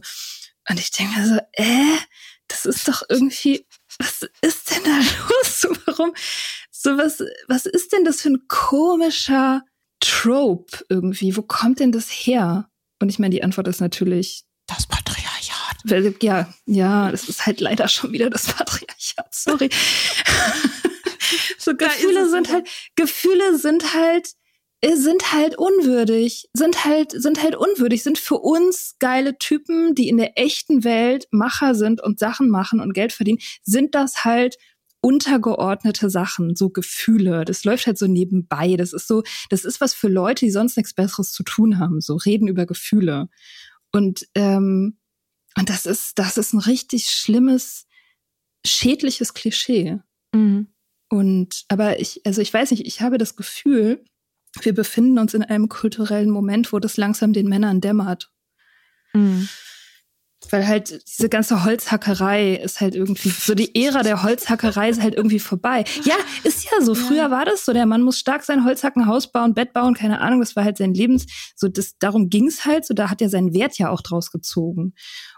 Und 0.70 0.78
ich 0.78 0.92
denke 0.92 1.18
mir 1.18 1.26
so, 1.26 1.38
äh, 1.54 1.96
das 2.48 2.66
ist 2.66 2.88
doch 2.88 3.02
irgendwie, 3.08 3.66
was 3.98 4.22
ist 4.42 4.70
denn 4.70 4.84
da 4.84 4.98
los? 5.28 5.66
Warum, 5.86 6.14
so 6.70 6.96
was, 6.98 7.22
was 7.48 7.66
ist 7.66 7.92
denn 7.92 8.04
das 8.04 8.22
für 8.22 8.30
ein 8.30 8.48
komischer 8.48 9.62
Trope 10.00 10.84
irgendwie? 10.88 11.36
Wo 11.36 11.42
kommt 11.42 11.80
denn 11.80 11.92
das 11.92 12.08
her? 12.10 12.68
Und 13.00 13.08
ich 13.08 13.18
meine, 13.18 13.34
die 13.34 13.42
Antwort 13.42 13.68
ist 13.68 13.80
natürlich 13.80 14.44
das 14.66 14.86
Patriarchat. 14.86 16.22
Ja, 16.22 16.52
ja, 16.66 17.10
das 17.10 17.28
ist 17.28 17.46
halt 17.46 17.60
leider 17.60 17.88
schon 17.88 18.12
wieder 18.12 18.30
das 18.30 18.46
Patriarchat. 18.46 19.34
Sorry. 19.34 19.68
so 21.58 21.74
Gefühle 21.74 22.28
sind 22.28 22.50
halt, 22.50 22.68
Gefühle 22.96 23.58
sind 23.58 23.94
halt 23.94 24.34
sind 24.92 25.32
halt 25.32 25.56
unwürdig, 25.56 26.48
sind 26.52 26.84
halt, 26.84 27.12
sind 27.12 27.42
halt 27.42 27.56
unwürdig, 27.56 28.02
sind 28.02 28.18
für 28.18 28.38
uns 28.38 28.96
geile 28.98 29.38
Typen, 29.38 29.94
die 29.94 30.08
in 30.08 30.16
der 30.16 30.38
echten 30.38 30.84
Welt 30.84 31.26
Macher 31.30 31.74
sind 31.74 32.02
und 32.02 32.18
Sachen 32.18 32.48
machen 32.48 32.80
und 32.80 32.92
Geld 32.92 33.12
verdienen, 33.12 33.38
sind 33.62 33.94
das 33.94 34.24
halt 34.24 34.56
untergeordnete 35.00 36.08
Sachen, 36.08 36.56
so 36.56 36.70
Gefühle. 36.70 37.44
Das 37.44 37.64
läuft 37.64 37.86
halt 37.86 37.98
so 37.98 38.06
nebenbei. 38.06 38.76
Das 38.76 38.92
ist 38.92 39.06
so, 39.06 39.22
das 39.50 39.64
ist 39.64 39.80
was 39.80 39.92
für 39.92 40.08
Leute, 40.08 40.46
die 40.46 40.50
sonst 40.50 40.76
nichts 40.76 40.94
Besseres 40.94 41.32
zu 41.32 41.42
tun 41.42 41.78
haben. 41.78 42.00
So 42.00 42.16
reden 42.16 42.48
über 42.48 42.64
Gefühle. 42.64 43.28
Und, 43.92 44.26
ähm, 44.34 44.98
und 45.58 45.68
das 45.68 45.84
ist, 45.84 46.18
das 46.18 46.38
ist 46.38 46.54
ein 46.54 46.58
richtig 46.58 47.08
schlimmes, 47.10 47.86
schädliches 48.66 49.34
Klischee. 49.34 49.98
Mhm. 50.32 50.68
Und, 51.10 51.64
aber 51.68 52.00
ich, 52.00 52.22
also 52.24 52.40
ich 52.40 52.52
weiß 52.52 52.70
nicht, 52.70 52.86
ich 52.86 53.02
habe 53.02 53.18
das 53.18 53.36
Gefühl, 53.36 54.04
wir 54.62 54.74
befinden 54.74 55.18
uns 55.18 55.34
in 55.34 55.42
einem 55.42 55.68
kulturellen 55.68 56.30
Moment, 56.30 56.72
wo 56.72 56.78
das 56.78 56.96
langsam 56.96 57.32
den 57.32 57.48
Männern 57.48 57.80
dämmert. 57.80 58.30
Mhm. 59.12 59.48
Weil 60.50 60.66
halt 60.68 61.02
diese 61.08 61.30
ganze 61.30 61.64
Holzhackerei 61.64 62.56
ist 62.56 62.80
halt 62.80 62.94
irgendwie, 62.94 63.30
so 63.30 63.54
die 63.54 63.74
Ära 63.82 64.02
der 64.02 64.22
Holzhackerei 64.22 64.90
ist 64.90 65.00
halt 65.00 65.14
irgendwie 65.14 65.38
vorbei. 65.38 65.84
Ja, 66.04 66.16
ist 66.44 66.64
ja 66.64 66.82
so. 66.82 66.94
Früher 66.94 67.30
war 67.30 67.46
das 67.46 67.64
so, 67.64 67.72
der 67.72 67.86
Mann 67.86 68.02
muss 68.02 68.18
stark 68.18 68.44
sein, 68.44 68.64
Holzhacken, 68.64 69.06
Haus 69.06 69.32
bauen, 69.32 69.54
Bett 69.54 69.72
bauen, 69.72 69.94
keine 69.94 70.20
Ahnung, 70.20 70.40
das 70.40 70.54
war 70.54 70.64
halt 70.64 70.76
sein 70.76 70.92
Lebens, 70.92 71.26
so 71.56 71.68
das, 71.68 71.96
darum 71.98 72.28
ging's 72.28 72.66
halt, 72.66 72.84
so 72.84 72.92
da 72.92 73.08
hat 73.08 73.22
er 73.22 73.30
seinen 73.30 73.54
Wert 73.54 73.78
ja 73.78 73.88
auch 73.88 74.02
draus 74.02 74.30
gezogen. 74.30 74.94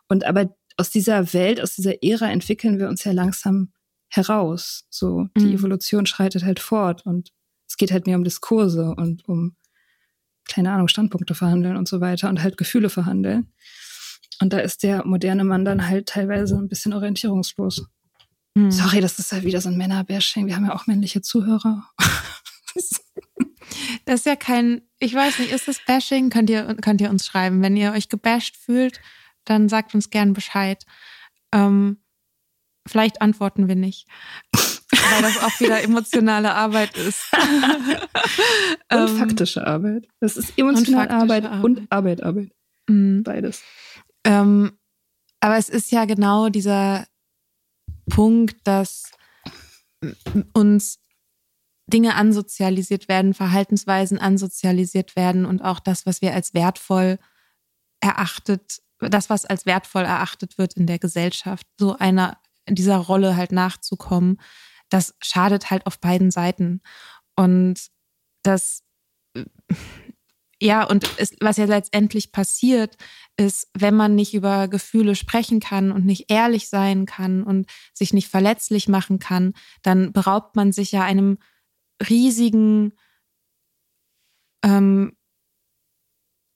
Und 0.08 0.24
aber 0.24 0.56
aus 0.76 0.90
dieser 0.90 1.32
Welt, 1.32 1.60
aus 1.60 1.76
dieser 1.76 2.02
Ära 2.02 2.28
entwickeln 2.30 2.78
wir 2.78 2.88
uns 2.88 3.04
ja 3.04 3.12
langsam 3.12 3.72
heraus. 4.08 4.86
So, 4.90 5.26
die 5.36 5.46
mhm. 5.46 5.54
Evolution 5.54 6.06
schreitet 6.06 6.44
halt 6.44 6.60
fort 6.60 7.06
und 7.06 7.30
es 7.68 7.76
geht 7.76 7.92
halt 7.92 8.06
mehr 8.06 8.16
um 8.16 8.24
Diskurse 8.24 8.94
und 8.96 9.26
um, 9.28 9.56
keine 10.48 10.72
Ahnung, 10.72 10.88
Standpunkte 10.88 11.34
verhandeln 11.34 11.76
und 11.76 11.88
so 11.88 12.00
weiter 12.00 12.28
und 12.28 12.42
halt 12.42 12.56
Gefühle 12.56 12.90
verhandeln. 12.90 13.52
Und 14.40 14.52
da 14.52 14.58
ist 14.58 14.82
der 14.82 15.06
moderne 15.06 15.44
Mann 15.44 15.64
dann 15.64 15.88
halt 15.88 16.08
teilweise 16.08 16.56
ein 16.56 16.68
bisschen 16.68 16.92
orientierungslos. 16.92 17.86
Hm. 18.56 18.70
Sorry, 18.70 19.00
das 19.00 19.18
ist 19.18 19.32
ja 19.32 19.42
wieder 19.42 19.60
so 19.60 19.68
ein 19.68 19.76
Männerbashing. 19.76 20.46
Wir 20.46 20.56
haben 20.56 20.66
ja 20.66 20.74
auch 20.74 20.86
männliche 20.86 21.22
Zuhörer. 21.22 21.88
das 24.04 24.20
ist 24.20 24.26
ja 24.26 24.36
kein, 24.36 24.82
ich 24.98 25.14
weiß 25.14 25.38
nicht, 25.38 25.52
ist 25.52 25.68
das 25.68 25.80
Bashing? 25.86 26.30
Könnt 26.30 26.50
ihr, 26.50 26.74
könnt 26.76 27.00
ihr 27.00 27.10
uns 27.10 27.26
schreiben. 27.26 27.62
Wenn 27.62 27.76
ihr 27.76 27.92
euch 27.92 28.08
gebasht 28.08 28.56
fühlt, 28.56 29.00
dann 29.44 29.68
sagt 29.68 29.94
uns 29.94 30.10
gern 30.10 30.32
Bescheid. 30.32 30.84
Ähm, 31.52 31.98
vielleicht 32.86 33.20
antworten 33.20 33.68
wir 33.68 33.76
nicht 33.76 34.06
weil 34.90 35.22
das 35.22 35.38
auch 35.42 35.60
wieder 35.60 35.82
emotionale 35.82 36.54
Arbeit 36.54 36.96
ist. 36.96 37.20
und 38.92 39.08
ähm, 39.08 39.18
faktische 39.18 39.66
Arbeit. 39.66 40.08
Das 40.20 40.36
ist 40.36 40.56
emotionale 40.56 41.10
Arbeit, 41.10 41.44
Arbeit, 41.44 41.64
und 41.64 41.92
Arbeit, 41.92 42.22
Arbeit. 42.22 42.50
Mhm. 42.88 43.22
Beides. 43.22 43.62
Ähm, 44.24 44.78
aber 45.40 45.56
es 45.56 45.68
ist 45.68 45.90
ja 45.92 46.04
genau 46.04 46.48
dieser 46.48 47.06
Punkt, 48.08 48.56
dass 48.64 49.10
uns 50.52 50.98
Dinge 51.88 52.14
ansozialisiert 52.14 53.08
werden, 53.08 53.34
Verhaltensweisen 53.34 54.18
ansozialisiert 54.18 55.14
werden 55.16 55.44
und 55.44 55.62
auch 55.62 55.80
das, 55.80 56.06
was 56.06 56.20
wir 56.20 56.34
als 56.34 56.52
wertvoll 56.54 57.18
erachtet, 58.00 58.82
das, 58.98 59.30
was 59.30 59.44
als 59.44 59.66
wertvoll 59.66 60.02
erachtet 60.02 60.58
wird 60.58 60.74
in 60.74 60.86
der 60.86 60.98
Gesellschaft, 60.98 61.66
so 61.78 61.96
einer 61.96 62.38
dieser 62.68 62.96
Rolle 62.96 63.36
halt 63.36 63.52
nachzukommen, 63.52 64.40
das 64.88 65.14
schadet 65.20 65.70
halt 65.70 65.86
auf 65.86 66.00
beiden 66.00 66.30
Seiten. 66.30 66.80
Und 67.34 67.88
das, 68.42 68.84
ja, 70.60 70.84
und 70.84 71.08
es, 71.18 71.34
was 71.40 71.56
ja 71.58 71.66
letztendlich 71.66 72.32
passiert, 72.32 72.96
ist, 73.36 73.68
wenn 73.74 73.94
man 73.94 74.14
nicht 74.14 74.34
über 74.34 74.68
Gefühle 74.68 75.14
sprechen 75.14 75.60
kann 75.60 75.92
und 75.92 76.06
nicht 76.06 76.30
ehrlich 76.30 76.68
sein 76.68 77.04
kann 77.04 77.42
und 77.42 77.70
sich 77.92 78.12
nicht 78.14 78.28
verletzlich 78.28 78.88
machen 78.88 79.18
kann, 79.18 79.52
dann 79.82 80.12
beraubt 80.12 80.56
man 80.56 80.72
sich 80.72 80.92
ja 80.92 81.02
einem 81.02 81.38
riesigen, 82.08 82.92
ähm, 84.64 85.16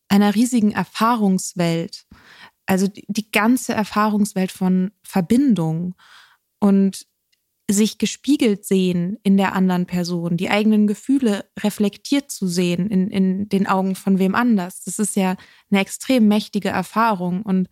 einer 0.09 0.35
riesigen 0.35 0.73
Erfahrungswelt. 0.73 2.07
Also 2.71 2.87
die, 2.87 3.31
ganze 3.33 3.75
Erfahrungswelt 3.75 4.53
von 4.53 4.93
Verbindung. 5.03 5.97
Und 6.61 7.07
sich 7.73 7.99
gespiegelt 7.99 8.65
sehen 8.65 9.19
in 9.23 9.37
der 9.37 9.55
anderen 9.55 9.87
Person, 9.87 10.37
die 10.37 10.51
eigenen 10.51 10.87
Gefühle 10.87 11.45
reflektiert 11.61 12.31
zu 12.31 12.47
sehen 12.47 12.91
in, 12.91 13.09
in 13.11 13.49
den 13.49 13.67
Augen 13.67 13.95
von 13.95 14.19
wem 14.19 14.35
anders. 14.35 14.83
Das 14.85 14.99
ist 14.99 15.17
ja 15.17 15.37
eine 15.71 15.81
extrem 15.81 16.27
mächtige 16.29 16.69
Erfahrung 16.69 17.43
und 17.43 17.69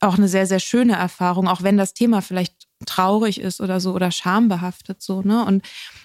auch 0.00 0.16
eine 0.16 0.28
sehr, 0.28 0.46
sehr 0.46 0.60
schöne 0.60 0.94
Erfahrung, 0.94 1.46
auch 1.46 1.62
wenn 1.62 1.76
das 1.76 1.92
Thema 1.92 2.22
vielleicht 2.22 2.66
traurig 2.86 3.40
ist 3.40 3.60
oder 3.60 3.80
so 3.80 3.92
oder 3.92 4.10
schambehaftet 4.10 5.02
so, 5.02 5.20
ne? 5.20 5.44
Und 5.44 5.62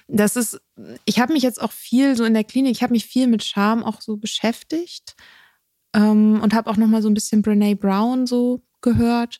das 0.07 0.35
ist, 0.35 0.59
ich 1.05 1.19
habe 1.19 1.31
mich 1.31 1.43
jetzt 1.43 1.61
auch 1.61 1.71
viel 1.71 2.17
so 2.17 2.25
in 2.25 2.33
der 2.33 2.43
Klinik, 2.43 2.73
ich 2.73 2.83
habe 2.83 2.93
mich 2.93 3.05
viel 3.05 3.27
mit 3.27 3.43
Scham 3.43 3.83
auch 3.83 4.01
so 4.01 4.17
beschäftigt 4.17 5.15
ähm, 5.93 6.41
und 6.41 6.53
habe 6.53 6.69
auch 6.69 6.77
noch 6.77 6.87
mal 6.87 7.01
so 7.01 7.09
ein 7.09 7.13
bisschen 7.13 7.41
Brene 7.41 7.75
Brown 7.75 8.27
so 8.27 8.61
gehört 8.81 9.39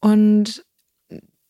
und 0.00 0.64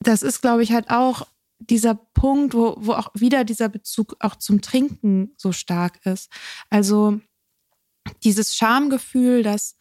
das 0.00 0.22
ist, 0.22 0.42
glaube 0.42 0.62
ich, 0.62 0.72
halt 0.72 0.90
auch 0.90 1.26
dieser 1.58 1.94
Punkt, 1.94 2.54
wo, 2.54 2.76
wo 2.78 2.92
auch 2.92 3.10
wieder 3.14 3.44
dieser 3.44 3.68
Bezug 3.68 4.16
auch 4.20 4.36
zum 4.36 4.60
Trinken 4.60 5.34
so 5.36 5.52
stark 5.52 6.04
ist. 6.04 6.30
Also 6.70 7.20
dieses 8.22 8.54
Schamgefühl, 8.54 9.42
das 9.42 9.76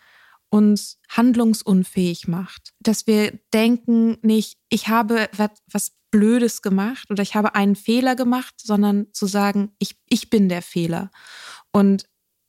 uns 0.50 1.00
handlungsunfähig 1.10 2.28
macht, 2.28 2.74
dass 2.80 3.08
wir 3.08 3.40
denken 3.54 4.18
nicht, 4.22 4.58
ich 4.70 4.88
habe 4.88 5.30
was 5.72 5.92
Blödes 6.12 6.62
gemacht 6.62 7.10
oder 7.10 7.24
ich 7.24 7.36
habe 7.36 7.56
einen 7.56 7.76
Fehler 7.76 8.16
gemacht, 8.16 8.54
sondern 8.62 9.08
zu 9.14 9.26
sagen, 9.26 9.72
ich, 9.80 9.98
ich 10.08 10.30
bin 10.30 10.50
der 10.50 10.62
Fehler. 10.62 11.10
Und 11.72 12.06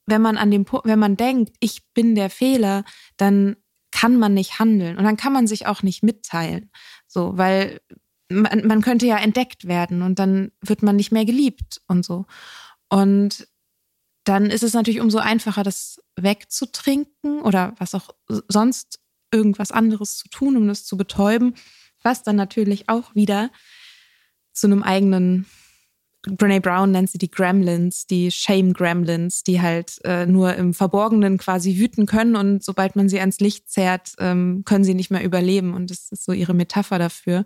wenn 0.07 0.23
man 0.23 0.37
an 0.37 0.51
dem 0.51 0.67
wenn 0.85 0.99
man 0.99 1.17
denkt, 1.17 1.55
ich 1.61 1.83
bin 1.95 2.15
der 2.15 2.31
Fehler, 2.31 2.85
dann 3.17 3.57
kann 3.91 4.19
man 4.19 4.35
nicht 4.35 4.59
handeln 4.59 4.99
und 4.99 5.05
dann 5.05 5.17
kann 5.17 5.33
man 5.33 5.47
sich 5.47 5.67
auch 5.67 5.83
nicht 5.83 6.03
mitteilen. 6.03 6.71
So, 7.07 7.39
weil 7.39 7.81
man, 8.29 8.67
man 8.67 8.83
könnte 8.83 9.07
ja 9.07 9.19
entdeckt 9.19 9.67
werden 9.67 10.03
und 10.03 10.19
dann 10.19 10.51
wird 10.61 10.83
man 10.83 10.97
nicht 10.97 11.13
mehr 11.13 11.25
geliebt 11.25 11.81
und 11.87 12.05
so. 12.05 12.27
Und 12.89 13.47
dann 14.25 14.47
ist 14.47 14.63
es 14.63 14.73
natürlich 14.73 15.01
umso 15.01 15.19
einfacher, 15.19 15.63
das 15.63 16.03
wegzutrinken 16.17 17.41
oder 17.43 17.75
was 17.79 17.95
auch 17.95 18.11
sonst 18.49 19.01
irgendwas 19.31 19.71
anderes 19.71 20.17
zu 20.17 20.29
tun, 20.29 20.57
um 20.57 20.67
das 20.67 20.85
zu 20.85 20.97
betäuben, 20.97 21.55
was 22.03 22.23
dann 22.23 22.37
natürlich 22.37 22.89
auch 22.89 23.15
wieder 23.15 23.51
zu 24.53 24.67
einem 24.67 24.83
eigenen 24.83 25.47
Brene 26.27 26.61
Brown 26.61 26.91
nennt 26.91 27.11
sie 27.11 27.18
die 27.18 27.31
Gremlins, 27.31 28.07
die 28.07 28.31
Shame 28.31 28.72
Gremlins, 28.72 29.43
die 29.43 29.61
halt 29.61 30.01
äh, 30.05 30.27
nur 30.27 30.55
im 30.55 30.72
Verborgenen 30.72 31.39
quasi 31.39 31.79
wüten 31.79 32.07
können 32.07 32.37
und 32.37 32.64
sobald 32.64 32.97
man 32.97 33.09
sie 33.09 33.20
ans 33.20 33.41
Licht 33.41 33.68
zerrt, 33.68 34.14
ähm, 34.18 34.62
können 34.64 34.85
sie 34.85 34.95
nicht 34.95 35.11
mehr 35.11 35.25
überleben. 35.25 35.75
Und 35.75 35.91
das 35.91 36.11
ist 36.11 36.25
so 36.25 36.33
ihre 36.33 36.55
Metapher 36.55 36.99
dafür. 36.99 37.45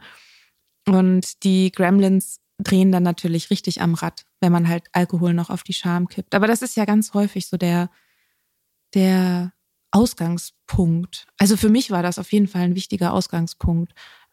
Und 0.86 1.42
die 1.44 1.72
Gremlins 1.72 2.40
drehen 2.58 2.92
dann 2.92 3.02
natürlich 3.02 3.50
richtig 3.50 3.80
am 3.80 3.94
Rad, 3.94 4.24
wenn 4.40 4.52
man 4.52 4.68
halt 4.68 4.84
Alkohol 4.92 5.34
noch 5.34 5.50
auf 5.50 5.62
die 5.62 5.74
Scham 5.74 6.08
kippt. 6.08 6.34
Aber 6.34 6.46
das 6.46 6.62
ist 6.62 6.76
ja 6.76 6.84
ganz 6.84 7.14
häufig 7.14 7.46
so 7.46 7.56
der, 7.56 7.90
der 8.94 9.52
Ausgangspunkt. 9.90 11.26
Also 11.38 11.56
für 11.56 11.68
mich 11.68 11.90
war 11.90 12.02
das 12.02 12.18
auf 12.18 12.32
jeden 12.32 12.48
Fall 12.48 12.62
ein 12.62 12.74
wichtiger 12.74 13.12
Ausgangspunkt. 13.12 13.92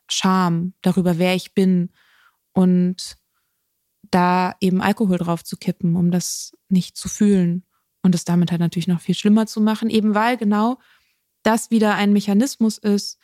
Scham 0.10 0.74
darüber, 0.82 1.18
wer 1.18 1.36
ich 1.36 1.54
bin 1.54 1.90
und 2.54 3.18
da 4.16 4.56
eben 4.62 4.82
Alkohol 4.82 5.18
drauf 5.18 5.44
zu 5.44 5.58
kippen, 5.58 5.98
um 5.98 6.10
das 6.10 6.54
nicht 6.70 6.96
zu 6.96 7.10
fühlen 7.10 7.66
und 8.02 8.16
es 8.16 8.24
damit 8.24 8.50
halt 8.50 8.62
natürlich 8.62 8.88
noch 8.88 9.02
viel 9.02 9.14
schlimmer 9.14 9.46
zu 9.46 9.60
machen, 9.60 9.90
eben 9.90 10.16
weil 10.16 10.38
genau 10.38 10.80
das 11.44 11.70
wieder 11.70 11.96
ein 11.96 12.14
Mechanismus 12.14 12.78
ist, 12.78 13.20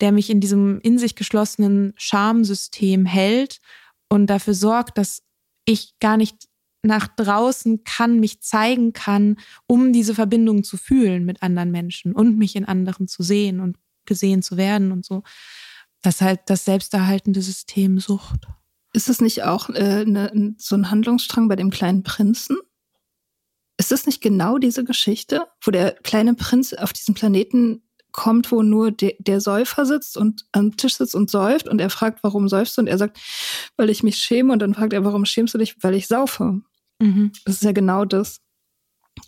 der 0.00 0.12
mich 0.12 0.30
in 0.30 0.40
diesem 0.40 0.80
in 0.82 0.98
sich 0.98 1.16
geschlossenen 1.16 1.94
Schamsystem 1.96 3.06
hält 3.06 3.60
und 4.08 4.28
dafür 4.28 4.54
sorgt, 4.54 4.98
dass 4.98 5.24
ich 5.64 5.98
gar 5.98 6.16
nicht 6.16 6.36
nach 6.82 7.08
draußen 7.08 7.82
kann, 7.82 8.20
mich 8.20 8.40
zeigen 8.40 8.92
kann, 8.92 9.38
um 9.66 9.92
diese 9.92 10.14
Verbindung 10.14 10.62
zu 10.62 10.76
fühlen 10.76 11.24
mit 11.24 11.42
anderen 11.42 11.72
Menschen 11.72 12.12
und 12.12 12.38
mich 12.38 12.54
in 12.54 12.66
anderen 12.66 13.08
zu 13.08 13.24
sehen 13.24 13.58
und 13.58 13.78
gesehen 14.04 14.42
zu 14.42 14.56
werden 14.56 14.92
und 14.92 15.04
so. 15.04 15.24
Das 16.02 16.20
halt 16.20 16.42
das 16.46 16.64
selbsterhaltende 16.64 17.42
System 17.42 17.98
Sucht. 17.98 18.46
Ist 18.96 19.10
das 19.10 19.20
nicht 19.20 19.42
auch 19.42 19.68
äh, 19.68 20.06
ne, 20.06 20.54
so 20.56 20.74
ein 20.74 20.90
Handlungsstrang 20.90 21.48
bei 21.48 21.56
dem 21.56 21.68
kleinen 21.68 22.02
Prinzen? 22.02 22.56
Ist 23.76 23.92
das 23.92 24.06
nicht 24.06 24.22
genau 24.22 24.56
diese 24.56 24.84
Geschichte, 24.84 25.46
wo 25.62 25.70
der 25.70 25.92
kleine 25.92 26.32
Prinz 26.32 26.72
auf 26.72 26.94
diesem 26.94 27.14
Planeten 27.14 27.82
kommt, 28.12 28.50
wo 28.50 28.62
nur 28.62 28.90
de 28.92 29.14
der 29.18 29.42
Säufer 29.42 29.84
sitzt 29.84 30.16
und 30.16 30.46
am 30.52 30.78
Tisch 30.78 30.96
sitzt 30.96 31.14
und 31.14 31.28
säuft 31.28 31.68
und 31.68 31.78
er 31.78 31.90
fragt, 31.90 32.22
warum 32.22 32.48
säufst 32.48 32.78
du? 32.78 32.80
Und 32.80 32.86
er 32.86 32.96
sagt, 32.96 33.20
weil 33.76 33.90
ich 33.90 34.02
mich 34.02 34.16
schäme. 34.16 34.50
Und 34.54 34.60
dann 34.60 34.72
fragt 34.72 34.94
er, 34.94 35.04
warum 35.04 35.26
schämst 35.26 35.52
du 35.52 35.58
dich? 35.58 35.76
Weil 35.82 35.94
ich 35.94 36.06
saufe. 36.06 36.62
Mhm. 36.98 37.32
Das 37.44 37.56
ist 37.56 37.64
ja 37.64 37.72
genau 37.72 38.06
das. 38.06 38.40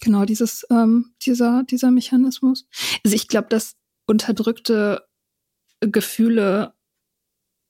Genau 0.00 0.24
dieses, 0.24 0.64
ähm, 0.70 1.12
dieser, 1.26 1.64
dieser 1.64 1.90
Mechanismus. 1.90 2.66
Also 3.04 3.14
ich 3.14 3.28
glaube, 3.28 3.48
dass 3.50 3.76
unterdrückte 4.06 5.06
Gefühle 5.80 6.72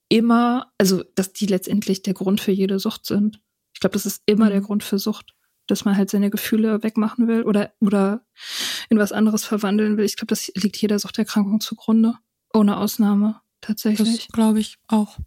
immer, 0.09 0.71
also 0.77 1.03
dass 1.15 1.33
die 1.33 1.45
letztendlich 1.45 2.01
der 2.01 2.13
Grund 2.13 2.41
für 2.41 2.51
jede 2.51 2.79
Sucht 2.79 3.05
sind. 3.05 3.41
Ich 3.73 3.79
glaube, 3.79 3.93
das 3.93 4.05
ist 4.05 4.21
immer 4.25 4.45
mhm. 4.45 4.51
der 4.51 4.61
Grund 4.61 4.83
für 4.83 4.99
Sucht 4.99 5.33
dass 5.69 5.85
man 5.85 5.95
halt 5.95 6.09
seine 6.09 6.29
Gefühle 6.29 6.83
wegmachen 6.83 7.27
will 7.27 7.43
oder, 7.43 7.73
oder 7.79 8.25
in 8.89 8.97
was 8.97 9.11
anderes 9.11 9.45
verwandeln 9.45 9.97
will. 9.97 10.05
Ich 10.05 10.15
glaube, 10.15 10.27
das 10.27 10.51
liegt 10.55 10.77
jeder 10.77 10.99
Suchterkrankung 10.99 11.59
zugrunde. 11.59 12.15
Ohne 12.53 12.77
Ausnahme, 12.77 13.41
tatsächlich. 13.61 14.25
Das 14.25 14.27
glaube 14.29 14.59
ich 14.59 14.77
auch. 14.87 15.17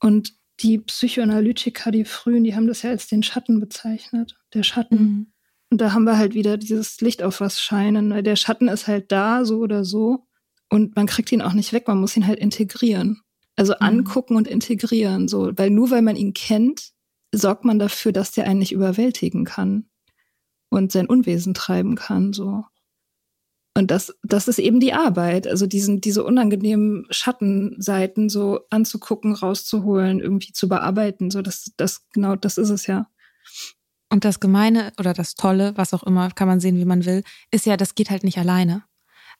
Und 0.00 0.34
die 0.60 0.78
Psychoanalytiker, 0.78 1.90
die 1.90 2.04
frühen, 2.04 2.44
die 2.44 2.54
haben 2.54 2.66
das 2.66 2.82
ja 2.82 2.90
als 2.90 3.06
den 3.06 3.22
Schatten 3.22 3.60
bezeichnet. 3.60 4.36
Der 4.52 4.62
Schatten. 4.62 4.96
Mhm. 4.96 5.32
Und 5.70 5.80
da 5.80 5.92
haben 5.92 6.04
wir 6.04 6.18
halt 6.18 6.34
wieder 6.34 6.56
dieses 6.56 7.00
Licht 7.00 7.22
auf 7.22 7.40
was 7.40 7.60
scheinen. 7.60 8.22
Der 8.22 8.36
Schatten 8.36 8.68
ist 8.68 8.86
halt 8.86 9.10
da, 9.10 9.44
so 9.44 9.58
oder 9.58 9.84
so. 9.84 10.26
Und 10.68 10.96
man 10.96 11.06
kriegt 11.06 11.30
ihn 11.32 11.42
auch 11.42 11.52
nicht 11.52 11.72
weg, 11.72 11.86
man 11.88 11.98
muss 11.98 12.16
ihn 12.16 12.26
halt 12.26 12.38
integrieren. 12.38 13.20
Also 13.56 13.72
mhm. 13.74 13.86
angucken 13.86 14.36
und 14.36 14.48
integrieren, 14.48 15.28
so. 15.28 15.52
Weil 15.56 15.70
nur 15.70 15.90
weil 15.90 16.02
man 16.02 16.16
ihn 16.16 16.34
kennt, 16.34 16.92
sorgt 17.32 17.64
man 17.64 17.78
dafür, 17.78 18.12
dass 18.12 18.32
der 18.32 18.46
einen 18.46 18.60
nicht 18.60 18.72
überwältigen 18.72 19.44
kann 19.44 19.88
und 20.70 20.92
sein 20.92 21.06
Unwesen 21.06 21.54
treiben 21.54 21.94
kann, 21.94 22.32
so. 22.32 22.64
Und 23.76 23.90
das, 23.90 24.14
das 24.22 24.46
ist 24.46 24.60
eben 24.60 24.78
die 24.78 24.92
Arbeit, 24.92 25.48
also 25.48 25.66
diesen, 25.66 26.00
diese 26.00 26.22
unangenehmen 26.22 27.06
Schattenseiten 27.10 28.28
so 28.28 28.60
anzugucken, 28.70 29.34
rauszuholen, 29.34 30.20
irgendwie 30.20 30.52
zu 30.52 30.68
bearbeiten, 30.68 31.32
so 31.32 31.42
das, 31.42 31.72
das, 31.76 32.06
genau, 32.12 32.36
das 32.36 32.56
ist 32.56 32.70
es 32.70 32.86
ja. 32.86 33.08
Und 34.10 34.24
das 34.24 34.38
Gemeine 34.38 34.92
oder 35.00 35.12
das 35.12 35.34
Tolle, 35.34 35.72
was 35.76 35.92
auch 35.92 36.04
immer, 36.04 36.30
kann 36.30 36.46
man 36.46 36.60
sehen, 36.60 36.76
wie 36.76 36.84
man 36.84 37.04
will, 37.04 37.24
ist 37.50 37.66
ja, 37.66 37.76
das 37.76 37.96
geht 37.96 38.10
halt 38.10 38.22
nicht 38.22 38.38
alleine. 38.38 38.84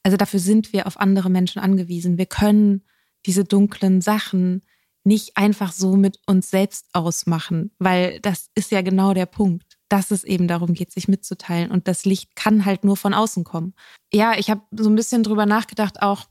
Also 0.02 0.16
dafür 0.16 0.40
sind 0.40 0.72
wir 0.72 0.88
auf 0.88 0.98
andere 0.98 1.30
Menschen 1.30 1.60
angewiesen. 1.60 2.18
Wir 2.18 2.26
können 2.26 2.82
diese 3.26 3.44
dunklen 3.44 4.00
Sachen 4.00 4.62
nicht 5.04 5.36
einfach 5.36 5.72
so 5.72 5.96
mit 5.96 6.18
uns 6.26 6.50
selbst 6.50 6.86
ausmachen, 6.92 7.70
weil 7.78 8.20
das 8.20 8.48
ist 8.54 8.70
ja 8.70 8.80
genau 8.80 9.12
der 9.12 9.26
Punkt, 9.26 9.76
dass 9.88 10.10
es 10.10 10.24
eben 10.24 10.48
darum 10.48 10.72
geht, 10.72 10.92
sich 10.92 11.08
mitzuteilen 11.08 11.70
und 11.70 11.88
das 11.88 12.06
Licht 12.06 12.34
kann 12.36 12.64
halt 12.64 12.84
nur 12.84 12.96
von 12.96 13.12
außen 13.12 13.44
kommen. 13.44 13.74
Ja, 14.12 14.38
ich 14.38 14.48
habe 14.48 14.62
so 14.72 14.88
ein 14.88 14.94
bisschen 14.94 15.22
drüber 15.22 15.46
nachgedacht, 15.46 16.02
auch 16.02 16.26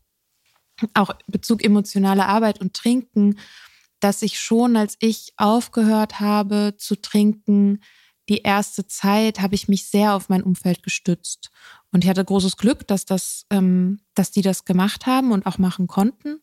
auch 0.95 1.11
Bezug 1.27 1.63
emotionale 1.63 2.25
Arbeit 2.25 2.59
und 2.59 2.73
Trinken, 2.73 3.39
dass 3.99 4.23
ich 4.23 4.39
schon, 4.39 4.75
als 4.75 4.97
ich 4.99 5.33
aufgehört 5.37 6.19
habe 6.19 6.73
zu 6.77 6.99
trinken, 6.99 7.81
die 8.27 8.39
erste 8.39 8.87
Zeit 8.87 9.39
habe 9.39 9.53
ich 9.53 9.67
mich 9.67 9.85
sehr 9.85 10.15
auf 10.15 10.29
mein 10.29 10.41
Umfeld 10.41 10.81
gestützt 10.81 11.51
und 11.91 12.03
ich 12.03 12.09
hatte 12.09 12.25
großes 12.25 12.57
Glück, 12.57 12.87
dass 12.87 13.05
das, 13.05 13.45
ähm, 13.51 13.99
dass 14.15 14.31
die 14.31 14.41
das 14.41 14.65
gemacht 14.65 15.05
haben 15.05 15.31
und 15.31 15.45
auch 15.45 15.59
machen 15.59 15.87
konnten 15.87 16.41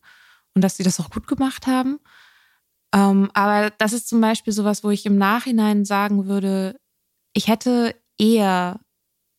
und 0.55 0.63
dass 0.63 0.77
sie 0.77 0.83
das 0.83 0.99
auch 0.99 1.09
gut 1.09 1.27
gemacht 1.27 1.67
haben. 1.67 1.99
Ähm, 2.93 3.31
aber 3.33 3.71
das 3.77 3.93
ist 3.93 4.09
zum 4.09 4.21
Beispiel 4.21 4.53
sowas, 4.53 4.83
wo 4.83 4.89
ich 4.89 5.05
im 5.05 5.17
Nachhinein 5.17 5.85
sagen 5.85 6.27
würde, 6.27 6.75
ich 7.33 7.47
hätte 7.47 7.95
eher 8.17 8.79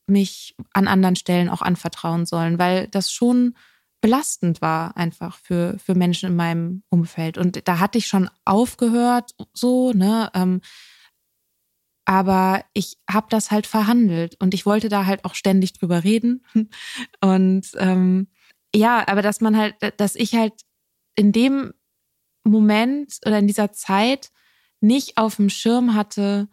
mich 0.06 0.56
an 0.72 0.88
anderen 0.88 1.16
Stellen 1.16 1.48
auch 1.48 1.62
anvertrauen 1.62 2.26
sollen, 2.26 2.58
weil 2.58 2.88
das 2.88 3.12
schon 3.12 3.54
belastend 4.00 4.60
war 4.60 4.96
einfach 4.96 5.38
für, 5.38 5.78
für 5.78 5.94
Menschen 5.94 6.28
in 6.30 6.36
meinem 6.36 6.82
Umfeld. 6.88 7.38
Und 7.38 7.68
da 7.68 7.78
hatte 7.78 7.98
ich 7.98 8.08
schon 8.08 8.28
aufgehört, 8.44 9.32
so, 9.52 9.92
ne? 9.92 10.30
Ähm, 10.34 10.60
aber 12.04 12.64
ich 12.72 12.98
habe 13.08 13.28
das 13.30 13.52
halt 13.52 13.66
verhandelt 13.66 14.36
und 14.40 14.54
ich 14.54 14.66
wollte 14.66 14.88
da 14.88 15.06
halt 15.06 15.24
auch 15.24 15.36
ständig 15.36 15.72
drüber 15.72 16.02
reden. 16.02 16.44
Und 17.20 17.68
ähm, 17.76 18.26
ja, 18.74 19.06
aber 19.06 19.22
dass 19.22 19.40
man 19.40 19.56
halt, 19.56 19.76
dass 19.98 20.16
ich 20.16 20.34
halt 20.34 20.54
in 21.14 21.32
dem 21.32 21.72
Moment 22.44 23.18
oder 23.24 23.38
in 23.38 23.46
dieser 23.46 23.72
Zeit 23.72 24.30
nicht 24.80 25.16
auf 25.16 25.36
dem 25.36 25.48
Schirm 25.48 25.94
hatte, 25.94 26.48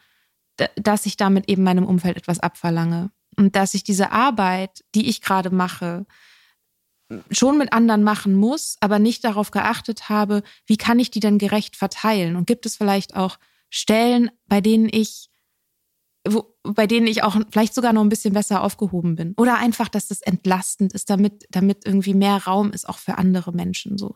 dass 0.75 1.05
ich 1.05 1.17
damit 1.17 1.49
eben 1.49 1.63
meinem 1.63 1.85
Umfeld 1.85 2.17
etwas 2.17 2.39
abverlange. 2.39 3.11
Und 3.37 3.55
dass 3.55 3.73
ich 3.73 3.83
diese 3.83 4.11
Arbeit, 4.11 4.83
die 4.95 5.07
ich 5.07 5.21
gerade 5.21 5.49
mache, 5.49 6.05
schon 7.31 7.57
mit 7.57 7.73
anderen 7.73 8.03
machen 8.03 8.35
muss, 8.35 8.75
aber 8.81 8.99
nicht 8.99 9.23
darauf 9.23 9.51
geachtet 9.51 10.09
habe, 10.09 10.43
wie 10.65 10.77
kann 10.77 10.99
ich 10.99 11.09
die 11.09 11.19
denn 11.19 11.37
gerecht 11.37 11.75
verteilen? 11.75 12.35
Und 12.35 12.45
gibt 12.45 12.65
es 12.65 12.75
vielleicht 12.75 13.15
auch 13.15 13.37
Stellen, 13.69 14.29
bei 14.45 14.61
denen 14.61 14.89
ich, 14.91 15.29
wo, 16.27 16.55
bei 16.63 16.87
denen 16.87 17.07
ich 17.07 17.23
auch 17.23 17.37
vielleicht 17.51 17.73
sogar 17.73 17.93
noch 17.93 18.01
ein 18.01 18.09
bisschen 18.09 18.33
besser 18.33 18.63
aufgehoben 18.63 19.15
bin? 19.15 19.33
Oder 19.37 19.57
einfach, 19.57 19.87
dass 19.87 20.07
das 20.07 20.21
entlastend 20.21 20.93
ist, 20.93 21.09
damit, 21.09 21.45
damit 21.49 21.85
irgendwie 21.85 22.13
mehr 22.13 22.37
Raum 22.37 22.71
ist, 22.71 22.87
auch 22.87 22.97
für 22.97 23.17
andere 23.17 23.53
Menschen, 23.53 23.97
so 23.97 24.15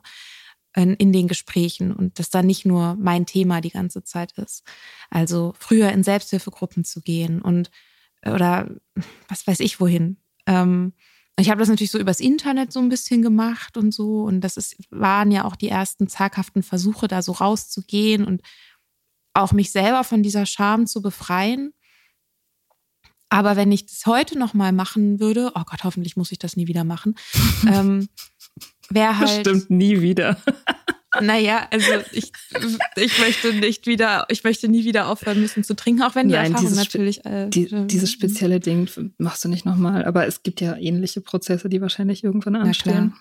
in 0.75 1.13
den 1.13 1.27
Gesprächen 1.27 1.93
und 1.93 2.17
dass 2.17 2.31
da 2.31 2.41
nicht 2.41 2.65
nur 2.65 2.95
mein 2.95 3.27
Thema 3.27 3.61
die 3.61 3.69
ganze 3.69 4.03
Zeit 4.03 4.31
ist. 4.39 4.63
Also 5.11 5.53
früher 5.59 5.91
in 5.91 6.03
Selbsthilfegruppen 6.03 6.83
zu 6.83 7.01
gehen 7.01 7.41
und 7.41 7.69
oder 8.25 8.69
was 9.27 9.45
weiß 9.45 9.59
ich 9.59 9.79
wohin. 9.79 10.17
Ähm, 10.47 10.93
ich 11.37 11.49
habe 11.49 11.59
das 11.59 11.69
natürlich 11.69 11.91
so 11.91 11.99
übers 11.99 12.19
Internet 12.19 12.71
so 12.71 12.79
ein 12.79 12.89
bisschen 12.89 13.21
gemacht 13.21 13.77
und 13.77 13.93
so 13.93 14.23
und 14.23 14.41
das 14.41 14.57
ist, 14.57 14.75
waren 14.89 15.31
ja 15.31 15.45
auch 15.45 15.55
die 15.55 15.69
ersten 15.69 16.07
zaghaften 16.07 16.63
Versuche, 16.63 17.07
da 17.07 17.21
so 17.21 17.33
rauszugehen 17.33 18.25
und 18.25 18.41
auch 19.33 19.51
mich 19.51 19.71
selber 19.71 20.03
von 20.03 20.23
dieser 20.23 20.47
Scham 20.47 20.87
zu 20.87 21.03
befreien. 21.03 21.73
Aber 23.33 23.55
wenn 23.55 23.71
ich 23.71 23.87
das 23.87 24.05
heute 24.05 24.37
noch 24.37 24.53
mal 24.53 24.71
machen 24.71 25.19
würde, 25.19 25.51
oh 25.55 25.63
Gott, 25.65 25.83
hoffentlich 25.83 26.15
muss 26.15 26.31
ich 26.31 26.37
das 26.37 26.55
nie 26.55 26.67
wieder 26.67 26.83
machen, 26.83 27.15
ähm, 27.67 28.07
wäre 28.91 29.17
halt. 29.17 29.43
Bestimmt 29.43 29.69
nie 29.71 30.01
wieder. 30.01 30.37
Naja, 31.21 31.67
also 31.69 31.91
ich, 32.11 32.31
ich 32.95 33.19
möchte 33.19 33.53
nicht 33.53 33.85
wieder, 33.85 34.25
ich 34.29 34.43
möchte 34.43 34.67
nie 34.67 34.83
wieder 34.83 35.09
aufhören 35.09 35.41
müssen 35.41 35.63
zu 35.63 35.75
trinken, 35.75 36.01
auch 36.01 36.15
wenn 36.15 36.27
die 36.27 36.33
Nein, 36.33 36.53
Erfahrung 36.53 36.73
natürlich. 36.73 37.23
Äh, 37.23 37.49
die, 37.49 37.67
dieses 37.85 38.11
spezielle 38.11 38.59
Ding 38.59 38.89
machst 39.19 39.45
du 39.45 39.49
nicht 39.49 39.63
nochmal, 39.63 40.05
aber 40.05 40.25
es 40.25 40.41
gibt 40.41 40.59
ja 40.59 40.75
ähnliche 40.75 41.21
Prozesse, 41.21 41.69
die 41.69 41.81
wahrscheinlich 41.81 42.23
irgendwann 42.23 42.55
anstehen. 42.55 43.13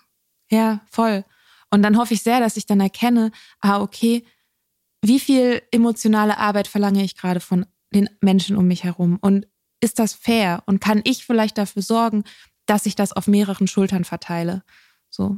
Ja, 0.51 0.81
voll. 0.91 1.27
Und 1.69 1.83
dann 1.83 1.99
hoffe 1.99 2.15
ich 2.15 2.23
sehr, 2.23 2.41
dass 2.41 2.57
ich 2.57 2.65
dann 2.65 2.81
erkenne, 2.81 3.31
ah, 3.61 3.83
okay, 3.83 4.25
wie 5.03 5.21
viel 5.21 5.61
emotionale 5.71 6.39
Arbeit 6.39 6.69
verlange 6.69 7.05
ich 7.05 7.15
gerade 7.15 7.41
von 7.41 7.67
den 7.95 8.09
Menschen 8.23 8.57
um 8.57 8.67
mich 8.67 8.85
herum? 8.85 9.19
Und 9.21 9.47
ist 9.83 9.99
das 9.99 10.15
fair? 10.15 10.63
Und 10.67 10.81
kann 10.81 11.03
ich 11.05 11.27
vielleicht 11.27 11.59
dafür 11.59 11.83
sorgen, 11.83 12.25
dass 12.67 12.87
ich 12.87 12.95
das 12.95 13.13
auf 13.13 13.27
mehreren 13.27 13.67
Schultern 13.67 14.05
verteile? 14.05 14.63
So. 15.11 15.37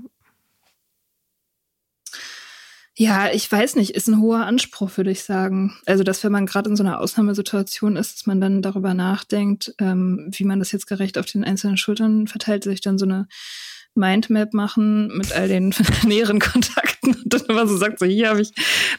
Ja, 2.97 3.33
ich 3.33 3.51
weiß 3.51 3.75
nicht, 3.75 3.91
ist 3.91 4.07
ein 4.07 4.21
hoher 4.21 4.47
Anspruch, 4.47 4.97
würde 4.97 5.11
ich 5.11 5.25
sagen. 5.25 5.77
Also, 5.85 6.05
dass 6.05 6.23
wenn 6.23 6.31
man 6.31 6.47
gerade 6.47 6.71
in 6.71 6.77
so 6.77 6.85
einer 6.85 7.01
Ausnahmesituation 7.01 7.97
ist, 7.97 8.15
dass 8.15 8.27
man 8.27 8.41
dann 8.41 8.63
darüber 8.63 8.95
nachdenkt, 8.95 9.75
ähm, 9.81 10.29
wie 10.31 10.45
man 10.45 10.61
das 10.61 10.71
jetzt 10.71 10.87
gerecht 10.87 11.19
auf 11.19 11.27
den 11.27 11.43
einzelnen 11.43 11.77
Schultern 11.77 12.29
verteilt, 12.29 12.63
sich 12.63 12.83
dann 12.83 12.99
so 12.99 13.07
eine 13.07 13.27
Mindmap 13.95 14.55
machen 14.55 15.09
mit 15.17 15.33
all 15.33 15.49
den 15.49 15.75
näheren 16.05 16.41
Kontakten 16.41 17.15
und 17.15 17.33
dann 17.33 17.43
immer 17.49 17.67
so 17.67 17.77
sagt, 17.77 17.99
so 17.99 18.07
hier 18.07 18.31
habe 18.31 18.41
ich 18.41 18.53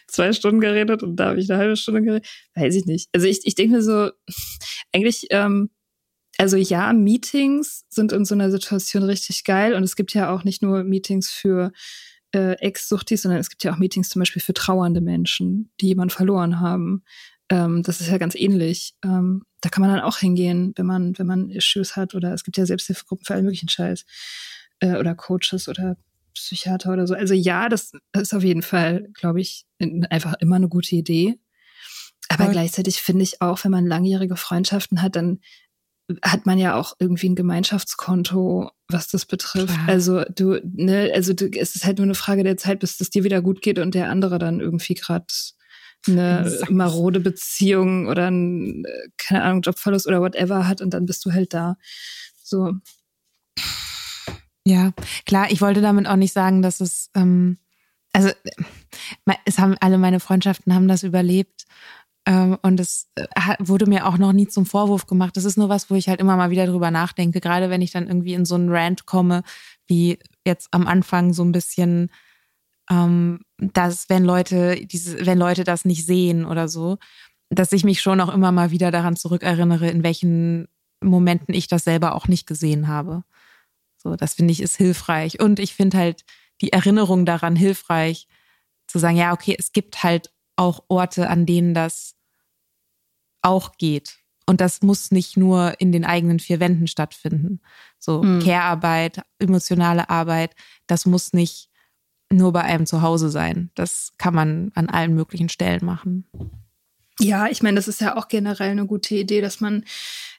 zwei 0.08 0.34
Stunden 0.34 0.62
geredet 0.62 1.04
und 1.04 1.16
da 1.18 1.30
habe 1.30 1.40
ich 1.40 1.50
eine 1.50 1.60
halbe 1.60 1.76
Stunde 1.76 2.02
geredet. 2.02 2.28
Weiß 2.56 2.76
ich 2.76 2.86
nicht. 2.86 3.10
Also 3.14 3.28
ich, 3.28 3.42
ich 3.44 3.56
denke 3.56 3.78
mir 3.78 3.82
so, 3.82 4.12
eigentlich, 4.92 5.28
ähm, 5.32 5.70
also 6.38 6.58
ja, 6.58 6.92
Meetings 6.94 7.86
sind 7.90 8.12
in 8.12 8.26
so 8.26 8.36
einer 8.36 8.52
Situation 8.52 9.04
richtig 9.04 9.44
geil 9.44 9.74
und 9.74 9.84
es 9.84 9.96
gibt 9.96 10.14
ja 10.14 10.34
auch 10.34 10.44
nicht 10.44 10.62
nur 10.62 10.84
Meetings 10.84 11.30
für 11.30 11.72
äh, 12.34 12.54
Ex-Suchtis, 12.60 13.22
sondern 13.22 13.40
es 13.40 13.50
gibt 13.50 13.64
ja 13.64 13.74
auch 13.74 13.78
Meetings 13.78 14.10
zum 14.10 14.20
Beispiel 14.20 14.42
für 14.42 14.54
trauernde 14.54 15.02
Menschen, 15.02 15.72
die 15.80 15.88
jemanden 15.88 16.14
verloren 16.14 16.60
haben. 16.60 17.04
Ähm, 17.50 17.84
das 17.84 18.02
ist 18.02 18.10
ja 18.10 18.18
ganz 18.18 18.36
ähnlich. 18.36 18.96
Ähm, 19.04 19.44
da 19.62 19.70
kann 19.70 19.82
man 19.82 19.92
dann 19.92 20.02
auch 20.02 20.18
hingehen, 20.18 20.74
wenn 20.76 20.86
man, 20.86 21.18
wenn 21.18 21.28
man 21.28 21.50
Issues 21.50 21.96
hat 21.96 22.16
oder 22.16 22.34
es 22.34 22.44
gibt 22.44 22.58
ja 22.58 22.66
Selbsthilfegruppen 22.66 23.26
für 23.26 23.34
allen 23.34 23.46
möglichen 23.46 23.70
Scheiß. 23.70 24.06
Äh, 24.80 24.98
oder 24.98 25.16
Coaches 25.16 25.68
oder 25.68 25.98
Psychiater 26.34 26.94
oder 26.94 27.08
so. 27.08 27.14
Also 27.14 27.34
ja, 27.34 27.70
das 27.70 27.92
ist 28.14 28.34
auf 28.34 28.44
jeden 28.44 28.62
Fall, 28.62 29.08
glaube 29.14 29.42
ich, 29.42 29.66
einfach 30.10 30.34
immer 30.40 30.58
eine 30.58 30.68
gute 30.68 30.96
Idee. 30.96 31.40
Aber 32.28 32.48
gleichzeitig 32.50 33.02
finde 33.02 33.24
ich 33.24 33.42
auch, 33.42 33.64
wenn 33.64 33.72
man 33.72 33.86
langjährige 33.86 34.36
Freundschaften 34.36 35.02
hat, 35.02 35.16
dann 35.16 35.40
hat 36.24 36.46
man 36.46 36.58
ja 36.58 36.76
auch 36.76 36.96
irgendwie 37.00 37.30
ein 37.30 37.36
Gemeinschaftskonto, 37.36 38.72
was 38.88 39.08
das 39.08 39.26
betrifft. 39.26 39.74
Klar. 39.74 39.88
Also 39.88 40.24
du, 40.24 40.60
ne, 40.64 41.12
also 41.14 41.34
du, 41.34 41.50
es 41.50 41.76
ist 41.76 41.86
halt 41.86 41.98
nur 41.98 42.06
eine 42.06 42.16
Frage 42.16 42.44
der 42.44 42.58
Zeit, 42.58 42.80
bis 42.80 43.00
es 43.00 43.10
dir 43.10 43.24
wieder 43.24 43.42
gut 43.42 43.62
geht 43.62 43.80
und 43.80 43.96
der 43.96 44.10
andere 44.10 44.38
dann 44.38 44.60
irgendwie 44.60 44.94
gerade 44.94 45.26
eine 46.08 46.60
marode 46.70 47.20
Beziehung 47.20 48.08
oder 48.08 48.30
ein, 48.30 48.84
keine 49.18 49.44
Ahnung, 49.44 49.62
Jobverlust 49.62 50.08
oder 50.08 50.22
whatever 50.22 50.68
hat 50.68 50.82
und 50.82 50.94
dann 50.94 51.06
bist 51.06 51.26
du 51.26 51.34
halt 51.34 51.54
da. 51.54 51.78
So. 52.44 52.74
Ja, 54.68 54.92
klar, 55.26 55.52
ich 55.52 55.62
wollte 55.62 55.82
damit 55.82 56.08
auch 56.08 56.16
nicht 56.16 56.34
sagen, 56.34 56.62
dass 56.62 56.82
es, 56.82 57.12
ähm, 57.16 57.58
also 58.14 58.30
es 59.46 59.60
haben 59.60 59.76
alle 59.80 59.98
meine 59.98 60.20
Freundschaften 60.20 60.74
haben 60.74 60.88
das 60.88 61.04
überlebt 61.04 61.66
ähm, 62.26 62.58
und 62.64 62.80
es 62.80 63.10
äh, 63.16 63.26
wurde 63.60 63.86
mir 63.88 64.08
auch 64.08 64.18
noch 64.18 64.34
nie 64.34 64.48
zum 64.48 64.66
Vorwurf 64.66 65.06
gemacht. 65.08 65.38
Das 65.38 65.46
ist 65.46 65.58
nur 65.58 65.70
was, 65.70 65.90
wo 65.92 65.96
ich 65.96 66.10
halt 66.10 66.20
immer 66.20 66.36
mal 66.38 66.50
wieder 66.50 66.66
drüber 66.66 66.92
nachdenke. 66.92 67.42
Gerade 67.42 67.70
wenn 67.70 67.82
ich 67.82 67.92
dann 67.92 68.08
irgendwie 68.08 68.34
in 68.34 68.46
so 68.46 68.56
einen 68.56 68.70
Rant 68.72 69.06
komme, 69.06 69.44
wie 69.88 70.18
jetzt 70.46 70.70
am 70.72 70.88
Anfang 70.88 71.34
so 71.34 71.44
ein 71.44 71.52
bisschen, 71.52 72.10
ähm, 72.90 73.42
dass 73.60 74.10
wenn 74.10 74.26
Leute 74.26 74.86
diese, 74.86 75.26
wenn 75.26 75.38
Leute 75.38 75.64
das 75.64 75.86
nicht 75.86 76.06
sehen 76.06 76.46
oder 76.46 76.68
so, 76.68 76.98
dass 77.50 77.72
ich 77.72 77.84
mich 77.84 78.02
schon 78.02 78.22
auch 78.22 78.34
immer 78.34 78.52
mal 78.52 78.72
wieder 78.72 78.92
daran 78.92 79.16
zurückerinnere, 79.16 79.90
in 79.90 80.04
welchen 80.04 80.68
Momenten 81.04 81.54
ich 81.54 81.68
das 81.68 81.84
selber 81.84 82.16
auch 82.16 82.28
nicht 82.28 82.48
gesehen 82.48 82.88
habe. 82.88 83.24
So, 84.06 84.16
das 84.16 84.36
finde 84.36 84.52
ich 84.52 84.62
ist 84.62 84.78
hilfreich. 84.78 85.40
Und 85.40 85.58
ich 85.58 85.74
finde 85.74 85.98
halt 85.98 86.26
die 86.62 86.72
Erinnerung 86.72 87.26
daran 87.26 87.56
hilfreich, 87.56 88.28
zu 88.86 89.00
sagen, 89.00 89.18
ja, 89.18 89.34
okay, 89.34 89.56
es 89.58 89.72
gibt 89.72 90.04
halt 90.04 90.32
auch 90.58 90.84
Orte, 90.90 91.28
an 91.28 91.48
denen 91.48 91.74
das 91.74 92.16
auch 93.42 93.78
geht. 93.80 94.20
Und 94.46 94.62
das 94.62 94.84
muss 94.84 95.10
nicht 95.10 95.38
nur 95.38 95.82
in 95.82 95.92
den 95.92 96.06
eigenen 96.06 96.40
vier 96.40 96.60
Wänden 96.60 96.86
stattfinden. 96.86 97.62
So 97.98 98.22
hm. 98.22 98.44
Care-Arbeit, 98.44 99.24
emotionale 99.40 100.08
Arbeit, 100.08 100.56
das 100.86 101.08
muss 101.08 101.34
nicht 101.34 101.72
nur 102.32 102.54
bei 102.54 102.62
einem 102.62 102.86
zu 102.86 103.02
Hause 103.02 103.32
sein. 103.32 103.72
Das 103.74 104.14
kann 104.20 104.36
man 104.36 104.72
an 104.76 104.88
allen 104.88 105.16
möglichen 105.16 105.50
Stellen 105.50 105.84
machen. 105.84 106.30
Ja, 107.20 107.48
ich 107.48 107.64
meine, 107.64 107.76
das 107.76 107.88
ist 107.88 108.02
ja 108.02 108.18
auch 108.18 108.28
generell 108.28 108.70
eine 108.70 108.86
gute 108.86 109.16
Idee, 109.16 109.42
dass 109.42 109.62
man, 109.62 109.84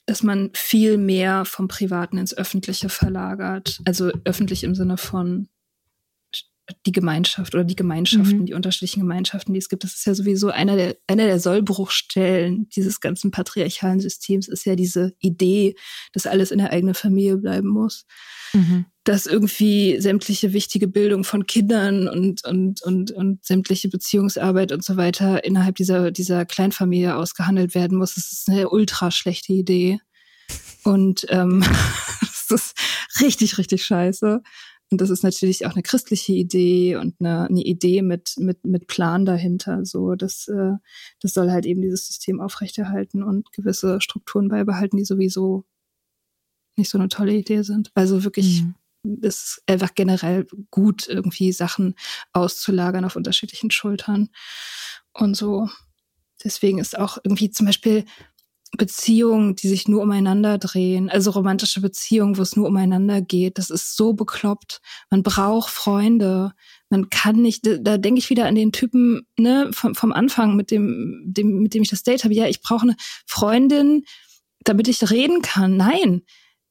dass 0.06 0.22
man 0.22 0.50
viel 0.54 0.98
mehr 0.98 1.44
vom 1.44 1.68
Privaten 1.68 2.16
ins 2.16 2.36
Öffentliche 2.36 2.88
verlagert. 2.88 3.80
Also 3.84 4.12
öffentlich 4.24 4.64
im 4.64 4.74
Sinne 4.74 4.96
von 4.96 5.48
die 6.84 6.92
Gemeinschaft 6.92 7.54
oder 7.54 7.64
die 7.64 7.76
Gemeinschaften, 7.76 8.40
mhm. 8.40 8.46
die 8.46 8.54
unterschiedlichen 8.54 9.00
Gemeinschaften, 9.00 9.52
die 9.52 9.58
es 9.58 9.68
gibt. 9.68 9.84
Das 9.84 9.94
ist 9.94 10.06
ja 10.06 10.14
sowieso 10.14 10.48
einer 10.48 10.74
der, 10.76 10.96
einer 11.06 11.26
der 11.26 11.38
Sollbruchstellen 11.38 12.68
dieses 12.70 13.00
ganzen 13.00 13.30
patriarchalen 13.30 14.00
Systems 14.00 14.48
ist 14.48 14.66
ja 14.66 14.74
diese 14.74 15.14
Idee, 15.20 15.76
dass 16.12 16.26
alles 16.26 16.50
in 16.50 16.58
der 16.58 16.72
eigenen 16.72 16.94
Familie 16.94 17.36
bleiben 17.36 17.68
muss. 17.68 18.04
Mhm. 18.52 18.86
Dass 19.04 19.26
irgendwie 19.26 20.00
sämtliche 20.00 20.52
wichtige 20.52 20.88
Bildung 20.88 21.22
von 21.22 21.46
Kindern 21.46 22.08
und, 22.08 22.44
und, 22.44 22.82
und, 22.82 23.12
und 23.12 23.44
sämtliche 23.44 23.88
Beziehungsarbeit 23.88 24.72
und 24.72 24.82
so 24.82 24.96
weiter 24.96 25.44
innerhalb 25.44 25.76
dieser, 25.76 26.10
dieser 26.10 26.44
Kleinfamilie 26.44 27.14
ausgehandelt 27.14 27.76
werden 27.76 27.96
muss. 27.96 28.16
Das 28.16 28.32
ist 28.32 28.48
eine 28.48 28.70
ultra 28.70 29.12
schlechte 29.12 29.52
Idee. 29.52 30.00
Und 30.82 31.26
ähm, 31.28 31.60
das 32.20 32.50
ist 32.50 32.76
richtig, 33.20 33.58
richtig 33.58 33.84
scheiße. 33.84 34.42
Und 34.90 35.00
das 35.00 35.10
ist 35.10 35.24
natürlich 35.24 35.66
auch 35.66 35.72
eine 35.72 35.82
christliche 35.82 36.32
Idee 36.32 36.96
und 36.96 37.16
eine, 37.18 37.48
eine 37.48 37.62
Idee 37.62 38.02
mit, 38.02 38.34
mit, 38.38 38.64
mit 38.64 38.86
Plan 38.86 39.24
dahinter. 39.24 39.84
So, 39.84 40.14
das, 40.14 40.46
äh, 40.46 40.74
das 41.20 41.34
soll 41.34 41.50
halt 41.50 41.66
eben 41.66 41.82
dieses 41.82 42.06
System 42.06 42.40
aufrechterhalten 42.40 43.24
und 43.24 43.50
gewisse 43.52 44.00
Strukturen 44.00 44.48
beibehalten, 44.48 44.96
die 44.96 45.04
sowieso 45.04 45.64
nicht 46.76 46.90
so 46.90 46.98
eine 46.98 47.08
tolle 47.08 47.34
Idee 47.34 47.62
sind. 47.62 47.90
Also 47.94 48.22
wirklich 48.22 48.62
mhm. 48.62 49.18
ist 49.22 49.60
einfach 49.66 49.94
generell 49.94 50.46
gut, 50.70 51.08
irgendwie 51.08 51.50
Sachen 51.52 51.96
auszulagern 52.32 53.04
auf 53.04 53.16
unterschiedlichen 53.16 53.70
Schultern. 53.70 54.28
Und 55.12 55.36
so. 55.36 55.68
Deswegen 56.44 56.78
ist 56.78 56.96
auch 56.98 57.18
irgendwie 57.24 57.50
zum 57.50 57.66
Beispiel 57.66 58.04
Beziehungen, 58.76 59.56
die 59.56 59.68
sich 59.68 59.88
nur 59.88 60.02
umeinander 60.02 60.58
drehen, 60.58 61.10
also 61.10 61.30
romantische 61.30 61.80
Beziehungen, 61.80 62.36
wo 62.36 62.42
es 62.42 62.56
nur 62.56 62.66
umeinander 62.66 63.20
geht, 63.20 63.58
das 63.58 63.70
ist 63.70 63.96
so 63.96 64.14
bekloppt. 64.14 64.80
Man 65.10 65.22
braucht 65.22 65.70
Freunde. 65.70 66.52
Man 66.88 67.10
kann 67.10 67.36
nicht, 67.36 67.66
da 67.80 67.98
denke 67.98 68.18
ich 68.18 68.30
wieder 68.30 68.46
an 68.46 68.54
den 68.54 68.72
Typen 68.72 69.26
ne, 69.36 69.70
vom, 69.72 69.94
vom 69.94 70.12
Anfang, 70.12 70.56
mit 70.56 70.70
dem, 70.70 71.22
dem, 71.26 71.58
mit 71.58 71.74
dem 71.74 71.82
ich 71.82 71.90
das 71.90 72.02
Date 72.02 72.24
habe. 72.24 72.34
Ja, 72.34 72.46
ich 72.46 72.60
brauche 72.60 72.82
eine 72.82 72.96
Freundin, 73.26 74.04
damit 74.64 74.88
ich 74.88 75.10
reden 75.10 75.42
kann. 75.42 75.76
Nein, 75.76 76.22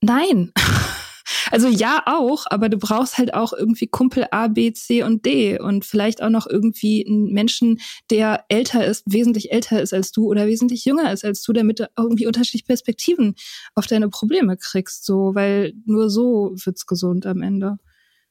nein. 0.01 0.51
Also 1.51 1.67
ja 1.67 2.03
auch, 2.05 2.45
aber 2.49 2.69
du 2.69 2.77
brauchst 2.77 3.17
halt 3.17 3.33
auch 3.33 3.53
irgendwie 3.53 3.87
Kumpel 3.87 4.27
A, 4.31 4.47
B, 4.47 4.73
C 4.73 5.03
und 5.03 5.25
D 5.25 5.59
und 5.59 5.85
vielleicht 5.85 6.21
auch 6.21 6.29
noch 6.29 6.47
irgendwie 6.47 7.05
einen 7.05 7.31
Menschen, 7.31 7.79
der 8.09 8.45
älter 8.49 8.85
ist, 8.85 9.03
wesentlich 9.05 9.51
älter 9.51 9.81
ist 9.81 9.93
als 9.93 10.11
du 10.11 10.27
oder 10.27 10.47
wesentlich 10.47 10.85
jünger 10.85 11.11
ist 11.11 11.25
als 11.25 11.43
du, 11.43 11.53
damit 11.53 11.79
du 11.79 11.89
irgendwie 11.97 12.27
unterschiedliche 12.27 12.65
Perspektiven 12.65 13.35
auf 13.73 13.87
deine 13.87 14.09
Probleme 14.09 14.57
kriegst, 14.57 15.05
so, 15.05 15.35
weil 15.35 15.73
nur 15.85 16.09
so 16.09 16.53
wird's 16.55 16.85
gesund 16.85 17.25
am 17.25 17.41
Ende. 17.41 17.77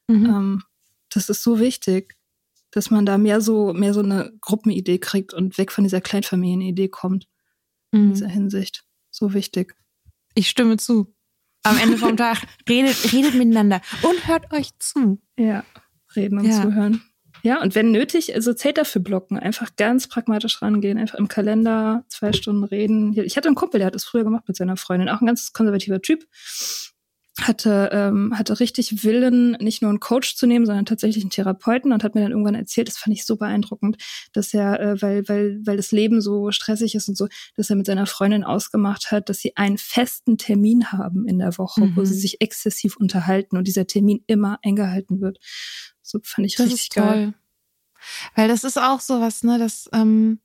Mhm. 0.09 0.27
Ähm, 0.27 0.63
das 1.11 1.29
ist 1.29 1.43
so 1.43 1.61
wichtig, 1.61 2.17
dass 2.71 2.91
man 2.91 3.07
da 3.07 3.19
mehr 3.19 3.41
so, 3.41 3.73
mehr 3.73 3.95
so 3.95 4.01
eine 4.01 4.33
Gruppenidee 4.41 4.99
kriegt 4.99 5.33
und 5.33 5.59
weg 5.59 5.71
von 5.71 5.85
dieser 5.85 6.01
Kleinfamilienidee 6.01 6.89
kommt. 6.89 7.29
Mhm. 7.93 8.01
In 8.01 8.11
dieser 8.11 8.29
Hinsicht. 8.29 8.85
So 9.11 9.33
wichtig. 9.33 9.77
Ich 10.35 10.49
stimme 10.49 10.77
zu 10.77 11.14
am 11.65 11.79
Ende 11.79 11.99
vom 11.99 12.17
Tag. 12.17 12.39
Redet, 12.69 13.13
redet 13.13 13.35
miteinander 13.35 13.81
und 14.03 14.29
hört 14.29 14.53
euch 14.53 14.71
zu. 14.79 15.21
Ja, 15.37 15.65
reden 16.15 16.39
und 16.39 16.47
ja. 16.47 16.63
zuhören. 16.63 17.03
Ja, 17.43 17.61
und 17.61 17.75
wenn 17.75 17.91
nötig, 17.91 18.35
also 18.35 18.55
Zeit 18.55 18.79
dafür 18.79 19.03
blocken, 19.03 19.39
einfach 19.39 19.77
ganz 19.77 20.09
pragmatisch 20.09 20.63
rangehen, 20.63 20.97
einfach 20.97 21.19
im 21.19 21.29
Kalender 21.29 22.05
zwei 22.09 22.33
Stunden 22.33 22.65
reden. 22.65 23.13
Ich 23.19 23.37
hatte 23.37 23.49
einen 23.49 23.55
Kumpel, 23.55 23.79
der 23.79 23.89
hat 23.89 23.95
das 23.95 24.05
früher 24.05 24.25
gemacht 24.25 24.45
mit 24.49 24.57
seiner 24.57 24.79
Freundin, 24.79 25.11
auch 25.11 25.21
ein 25.21 25.27
ganz 25.27 25.53
konservativer 25.53 26.01
Typ. 26.01 26.25
Hatte, 27.41 27.91
ähm, 27.93 28.33
hatte 28.39 28.61
richtig 28.61 29.03
Willen, 29.03 29.53
nicht 29.53 29.83
nur 29.83 29.89
einen 29.89 29.99
Coach 29.99 30.37
zu 30.37 30.47
nehmen, 30.47 30.67
sondern 30.67 30.87
tatsächlich 30.87 31.25
einen 31.25 31.31
Therapeuten 31.31 31.93
und 31.93 32.05
hat 32.05 32.15
mir 32.15 32.21
dann 32.21 32.31
irgendwann 32.31 32.55
erzählt, 32.55 32.87
das 32.87 32.97
fand 32.97 33.17
ich 33.17 33.27
so 33.27 33.37
beeindruckend, 33.37 33.97
dass 34.33 34.55
er, 34.55 34.81
äh, 34.81 35.03
weil, 35.03 35.29
weil, 35.29 35.61
weil 35.65 35.77
das 35.77 35.91
Leben 35.91 36.21
so 36.21 36.53
stressig 36.53 36.95
ist 36.95 37.09
und 37.09 37.17
so, 37.17 37.27
dass 37.57 37.71
er 37.71 37.77
mit 37.77 37.87
seiner 37.87 38.07
Freundin 38.07 38.45
ausgemacht 38.45 39.11
hat, 39.11 39.29
dass 39.29 39.39
sie 39.39 39.57
einen 39.57 39.79
festen 39.79 40.39
Termin 40.39 40.93
haben 40.93 41.27
in 41.27 41.39
der 41.39 41.59
Woche, 41.59 41.87
mhm. 41.87 41.97
wo 41.97 42.05
sie 42.05 42.15
sich 42.15 42.41
exzessiv 42.41 42.97
unterhalten 42.97 43.57
und 43.57 43.67
dieser 43.67 43.87
Termin 43.87 44.23
immer 44.27 44.59
eingehalten 44.63 45.21
wird. 45.21 45.39
So 46.03 46.21
fand 46.23 46.47
ich 46.47 46.55
das 46.55 46.67
richtig 46.67 46.91
geil. 46.91 47.35
Weil 48.37 48.49
das 48.49 48.63
ist 48.63 48.79
auch 48.79 49.01
sowas, 49.01 49.43
ne, 49.43 49.59
das, 49.59 49.89
ähm, 49.93 50.41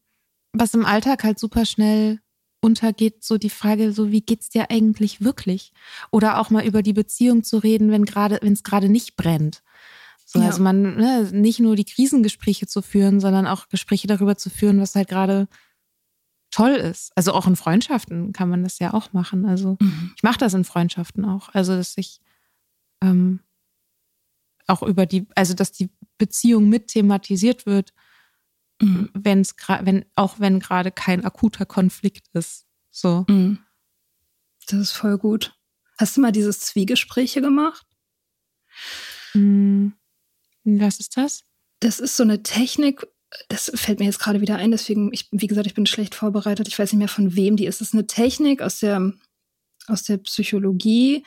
was 0.53 0.73
im 0.73 0.85
Alltag 0.85 1.23
halt 1.23 1.37
super 1.37 1.65
schnell 1.65 2.19
untergeht, 2.61 3.23
so 3.23 3.37
die 3.37 3.49
Frage, 3.49 3.91
so 3.93 4.11
wie 4.11 4.21
geht's 4.21 4.49
dir 4.49 4.69
eigentlich 4.69 5.21
wirklich? 5.21 5.71
Oder 6.11 6.39
auch 6.39 6.49
mal 6.49 6.65
über 6.65 6.81
die 6.83 6.93
Beziehung 6.93 7.43
zu 7.43 7.57
reden, 7.57 7.91
wenn 7.91 8.05
gerade, 8.05 8.39
wenn 8.41 8.53
es 8.53 8.63
gerade 8.63 8.89
nicht 8.89 9.15
brennt. 9.15 9.63
So, 10.25 10.39
Ja. 10.39 10.47
Also 10.47 10.61
man, 10.61 10.95
ne, 10.97 11.29
nicht 11.31 11.59
nur 11.59 11.75
die 11.75 11.85
Krisengespräche 11.85 12.67
zu 12.67 12.81
führen, 12.81 13.19
sondern 13.19 13.47
auch 13.47 13.69
Gespräche 13.69 14.07
darüber 14.07 14.35
zu 14.37 14.49
führen, 14.49 14.79
was 14.81 14.95
halt 14.95 15.07
gerade 15.07 15.47
toll 16.51 16.71
ist. 16.71 17.11
Also 17.15 17.33
auch 17.33 17.47
in 17.47 17.55
Freundschaften 17.55 18.33
kann 18.33 18.49
man 18.49 18.63
das 18.63 18.79
ja 18.79 18.93
auch 18.93 19.13
machen. 19.13 19.45
Also 19.45 19.77
Mhm. 19.79 20.11
ich 20.15 20.23
mache 20.23 20.37
das 20.39 20.53
in 20.53 20.63
Freundschaften 20.65 21.25
auch. 21.25 21.49
Also 21.53 21.75
dass 21.75 21.97
ich 21.97 22.19
ähm, 23.01 23.39
auch 24.67 24.83
über 24.83 25.05
die, 25.05 25.27
also 25.35 25.53
dass 25.53 25.71
die 25.71 25.89
Beziehung 26.17 26.69
mit 26.69 26.87
thematisiert 26.87 27.65
wird, 27.65 27.93
Mhm. 28.81 29.09
wenn 29.13 29.41
es 29.41 29.55
wenn 29.81 30.05
auch 30.15 30.39
wenn 30.39 30.59
gerade 30.59 30.91
kein 30.91 31.25
akuter 31.25 31.65
Konflikt 31.65 32.27
ist. 32.33 32.65
So. 32.91 33.25
Mhm. 33.27 33.59
Das 34.67 34.79
ist 34.79 34.91
voll 34.91 35.17
gut. 35.17 35.55
Hast 35.97 36.15
du 36.15 36.21
mal 36.21 36.31
dieses 36.31 36.61
Zwiegespräche 36.61 37.41
gemacht? 37.41 37.85
Hm, 39.33 39.93
Was 40.63 40.99
ist 40.99 41.17
das? 41.17 41.43
Das 41.81 41.99
ist 41.99 42.15
so 42.15 42.23
eine 42.23 42.43
Technik, 42.43 43.05
das 43.47 43.71
fällt 43.75 43.99
mir 43.99 44.05
jetzt 44.05 44.19
gerade 44.19 44.41
wieder 44.41 44.57
ein, 44.57 44.71
deswegen, 44.71 45.11
ich, 45.13 45.27
wie 45.31 45.47
gesagt, 45.47 45.67
ich 45.67 45.73
bin 45.73 45.85
schlecht 45.85 46.15
vorbereitet, 46.15 46.67
ich 46.67 46.77
weiß 46.77 46.91
nicht 46.91 46.99
mehr 46.99 47.07
von 47.07 47.35
wem 47.35 47.55
die 47.55 47.65
ist. 47.65 47.81
Das 47.81 47.89
ist 47.89 47.93
eine 47.93 48.07
Technik 48.07 48.61
aus 48.61 48.79
der, 48.79 49.13
aus 49.87 50.03
der 50.03 50.17
Psychologie, 50.17 51.23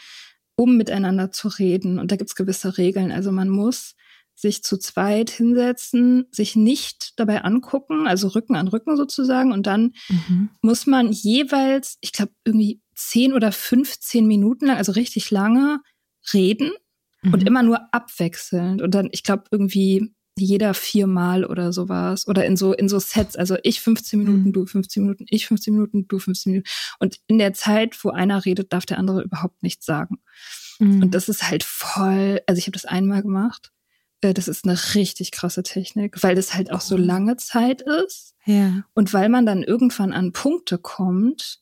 um 0.57 0.77
miteinander 0.77 1.33
zu 1.33 1.49
reden. 1.49 1.99
Und 1.99 2.11
da 2.11 2.17
gibt's 2.17 2.35
gewisse 2.35 2.77
Regeln. 2.79 3.13
Also 3.13 3.33
man 3.33 3.49
muss 3.49 3.95
sich 4.43 4.63
zu 4.63 4.77
zweit 4.77 5.31
hinsetzen, 5.31 6.27
sich 6.33 6.57
nicht 6.57 7.19
dabei 7.19 7.45
angucken, 7.45 8.07
also 8.07 8.29
Rücken 8.29 8.57
an 8.57 8.69
Rücken 8.69 8.97
sozusagen, 8.97 9.53
und 9.53 9.67
dann 9.67 9.93
Mhm. 10.11 10.51
muss 10.61 10.87
man 10.87 11.11
jeweils, 11.13 11.97
ich 12.03 12.13
glaube, 12.13 12.33
irgendwie 12.45 12.81
10 12.95 13.33
oder 13.33 13.53
15 13.53 14.27
Minuten 14.27 14.67
lang, 14.67 14.77
also 14.77 14.93
richtig 14.93 15.31
lange, 15.31 15.81
reden 16.35 16.71
und 17.25 17.41
Mhm. 17.43 17.47
immer 17.47 17.63
nur 17.63 17.79
abwechselnd. 17.95 18.83
Und 18.83 18.95
dann, 18.95 19.09
ich 19.13 19.23
glaube, 19.23 19.45
irgendwie 19.51 20.13
jeder 20.37 20.73
viermal 20.75 21.45
oder 21.45 21.73
sowas. 21.73 22.27
Oder 22.27 22.47
in 22.47 22.57
so, 22.57 22.73
in 22.73 22.89
so 22.89 22.99
Sets. 22.99 23.37
Also 23.37 23.57
ich 23.65 23.81
15 23.81 24.19
Minuten, 24.19 24.49
Mhm. 24.49 24.53
du 24.53 24.67
15 24.67 25.03
Minuten, 25.03 25.27
ich 25.29 25.47
15 25.47 25.75
Minuten, 25.75 26.09
du 26.09 26.19
15 26.19 26.53
Minuten. 26.53 26.69
Und 27.01 27.19
in 27.27 27.39
der 27.39 27.53
Zeit, 27.53 28.03
wo 28.05 28.11
einer 28.11 28.45
redet, 28.45 28.73
darf 28.73 28.87
der 28.87 28.99
andere 28.99 29.23
überhaupt 29.23 29.63
nichts 29.63 29.85
sagen. 29.87 30.17
Mhm. 30.79 31.03
Und 31.03 31.15
das 31.15 31.29
ist 31.29 31.49
halt 31.49 31.65
voll, 31.65 32.41
also 32.47 32.59
ich 32.59 32.65
habe 32.67 32.73
das 32.73 32.85
einmal 32.87 33.23
gemacht. 33.23 33.73
Äh, 34.23 34.33
Das 34.35 34.49
ist 34.49 34.65
eine 34.65 34.79
richtig 34.95 35.31
krasse 35.33 35.63
Technik, 35.63 36.23
weil 36.23 36.35
das 36.35 36.55
halt 36.55 36.73
auch 36.73 36.81
so 36.81 36.97
lange 36.97 37.37
Zeit 37.37 37.83
ist. 37.83 38.35
ja. 38.47 38.85
Und 38.95 39.13
weil 39.13 39.29
man 39.29 39.45
dann 39.45 39.63
irgendwann 39.63 40.13
an 40.13 40.33
Punkte 40.33 40.79
kommt, 40.79 41.61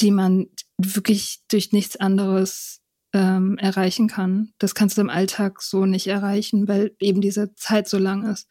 die 0.00 0.10
man 0.12 0.46
wirklich 0.78 1.42
durch 1.48 1.72
nichts 1.72 1.96
anderes 1.96 2.82
ähm, 3.12 3.56
erreichen 3.58 4.08
kann. 4.08 4.52
Das 4.58 4.74
kannst 4.74 4.98
du 4.98 5.00
im 5.00 5.10
Alltag 5.10 5.62
so 5.62 5.86
nicht 5.86 6.06
erreichen, 6.06 6.68
weil 6.68 6.94
eben 7.00 7.20
diese 7.20 7.54
Zeit 7.54 7.88
so 7.88 7.98
lang 7.98 8.24
ist. 8.30 8.46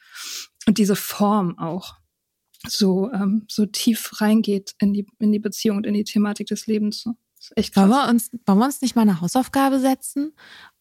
Und 0.67 0.79
diese 0.79 0.95
Form 0.95 1.59
auch 1.59 1.95
so, 2.67 3.11
ähm, 3.11 3.45
so 3.47 3.67
tief 3.67 4.21
reingeht 4.21 4.73
in 4.79 4.93
die, 4.93 5.05
in 5.19 5.31
die 5.31 5.39
Beziehung 5.39 5.77
und 5.77 5.85
in 5.85 5.93
die 5.93 6.03
Thematik 6.03 6.47
des 6.47 6.65
Lebens. 6.65 7.01
So. 7.01 7.13
Echt 7.55 7.75
Wollen 7.75 7.91
krass. 7.91 8.07
wir, 8.07 8.09
uns, 8.09 8.31
wollen 8.47 8.57
wir 8.57 8.65
uns 8.65 8.81
nicht 8.81 8.95
mal 8.95 9.03
eine 9.03 9.21
Hausaufgabe 9.21 9.79
setzen? 9.79 10.33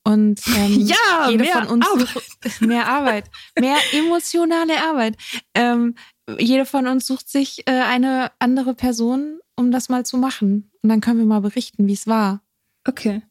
Und 0.05 0.41
ähm, 0.57 0.81
Ja, 0.87 1.31
jede 1.31 1.45
mehr 1.45 1.63
von 1.65 1.67
uns 1.69 1.87
Arbeit. 1.87 2.61
mehr 2.61 2.87
Arbeit, 2.89 3.31
mehr 3.59 3.77
emotionale 3.93 4.75
Arbeit. 4.83 5.17
Ähm, 5.55 5.95
jede 6.39 6.67
von 6.67 6.87
uns 6.87 7.07
sucht 7.07 7.29
sich 7.29 7.67
äh, 7.67 7.73
eine 7.73 8.31
andere 8.39 8.75
Person, 8.75 9.41
um 9.57 9.71
das 9.71 9.89
mal 9.89 10.05
zu 10.07 10.17
machen. 10.19 10.71
Und 10.83 10.89
dann 10.91 11.01
können 11.01 11.19
wir 11.19 11.27
mal 11.27 11.41
berichten, 11.41 11.87
wie 11.87 11.93
es 11.93 12.07
war. 12.07 12.43
Okay. 12.87 13.23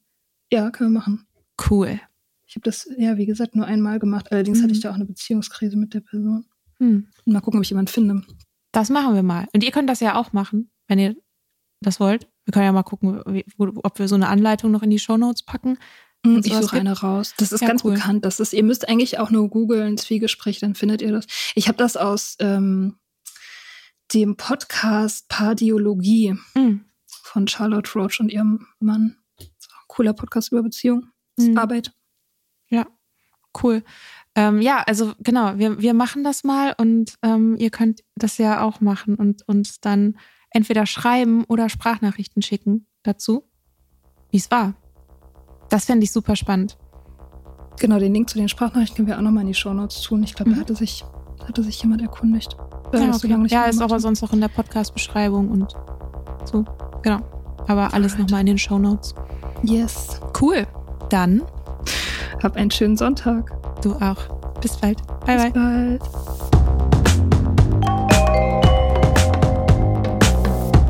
Ja, 0.51 0.69
können 0.71 0.91
wir 0.91 0.99
machen. 0.99 1.25
Cool. 1.69 1.99
Ich 2.47 2.55
habe 2.55 2.63
das, 2.63 2.89
ja, 2.97 3.17
wie 3.17 3.25
gesagt, 3.25 3.55
nur 3.55 3.65
einmal 3.65 3.99
gemacht. 3.99 4.31
Allerdings 4.31 4.59
Mhm. 4.59 4.63
hatte 4.63 4.73
ich 4.73 4.79
da 4.81 4.91
auch 4.91 4.95
eine 4.95 5.05
Beziehungskrise 5.05 5.77
mit 5.77 5.93
der 5.93 6.01
Person. 6.01 6.45
Hm. 6.79 7.07
Mal 7.25 7.41
gucken, 7.41 7.59
ob 7.59 7.63
ich 7.63 7.69
jemanden 7.69 7.91
finde. 7.91 8.23
Das 8.71 8.89
machen 8.89 9.15
wir 9.15 9.23
mal. 9.23 9.47
Und 9.53 9.63
ihr 9.63 9.71
könnt 9.71 9.89
das 9.89 9.99
ja 9.99 10.15
auch 10.15 10.33
machen, 10.33 10.69
wenn 10.87 10.99
ihr 10.99 11.15
das 11.81 11.99
wollt. 11.99 12.27
Wir 12.45 12.51
können 12.51 12.65
ja 12.65 12.71
mal 12.71 12.83
gucken, 12.83 13.21
wie, 13.27 13.45
ob 13.57 13.99
wir 13.99 14.07
so 14.07 14.15
eine 14.15 14.27
Anleitung 14.27 14.71
noch 14.71 14.83
in 14.83 14.89
die 14.89 14.99
Shownotes 14.99 15.43
packen. 15.43 15.77
Mm, 16.23 16.35
Wenn's 16.35 16.47
Ich 16.47 16.53
suche 16.53 16.77
eine 16.77 16.97
raus. 16.99 17.33
Das 17.37 17.51
ist 17.51 17.61
Ja, 17.61 17.67
ganz 17.67 17.83
cool. 17.83 17.93
bekannt. 17.93 18.25
Das 18.25 18.39
ist, 18.39 18.53
ihr 18.53 18.63
müsst 18.63 18.87
eigentlich 18.87 19.19
auch 19.19 19.29
nur 19.29 19.49
googeln, 19.49 19.97
Zwiegespräch, 19.97 20.59
dann 20.59 20.75
findet 20.75 21.01
ihr 21.01 21.11
das. 21.11 21.25
Ich 21.55 21.67
habe 21.67 21.77
das 21.77 21.97
aus 21.97 22.35
ähm, 22.39 22.97
dem 24.13 24.35
Podcast 24.37 25.27
Pardiologie 25.29 26.35
Mhm. 26.55 26.85
von 27.07 27.47
Charlotte 27.47 27.91
Roach 27.95 28.19
und 28.19 28.31
ihrem 28.31 28.67
Mann. 28.79 29.17
Cooler 29.87 30.13
Podcast 30.13 30.51
über 30.51 30.63
Beziehung. 30.63 31.07
Mhm. 31.37 31.57
Arbeit. 31.57 31.93
Ja, 32.69 32.87
cool. 33.63 33.83
Ähm, 34.35 34.61
ja, 34.61 34.81
also 34.87 35.13
genau, 35.19 35.57
wir, 35.59 35.79
wir 35.81 35.93
machen 35.93 36.23
das 36.23 36.43
mal 36.43 36.73
und 36.77 37.15
ähm, 37.21 37.55
ihr 37.57 37.69
könnt 37.69 38.01
das 38.15 38.37
ja 38.39 38.61
auch 38.61 38.81
machen 38.81 39.15
und 39.15 39.47
uns 39.47 39.79
dann 39.79 40.17
entweder 40.49 40.85
schreiben 40.87 41.43
oder 41.45 41.69
Sprachnachrichten 41.69 42.41
schicken 42.41 42.87
dazu, 43.03 43.47
wie 44.31 44.37
es 44.37 44.49
war. 44.49 44.73
Das 45.73 45.85
fände 45.85 46.03
ich 46.03 46.11
super 46.11 46.35
spannend. 46.35 46.77
Genau, 47.79 47.97
den 47.97 48.13
Link 48.13 48.29
zu 48.29 48.37
den 48.37 48.47
Sprachnachrichten 48.47 48.95
können 48.95 49.07
wir 49.07 49.17
auch 49.17 49.21
nochmal 49.23 49.41
in 49.41 49.47
die 49.47 49.55
Shownotes 49.55 50.01
tun. 50.01 50.21
Ich 50.21 50.35
glaube, 50.35 50.51
Mhm. 50.51 50.55
da 50.55 50.61
hatte 50.61 50.75
sich, 50.75 51.03
hatte 51.47 51.63
sich 51.63 51.81
jemand 51.81 52.03
erkundigt. 52.03 52.55
Ja, 52.93 53.07
das 53.07 53.21
so 53.21 53.25
okay. 53.25 53.27
lange 53.29 53.43
nicht 53.43 53.51
ja 53.53 53.63
ist 53.65 53.81
aber 53.81 53.99
sonst 53.99 54.21
auch 54.21 54.31
in 54.33 54.39
der 54.41 54.49
Podcast-Beschreibung 54.49 55.49
und 55.49 55.73
so. 56.45 56.63
Genau. 57.01 57.21
Aber 57.67 57.91
alles 57.95 58.15
nochmal 58.19 58.41
in 58.41 58.45
den 58.45 58.57
Shownotes. 58.59 59.15
Yes. 59.63 60.19
Cool. 60.39 60.67
Dann 61.09 61.41
Hab 62.43 62.55
einen 62.55 62.69
schönen 62.69 62.95
Sonntag. 62.95 63.51
du 63.81 63.93
auch. 63.95 64.17
Bis 64.61 64.77
bald. 64.77 64.99
Bye, 65.25 65.37
bye. 65.51 65.51
Bis 65.51 65.53
bald. 65.53 66.03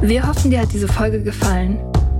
Wir 0.01 0.27
hoffen, 0.27 0.51
dir 0.51 0.59
hat 0.61 0.73
diese 0.73 0.89
Folge 0.89 1.23
gefallen. 1.23 1.79